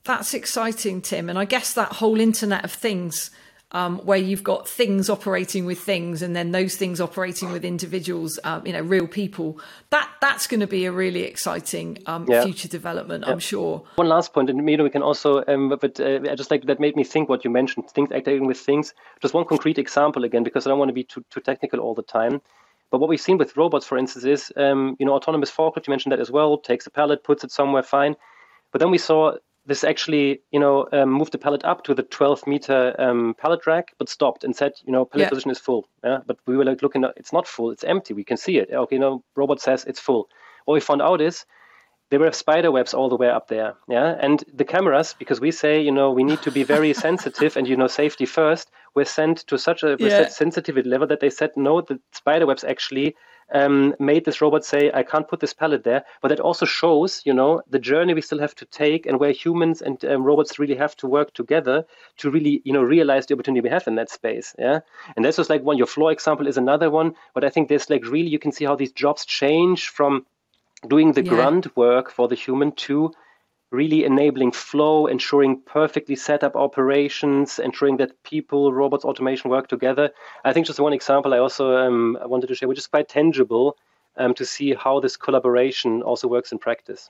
That's 0.04 0.34
exciting, 0.34 1.02
Tim. 1.02 1.30
And 1.30 1.38
I 1.38 1.46
guess 1.46 1.74
that 1.74 1.94
whole 1.94 2.20
Internet 2.20 2.66
of 2.66 2.72
Things, 2.72 3.30
um, 3.74 4.00
where 4.00 4.18
you've 4.18 4.44
got 4.44 4.68
things 4.68 5.10
operating 5.10 5.66
with 5.66 5.80
things 5.80 6.22
and 6.22 6.36
then 6.36 6.52
those 6.52 6.76
things 6.76 7.00
operating 7.00 7.52
with 7.52 7.64
individuals, 7.64 8.40
um, 8.44 8.66
you 8.66 8.74
know, 8.74 8.82
real 8.82 9.08
people, 9.08 9.60
that 9.92 10.10
that's 10.20 10.48
going 10.48 10.60
to 10.60 10.68
be 10.68 10.86
a 10.86 10.92
really 10.92 11.24
exciting 11.24 11.98
um, 12.08 12.26
yeah. 12.28 12.44
future 12.44 12.68
development, 12.68 13.24
yeah. 13.26 13.32
I'm 13.32 13.40
sure. 13.40 13.84
One 13.96 14.10
last 14.10 14.34
point, 14.34 14.50
and 14.50 14.66
maybe 14.66 14.84
we 14.84 14.90
can 14.90 15.04
also, 15.04 15.44
um, 15.48 15.70
but 15.70 16.00
uh, 16.00 16.20
I 16.30 16.36
just 16.36 16.52
like 16.52 16.66
that 16.66 16.80
made 16.80 16.96
me 16.96 17.04
think 17.04 17.30
what 17.30 17.46
you 17.46 17.52
mentioned, 17.52 17.90
things 17.92 18.12
acting 18.12 18.46
with 18.46 18.60
things. 18.60 18.94
Just 19.22 19.34
one 19.34 19.46
concrete 19.46 19.78
example 19.78 20.24
again, 20.24 20.44
because 20.44 20.66
I 20.66 20.70
don't 20.70 20.80
want 20.80 20.90
to 20.90 20.94
be 20.94 21.04
too, 21.04 21.24
too 21.30 21.42
technical 21.42 21.80
all 21.80 21.94
the 21.94 22.04
time. 22.04 22.42
But 22.92 23.00
what 23.00 23.10
we've 23.10 23.22
seen 23.22 23.38
with 23.38 23.58
robots, 23.58 23.88
for 23.88 23.98
instance, 23.98 24.26
is 24.26 24.52
um, 24.58 24.96
you 25.00 25.06
know 25.06 25.14
autonomous 25.14 25.50
forklift. 25.50 25.88
You 25.88 25.92
mentioned 25.92 26.12
that 26.12 26.20
as 26.20 26.30
well. 26.30 26.58
Takes 26.58 26.86
a 26.86 26.92
pallet, 26.92 27.24
puts 27.24 27.44
it 27.44 27.52
somewhere, 27.52 27.84
fine. 27.84 28.16
But 28.72 28.80
then 28.80 28.92
we 28.92 28.98
saw 28.98 29.38
this 29.66 29.84
actually, 29.84 30.42
you 30.52 30.60
know, 30.60 30.88
um, 30.92 31.12
moved 31.12 31.32
the 31.32 31.38
pallet 31.38 31.64
up 31.64 31.84
to 31.84 31.94
the 31.94 32.04
12 32.04 32.48
meter 32.48 32.96
um, 33.00 33.36
pallet 33.38 33.68
rack, 33.68 33.94
but 34.00 34.10
stopped 34.10 34.44
and 34.44 34.56
said, 34.56 34.74
you 34.86 34.92
know, 34.92 35.06
pallet 35.06 35.26
yeah. 35.26 35.30
position 35.30 35.52
is 35.52 35.60
full. 35.60 35.88
Yeah, 36.04 36.20
but 36.26 36.38
we 36.48 36.58
were 36.58 36.66
like 36.66 36.82
looking, 36.82 37.06
it's 37.16 37.32
not 37.32 37.48
full, 37.48 37.70
it's 37.70 37.84
empty. 37.84 38.14
We 38.14 38.24
can 38.24 38.38
see 38.38 38.58
it. 38.58 38.72
Okay, 38.72 38.96
you 38.96 39.00
know, 39.00 39.24
robot 39.36 39.62
says 39.62 39.86
it's 39.86 40.00
full. 40.00 40.30
What 40.66 40.74
we 40.74 40.80
found 40.80 41.02
out 41.02 41.22
is 41.22 41.46
there 42.12 42.20
were 42.20 42.32
spider 42.32 42.72
webs 42.72 42.94
all 42.94 43.10
the 43.10 43.16
way 43.16 43.30
up 43.30 43.48
there 43.48 43.74
yeah? 43.88 44.16
And 44.20 44.44
the 44.54 44.66
cameras 44.66 45.16
because 45.18 45.42
we 45.42 45.52
say 45.52 45.82
you 45.82 45.92
know 45.92 46.12
we 46.12 46.24
need 46.24 46.42
to 46.44 46.52
be 46.52 46.64
very 46.64 46.94
sensitive 47.08 47.58
and 47.58 47.68
you 47.68 47.76
know 47.76 47.88
safety 47.88 48.26
first 48.26 48.70
were 48.94 49.06
sent 49.06 49.40
to 49.48 49.58
such 49.58 49.82
a 49.84 49.96
yeah. 49.98 50.28
sensitivity 50.28 50.88
level 50.88 51.08
that 51.08 51.22
they 51.22 51.30
said 51.30 51.52
no 51.56 51.82
the 51.82 52.00
spider 52.12 52.46
webs 52.46 52.64
actually 52.64 53.16
um, 53.54 53.94
made 54.00 54.24
this 54.26 54.42
robot 54.42 54.64
say 54.64 54.92
i 54.94 55.04
can't 55.04 55.28
put 55.28 55.40
this 55.40 55.54
pallet 55.54 55.84
there 55.84 56.04
but 56.22 56.30
that 56.30 56.40
also 56.40 56.66
shows 56.66 57.22
you 57.26 57.34
know 57.34 57.62
the 57.70 57.80
journey 57.80 58.14
we 58.14 58.22
still 58.22 58.40
have 58.40 58.56
to 58.56 58.66
take 58.66 59.06
and 59.06 59.20
where 59.20 59.32
humans 59.32 59.82
and 59.82 60.04
um, 60.06 60.24
robots 60.24 60.60
really 60.60 60.76
have 60.76 60.96
to 60.98 61.08
work 61.08 61.34
together 61.34 61.86
to 62.18 62.30
really 62.30 62.62
you 62.64 62.72
know 62.72 62.82
realize 62.82 63.26
the 63.26 63.34
opportunity 63.34 63.62
we 63.62 63.70
have 63.70 63.88
in 63.88 63.96
that 63.96 64.10
space 64.10 64.56
yeah? 64.60 64.80
And 65.16 65.26
that's 65.26 65.38
just 65.38 65.50
like 65.50 65.64
one 65.64 65.78
your 65.78 65.88
floor 65.88 66.12
example 66.12 66.48
is 66.48 66.58
another 66.58 66.90
one 66.90 67.16
but 67.34 67.44
i 67.44 67.50
think 67.50 67.68
there's 67.68 67.90
like 67.90 68.06
really 68.06 68.30
you 68.30 68.40
can 68.40 68.52
see 68.52 68.66
how 68.66 68.76
these 68.76 68.92
jobs 68.92 69.26
change 69.26 69.90
from 69.90 70.26
doing 70.88 71.14
the 71.14 71.24
yeah. 71.24 71.30
grunt 71.30 71.76
work 71.78 72.12
for 72.12 72.28
the 72.28 72.36
human 72.36 72.72
to 72.74 73.12
really 73.72 74.04
enabling 74.04 74.52
flow, 74.52 75.08
ensuring 75.08 75.62
perfectly 75.62 76.16
set 76.16 76.44
up 76.44 76.56
operations, 76.56 77.58
ensuring 77.58 77.98
that 77.98 78.22
people, 78.24 78.74
robots, 78.74 79.06
automation 79.06 79.50
work 79.50 79.68
together. 79.68 80.12
I 80.44 80.52
think 80.52 80.68
just 80.68 80.80
one 80.80 80.94
example 80.94 81.34
I 81.34 81.38
also 81.38 81.78
um, 81.78 82.18
wanted 82.26 82.48
to 82.48 82.56
share, 82.56 82.68
which 82.68 82.80
is 82.80 82.88
quite 82.88 83.08
tangible 83.08 83.78
um, 84.18 84.34
to 84.34 84.46
see 84.46 84.74
how 84.74 85.00
this 85.00 85.16
collaboration 85.16 86.02
also 86.02 86.28
works 86.28 86.52
in 86.52 86.58
practice. 86.58 87.10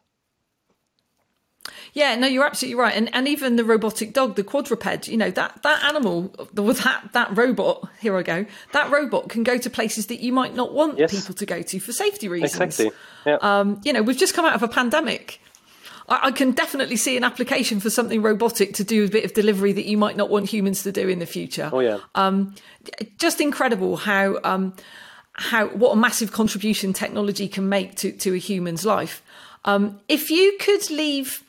Yeah, 1.93 2.15
no, 2.15 2.27
you're 2.27 2.45
absolutely 2.45 2.75
right, 2.75 2.95
and 2.95 3.13
and 3.13 3.27
even 3.27 3.55
the 3.55 3.65
robotic 3.65 4.13
dog, 4.13 4.35
the 4.35 4.43
quadruped, 4.43 5.07
you 5.07 5.17
know 5.17 5.29
that 5.31 5.61
that 5.63 5.83
animal, 5.83 6.33
that 6.53 7.09
that 7.13 7.37
robot. 7.37 7.87
Here 7.99 8.15
I 8.15 8.23
go. 8.23 8.45
That 8.71 8.89
robot 8.91 9.29
can 9.29 9.43
go 9.43 9.57
to 9.57 9.69
places 9.69 10.07
that 10.07 10.21
you 10.21 10.33
might 10.33 10.55
not 10.55 10.73
want 10.73 10.97
yes. 10.97 11.11
people 11.11 11.35
to 11.35 11.45
go 11.45 11.61
to 11.61 11.79
for 11.79 11.91
safety 11.91 12.27
reasons. 12.27 12.79
Exactly. 12.79 12.91
Yeah. 13.25 13.37
Um, 13.41 13.81
you 13.83 13.93
know, 13.93 14.01
we've 14.01 14.17
just 14.17 14.33
come 14.33 14.45
out 14.45 14.55
of 14.55 14.63
a 14.63 14.67
pandemic. 14.67 15.39
I, 16.07 16.27
I 16.27 16.31
can 16.31 16.51
definitely 16.51 16.95
see 16.95 17.17
an 17.17 17.23
application 17.23 17.79
for 17.79 17.89
something 17.89 18.21
robotic 18.21 18.73
to 18.75 18.83
do 18.83 19.05
a 19.05 19.09
bit 19.09 19.25
of 19.25 19.33
delivery 19.33 19.73
that 19.73 19.85
you 19.85 19.97
might 19.97 20.17
not 20.17 20.29
want 20.29 20.49
humans 20.49 20.83
to 20.83 20.91
do 20.91 21.07
in 21.09 21.19
the 21.19 21.25
future. 21.25 21.69
Oh 21.71 21.79
yeah. 21.79 21.99
Um, 22.15 22.55
just 23.17 23.41
incredible 23.41 23.97
how 23.97 24.39
um, 24.43 24.73
how 25.33 25.67
what 25.67 25.91
a 25.91 25.95
massive 25.95 26.31
contribution 26.31 26.93
technology 26.93 27.47
can 27.47 27.69
make 27.69 27.95
to 27.97 28.11
to 28.13 28.33
a 28.33 28.37
human's 28.37 28.85
life. 28.85 29.21
Um, 29.63 29.99
if 30.07 30.31
you 30.31 30.57
could 30.59 30.89
leave 30.89 31.43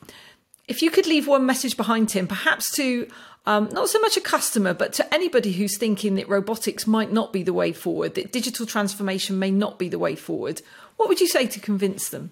if 0.67 0.81
you 0.81 0.89
could 0.89 1.07
leave 1.07 1.27
one 1.27 1.45
message 1.45 1.75
behind, 1.75 2.09
Tim, 2.09 2.27
perhaps 2.27 2.71
to 2.75 3.07
um, 3.45 3.69
not 3.71 3.89
so 3.89 3.99
much 3.99 4.15
a 4.15 4.21
customer, 4.21 4.73
but 4.73 4.93
to 4.93 5.13
anybody 5.13 5.51
who's 5.51 5.77
thinking 5.77 6.15
that 6.15 6.29
robotics 6.29 6.87
might 6.87 7.11
not 7.11 7.33
be 7.33 7.43
the 7.43 7.53
way 7.53 7.73
forward, 7.73 8.15
that 8.15 8.31
digital 8.31 8.65
transformation 8.65 9.37
may 9.37 9.51
not 9.51 9.77
be 9.77 9.89
the 9.89 9.99
way 9.99 10.15
forward, 10.15 10.61
what 10.95 11.09
would 11.09 11.19
you 11.19 11.27
say 11.27 11.47
to 11.47 11.59
convince 11.59 12.09
them? 12.09 12.31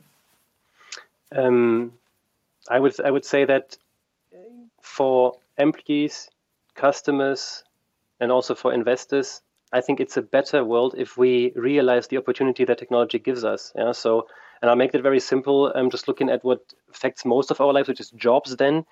Um, 1.36 1.94
I 2.70 2.80
would 2.80 3.00
I 3.02 3.12
would 3.12 3.26
say 3.26 3.46
that 3.46 3.78
for 4.82 5.38
employees, 5.58 6.30
customers, 6.76 7.64
and 8.20 8.32
also 8.32 8.56
for 8.56 8.74
investors, 8.74 9.42
I 9.74 9.82
think 9.82 10.00
it's 10.00 10.18
a 10.18 10.22
better 10.22 10.64
world 10.64 10.96
if 10.98 11.18
we 11.18 11.52
realize 11.56 12.08
the 12.08 12.18
opportunity 12.18 12.66
that 12.66 12.78
technology 12.78 13.20
gives 13.20 13.44
us. 13.44 13.72
Yeah, 13.76 13.94
so 13.94 14.28
and 14.62 14.70
I'll 14.70 14.76
make 14.78 14.94
it 14.94 15.02
very 15.02 15.20
simple. 15.20 15.72
I'm 15.74 15.90
just 15.90 16.08
looking 16.08 16.30
at 16.30 16.44
what 16.44 16.74
affects 16.90 17.26
most 17.26 17.52
of 17.52 17.60
our 17.60 17.74
lives, 17.74 17.88
which 17.88 18.00
is 18.00 18.12
jobs 18.12 18.56
then. 18.56 18.86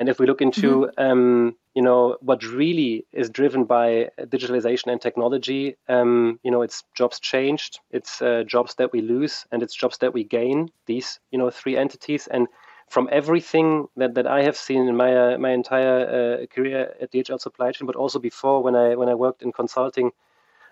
And 0.00 0.08
if 0.08 0.20
we 0.20 0.26
look 0.26 0.40
into, 0.40 0.86
mm-hmm. 0.86 1.02
um, 1.02 1.56
you 1.74 1.82
know, 1.82 2.16
what 2.20 2.44
really 2.44 3.04
is 3.12 3.30
driven 3.30 3.64
by 3.64 4.10
digitalization 4.18 4.92
and 4.92 5.00
technology, 5.00 5.76
um, 5.88 6.38
you 6.44 6.50
know, 6.50 6.62
it's 6.62 6.84
jobs 6.94 7.18
changed, 7.18 7.80
it's 7.90 8.22
uh, 8.22 8.44
jobs 8.46 8.76
that 8.76 8.92
we 8.92 9.00
lose, 9.00 9.44
and 9.50 9.62
it's 9.62 9.74
jobs 9.74 9.98
that 9.98 10.14
we 10.14 10.22
gain. 10.22 10.70
These, 10.86 11.18
you 11.32 11.38
know, 11.38 11.50
three 11.50 11.76
entities. 11.76 12.28
And 12.28 12.46
from 12.88 13.08
everything 13.10 13.88
that, 13.96 14.14
that 14.14 14.26
I 14.26 14.42
have 14.42 14.56
seen 14.56 14.86
in 14.86 14.96
my 14.96 15.34
uh, 15.34 15.38
my 15.38 15.50
entire 15.50 16.42
uh, 16.42 16.46
career 16.46 16.94
at 17.00 17.12
DHL 17.12 17.40
Supply 17.40 17.72
Chain, 17.72 17.86
but 17.86 17.96
also 17.96 18.18
before 18.18 18.62
when 18.62 18.76
I 18.76 18.94
when 18.94 19.08
I 19.08 19.14
worked 19.14 19.42
in 19.42 19.52
consulting 19.52 20.12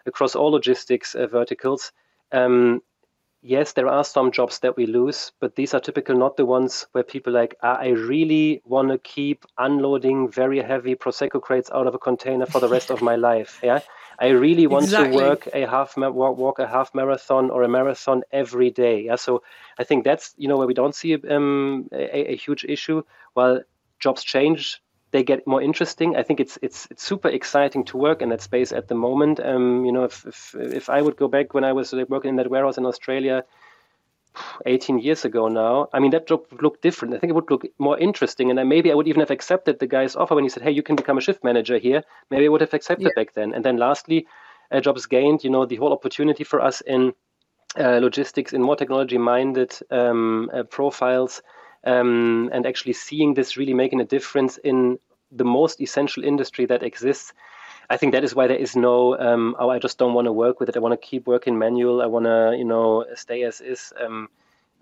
across 0.07 0.37
all 0.37 0.53
logistics 0.53 1.15
uh, 1.15 1.27
verticals. 1.27 1.93
Um, 2.33 2.83
yes, 3.47 3.73
there 3.73 3.89
are 3.89 4.05
some 4.05 4.33
jobs 4.33 4.59
that 4.59 4.77
we 4.77 4.87
lose, 4.87 5.33
but 5.41 5.55
these 5.55 5.73
are 5.73 5.81
typical 5.81 6.17
not 6.17 6.37
the 6.37 6.45
ones 6.45 6.87
where 6.93 7.05
people 7.05 7.33
like, 7.33 7.57
ah, 7.63 7.79
I 7.79 7.89
really 7.89 8.61
want 8.65 8.89
to 8.91 8.99
keep 8.99 9.45
unloading 9.57 10.31
very 10.31 10.61
heavy 10.61 10.97
prosecco 10.97 11.41
crates 11.41 11.71
out 11.73 11.87
of 11.87 11.95
a 11.95 11.99
container 11.99 12.47
for 12.47 12.61
the 12.61 12.69
rest 12.69 12.91
of 12.91 13.03
my 13.03 13.15
life. 13.31 13.61
Yeah, 13.63 13.81
I 14.19 14.29
really 14.29 14.67
want 14.67 14.85
exactly. 14.85 15.13
to 15.13 15.25
work 15.25 15.49
a 15.55 15.67
half 15.67 15.97
walk 15.97 16.59
a 16.59 16.67
half 16.67 16.95
marathon 16.95 17.51
or 17.51 17.63
a 17.63 17.69
marathon 17.69 18.23
every 18.33 18.71
day. 18.71 19.05
Yeah, 19.05 19.17
so 19.17 19.43
I 19.79 19.85
think 19.85 20.05
that's 20.05 20.35
you 20.37 20.49
know 20.49 20.57
where 20.57 20.67
we 20.67 20.75
don't 20.75 20.95
see 20.95 21.15
um, 21.15 21.89
a, 21.93 22.33
a 22.33 22.37
huge 22.37 22.65
issue. 22.69 23.03
While 23.35 23.61
jobs 24.01 24.25
change, 24.25 24.83
they 25.17 25.25
get 25.25 25.47
more 25.47 25.63
interesting. 25.63 26.15
I 26.15 26.23
think 26.23 26.41
it's 26.41 26.59
it's 26.61 26.87
it's 26.91 27.03
super 27.03 27.29
exciting 27.29 27.85
to 27.87 27.97
work 27.97 28.21
in 28.21 28.29
that 28.29 28.43
space 28.43 28.71
at 28.71 28.89
the 28.89 28.95
moment. 28.95 29.41
Um, 29.41 29.87
you 29.87 29.93
know, 29.93 30.05
if, 30.05 30.27
if 30.27 30.55
if 30.55 30.91
I 30.91 31.01
would 31.01 31.17
go 31.17 31.27
back 31.27 31.55
when 31.55 31.65
I 31.65 31.73
was 31.73 31.95
working 32.09 32.29
in 32.29 32.37
that 32.37 32.51
warehouse 32.51 32.77
in 32.77 32.85
Australia, 32.85 33.43
18 34.67 34.99
years 34.99 35.25
ago 35.25 35.49
now, 35.49 35.89
I 35.95 36.01
mean 36.01 36.11
that 36.11 36.29
job 36.29 36.45
would 36.51 36.63
look 36.63 36.83
different. 36.83 37.15
I 37.15 37.19
think 37.19 37.31
it 37.31 37.35
would 37.35 37.51
look 37.51 37.65
more 37.79 37.99
interesting, 37.99 38.51
and 38.51 38.59
then 38.59 38.69
maybe 38.69 38.93
I 38.93 38.95
would 38.95 39.09
even 39.09 39.21
have 39.21 39.31
accepted 39.31 39.79
the 39.79 39.87
guy's 39.87 40.17
offer 40.17 40.35
when 40.35 40.45
he 40.45 40.51
said, 40.51 40.63
"Hey, 40.63 40.73
you 40.73 40.83
can 40.83 40.97
become 40.97 41.17
a 41.17 41.23
shift 41.23 41.43
manager 41.43 41.79
here." 41.79 42.03
Maybe 42.31 42.45
I 42.45 42.49
would 42.49 42.61
have 42.61 42.75
accepted 42.75 43.09
yeah. 43.09 43.23
back 43.23 43.33
then. 43.33 43.55
And 43.55 43.65
then 43.65 43.79
lastly, 43.79 44.27
uh, 44.71 44.81
jobs 44.81 45.07
gained. 45.07 45.45
You 45.45 45.51
know, 45.51 45.65
the 45.65 45.77
whole 45.77 45.93
opportunity 45.93 46.45
for 46.45 46.61
us 46.61 46.83
in 46.83 47.15
uh, 47.79 48.01
logistics 48.03 48.53
in 48.53 48.61
more 48.63 48.77
technology-minded 48.77 49.73
um, 49.91 50.51
uh, 50.53 50.63
profiles 50.65 51.43
um, 51.87 52.51
and 52.53 52.67
actually 52.67 52.93
seeing 52.93 53.35
this 53.35 53.57
really 53.57 53.75
making 53.75 54.01
a 54.01 54.05
difference 54.05 54.59
in 54.59 54.99
the 55.31 55.45
most 55.45 55.81
essential 55.81 56.25
industry 56.25 56.67
that 56.67 56.83
exists. 56.83 57.33
I 57.89 57.97
think 57.97 58.13
that 58.13 58.25
is 58.25 58.35
why 58.35 58.47
there 58.47 58.57
is 58.57 58.75
no, 58.75 59.19
um, 59.19 59.55
oh, 59.59 59.71
I 59.71 59.79
just 59.79 59.99
don't 59.99 60.15
want 60.15 60.27
to 60.27 60.33
work 60.33 60.59
with 60.59 60.69
it. 60.69 60.77
I 60.77 60.81
want 60.81 61.01
to 61.01 61.07
keep 61.07 61.27
working 61.27 61.59
manual. 61.59 62.03
I 62.03 62.07
want 62.07 62.25
to, 62.25 62.55
you 62.57 62.65
know, 62.65 63.05
stay 63.15 63.43
as 63.45 63.61
is. 63.61 63.93
Um, 64.01 64.29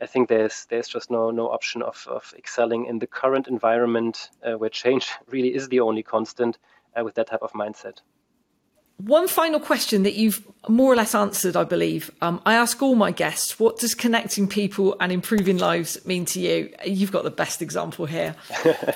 I 0.00 0.06
think 0.06 0.28
there's 0.28 0.66
there's 0.70 0.88
just 0.88 1.10
no 1.10 1.30
no 1.30 1.50
option 1.50 1.82
of, 1.82 2.06
of 2.10 2.34
excelling 2.36 2.86
in 2.86 2.98
the 2.98 3.06
current 3.06 3.46
environment 3.46 4.30
uh, 4.42 4.52
where 4.52 4.70
change 4.70 5.08
really 5.28 5.54
is 5.54 5.68
the 5.68 5.80
only 5.80 6.02
constant 6.02 6.58
uh, 6.98 7.04
with 7.04 7.14
that 7.14 7.28
type 7.28 7.42
of 7.42 7.52
mindset. 7.52 7.98
One 8.96 9.26
final 9.26 9.58
question 9.58 10.04
that 10.04 10.14
you've 10.14 10.46
more 10.68 10.92
or 10.92 10.96
less 10.96 11.16
answered, 11.16 11.56
I 11.56 11.64
believe. 11.64 12.12
Um, 12.20 12.40
I 12.46 12.54
ask 12.54 12.80
all 12.80 12.94
my 12.94 13.10
guests, 13.10 13.58
what 13.58 13.78
does 13.78 13.92
connecting 13.92 14.46
people 14.46 14.96
and 15.00 15.10
improving 15.10 15.58
lives 15.58 16.04
mean 16.06 16.24
to 16.26 16.40
you? 16.40 16.72
You've 16.84 17.10
got 17.10 17.24
the 17.24 17.30
best 17.30 17.60
example 17.60 18.06
here. 18.06 18.36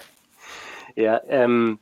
yeah. 0.98 1.18
Um, 1.30 1.78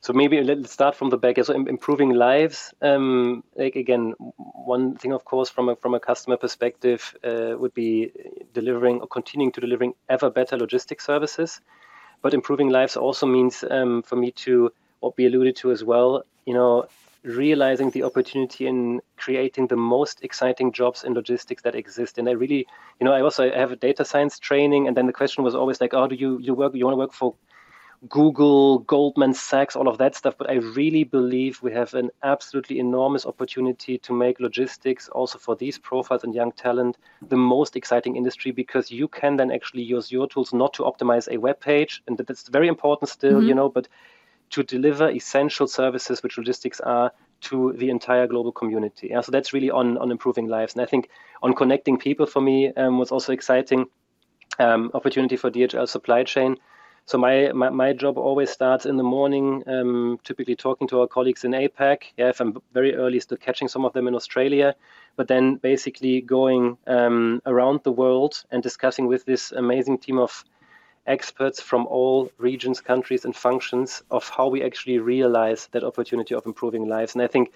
so 0.00 0.12
maybe 0.12 0.42
let's 0.42 0.72
start 0.72 0.96
from 0.96 1.10
the 1.10 1.18
back. 1.18 1.36
So 1.44 1.52
improving 1.52 2.10
lives. 2.10 2.72
Um, 2.80 3.44
like 3.56 3.76
again, 3.76 4.14
one 4.16 4.96
thing, 4.96 5.12
of 5.12 5.24
course, 5.24 5.50
from 5.50 5.68
a 5.68 5.76
from 5.76 5.94
a 5.94 6.00
customer 6.00 6.38
perspective, 6.38 7.14
uh, 7.22 7.54
would 7.58 7.74
be 7.74 8.10
delivering 8.54 9.00
or 9.00 9.06
continuing 9.06 9.52
to 9.52 9.60
delivering 9.60 9.94
ever 10.08 10.30
better 10.30 10.56
logistics 10.56 11.04
services. 11.04 11.60
But 12.22 12.32
improving 12.32 12.70
lives 12.70 12.96
also 12.96 13.26
means 13.26 13.64
um, 13.70 14.02
for 14.02 14.16
me 14.16 14.30
to 14.46 14.72
what 15.00 15.16
we 15.18 15.26
alluded 15.26 15.56
to 15.56 15.70
as 15.70 15.84
well. 15.84 16.24
You 16.46 16.54
know, 16.54 16.86
realizing 17.22 17.90
the 17.90 18.04
opportunity 18.04 18.66
in 18.66 19.02
creating 19.18 19.66
the 19.66 19.76
most 19.76 20.24
exciting 20.24 20.72
jobs 20.72 21.04
in 21.04 21.12
logistics 21.12 21.62
that 21.62 21.74
exist. 21.74 22.16
And 22.16 22.28
I 22.30 22.32
really, 22.32 22.66
you 22.98 23.04
know, 23.04 23.12
I 23.12 23.20
also 23.20 23.50
have 23.50 23.72
a 23.72 23.76
data 23.76 24.06
science 24.06 24.38
training, 24.38 24.88
and 24.88 24.96
then 24.96 25.06
the 25.06 25.12
question 25.12 25.44
was 25.44 25.54
always 25.54 25.82
like, 25.82 25.92
oh, 25.92 26.06
do 26.06 26.14
you 26.14 26.38
you 26.38 26.54
work? 26.54 26.74
You 26.74 26.86
want 26.86 26.94
to 26.94 26.98
work 27.04 27.12
for 27.12 27.34
Google, 28.08 28.80
Goldman 28.80 29.34
Sachs, 29.34 29.76
all 29.76 29.88
of 29.88 29.98
that 29.98 30.14
stuff. 30.14 30.36
But 30.36 30.50
I 30.50 30.54
really 30.54 31.04
believe 31.04 31.62
we 31.62 31.72
have 31.72 31.94
an 31.94 32.10
absolutely 32.22 32.78
enormous 32.78 33.24
opportunity 33.24 33.98
to 33.98 34.12
make 34.12 34.40
logistics, 34.40 35.08
also 35.08 35.38
for 35.38 35.56
these 35.56 35.78
profiles 35.78 36.24
and 36.24 36.34
young 36.34 36.52
talent, 36.52 36.96
the 37.28 37.36
most 37.36 37.76
exciting 37.76 38.16
industry 38.16 38.50
because 38.50 38.90
you 38.90 39.08
can 39.08 39.36
then 39.36 39.50
actually 39.50 39.82
use 39.82 40.12
your 40.12 40.26
tools 40.26 40.52
not 40.52 40.74
to 40.74 40.82
optimize 40.82 41.28
a 41.32 41.38
web 41.38 41.60
page, 41.60 42.02
and 42.06 42.18
that's 42.18 42.48
very 42.48 42.68
important 42.68 43.08
still, 43.08 43.38
mm-hmm. 43.38 43.48
you 43.48 43.54
know, 43.54 43.68
but 43.68 43.88
to 44.50 44.62
deliver 44.62 45.08
essential 45.10 45.66
services, 45.66 46.22
which 46.22 46.38
logistics 46.38 46.80
are, 46.80 47.10
to 47.40 47.72
the 47.74 47.90
entire 47.90 48.26
global 48.26 48.52
community. 48.52 49.08
Yeah, 49.10 49.20
so 49.20 49.32
that's 49.32 49.52
really 49.52 49.70
on 49.70 49.98
on 49.98 50.10
improving 50.10 50.46
lives, 50.46 50.74
and 50.74 50.82
I 50.82 50.86
think 50.86 51.08
on 51.42 51.54
connecting 51.54 51.98
people 51.98 52.26
for 52.26 52.40
me 52.40 52.72
um, 52.74 52.98
was 52.98 53.10
also 53.10 53.32
exciting 53.32 53.86
um, 54.58 54.90
opportunity 54.94 55.36
for 55.36 55.50
DHL 55.50 55.88
supply 55.88 56.24
chain. 56.24 56.56
So 57.06 57.18
my, 57.18 57.52
my, 57.52 57.68
my 57.68 57.92
job 57.92 58.16
always 58.16 58.50
starts 58.50 58.86
in 58.86 58.96
the 58.96 59.02
morning, 59.02 59.62
um, 59.66 60.18
typically 60.24 60.56
talking 60.56 60.88
to 60.88 61.00
our 61.00 61.06
colleagues 61.06 61.44
in 61.44 61.52
APAC. 61.52 62.04
Yeah, 62.16 62.30
if 62.30 62.40
I'm 62.40 62.62
very 62.72 62.94
early, 62.94 63.20
still 63.20 63.36
catching 63.36 63.68
some 63.68 63.84
of 63.84 63.92
them 63.92 64.08
in 64.08 64.14
Australia, 64.14 64.74
but 65.16 65.28
then 65.28 65.56
basically 65.56 66.22
going 66.22 66.78
um, 66.86 67.42
around 67.44 67.80
the 67.82 67.92
world 67.92 68.42
and 68.50 68.62
discussing 68.62 69.06
with 69.06 69.26
this 69.26 69.52
amazing 69.52 69.98
team 69.98 70.18
of 70.18 70.44
experts 71.06 71.60
from 71.60 71.86
all 71.86 72.30
regions, 72.38 72.80
countries, 72.80 73.26
and 73.26 73.36
functions 73.36 74.02
of 74.10 74.26
how 74.30 74.48
we 74.48 74.62
actually 74.62 74.98
realize 74.98 75.68
that 75.72 75.84
opportunity 75.84 76.34
of 76.34 76.46
improving 76.46 76.88
lives. 76.88 77.14
And 77.14 77.22
I 77.22 77.26
think, 77.26 77.52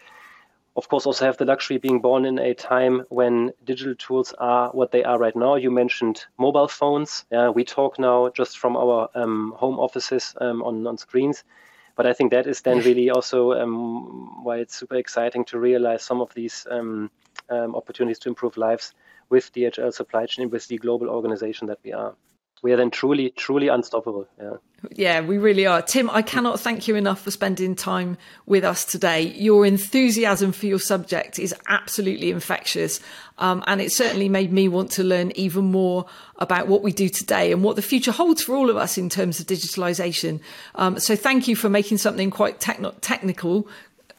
of 0.78 0.88
course, 0.88 1.06
also 1.06 1.24
have 1.26 1.36
the 1.36 1.44
luxury 1.44 1.78
being 1.78 2.00
born 2.00 2.24
in 2.24 2.38
a 2.38 2.54
time 2.54 3.02
when 3.08 3.52
digital 3.64 3.96
tools 3.96 4.32
are 4.38 4.70
what 4.70 4.92
they 4.92 5.02
are 5.02 5.18
right 5.18 5.34
now. 5.34 5.56
You 5.56 5.72
mentioned 5.72 6.24
mobile 6.38 6.68
phones. 6.68 7.24
Yeah, 7.32 7.48
we 7.48 7.64
talk 7.64 7.98
now 7.98 8.28
just 8.28 8.58
from 8.58 8.76
our 8.76 9.08
um, 9.16 9.54
home 9.56 9.80
offices 9.80 10.36
um, 10.40 10.62
on, 10.62 10.86
on 10.86 10.96
screens. 10.96 11.42
But 11.96 12.06
I 12.06 12.12
think 12.12 12.30
that 12.30 12.46
is 12.46 12.60
then 12.60 12.78
really 12.78 13.10
also 13.10 13.54
um, 13.54 14.44
why 14.44 14.58
it's 14.58 14.76
super 14.76 14.94
exciting 14.94 15.44
to 15.46 15.58
realize 15.58 16.04
some 16.04 16.20
of 16.20 16.32
these 16.32 16.64
um, 16.70 17.10
um, 17.50 17.74
opportunities 17.74 18.20
to 18.20 18.28
improve 18.28 18.56
lives 18.56 18.94
with 19.30 19.52
DHL 19.52 19.92
supply 19.92 20.26
chain, 20.26 20.48
with 20.48 20.68
the 20.68 20.78
global 20.78 21.10
organization 21.10 21.66
that 21.66 21.80
we 21.82 21.92
are 21.92 22.14
we 22.62 22.72
are 22.72 22.76
then 22.76 22.90
truly, 22.90 23.30
truly 23.30 23.68
unstoppable. 23.68 24.26
Yeah. 24.38 24.54
Yeah, 24.92 25.20
we 25.22 25.38
really 25.38 25.66
are. 25.66 25.82
Tim, 25.82 26.08
I 26.10 26.22
cannot 26.22 26.60
thank 26.60 26.86
you 26.86 26.94
enough 26.94 27.22
for 27.22 27.32
spending 27.32 27.74
time 27.74 28.16
with 28.46 28.62
us 28.62 28.84
today. 28.84 29.22
Your 29.22 29.66
enthusiasm 29.66 30.52
for 30.52 30.66
your 30.66 30.78
subject 30.78 31.40
is 31.40 31.52
absolutely 31.66 32.30
infectious. 32.30 33.00
Um, 33.38 33.64
and 33.66 33.80
it 33.80 33.90
certainly 33.90 34.28
made 34.28 34.52
me 34.52 34.68
want 34.68 34.92
to 34.92 35.02
learn 35.02 35.32
even 35.34 35.64
more 35.64 36.06
about 36.36 36.68
what 36.68 36.82
we 36.82 36.92
do 36.92 37.08
today 37.08 37.50
and 37.50 37.64
what 37.64 37.74
the 37.74 37.82
future 37.82 38.12
holds 38.12 38.42
for 38.42 38.54
all 38.54 38.70
of 38.70 38.76
us 38.76 38.96
in 38.96 39.08
terms 39.08 39.40
of 39.40 39.46
digitalization. 39.46 40.40
Um, 40.76 41.00
so 41.00 41.16
thank 41.16 41.48
you 41.48 41.56
for 41.56 41.68
making 41.68 41.98
something 41.98 42.30
quite 42.30 42.60
technical, 42.60 43.68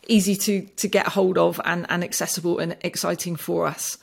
easy 0.08 0.36
to, 0.36 0.62
to 0.62 0.88
get 0.90 1.08
hold 1.08 1.38
of 1.38 1.62
and, 1.64 1.86
and 1.90 2.04
accessible 2.04 2.60
and 2.60 2.76
exciting 2.82 3.38
for 3.38 3.66
us. 3.66 3.98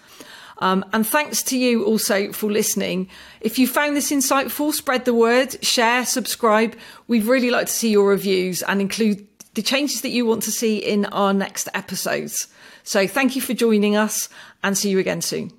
Um, 0.59 0.85
and 0.93 1.07
thanks 1.07 1.43
to 1.45 1.59
you 1.59 1.85
also 1.85 2.33
for 2.33 2.51
listening. 2.51 3.09
If 3.41 3.59
you 3.59 3.67
found 3.67 3.97
this 3.97 4.11
insightful, 4.11 4.73
spread 4.73 5.05
the 5.05 5.15
word, 5.15 5.63
share, 5.65 6.07
subscribe. 6.07 6.77
We'd 7.09 7.25
really 7.25 7.51
like 7.51 7.67
to 7.67 7.73
see 7.73 7.91
your 7.91 8.09
reviews 8.09 8.63
and 8.63 8.81
include 8.81 9.27
the 9.55 9.63
changes 9.63 10.03
that 10.03 10.11
you 10.11 10.27
want 10.27 10.43
to 10.45 10.51
see 10.51 10.79
in 10.79 11.07
our 11.07 11.35
next 11.35 11.69
episodes. 11.75 12.49
So 12.85 13.07
thank 13.07 13.37
you 13.37 13.43
for 13.43 13.55
joining 13.55 13.97
us 13.97 14.29
and 14.63 14.77
see 14.77 14.91
you 14.91 14.99
again 14.99 15.23
soon. 15.23 15.53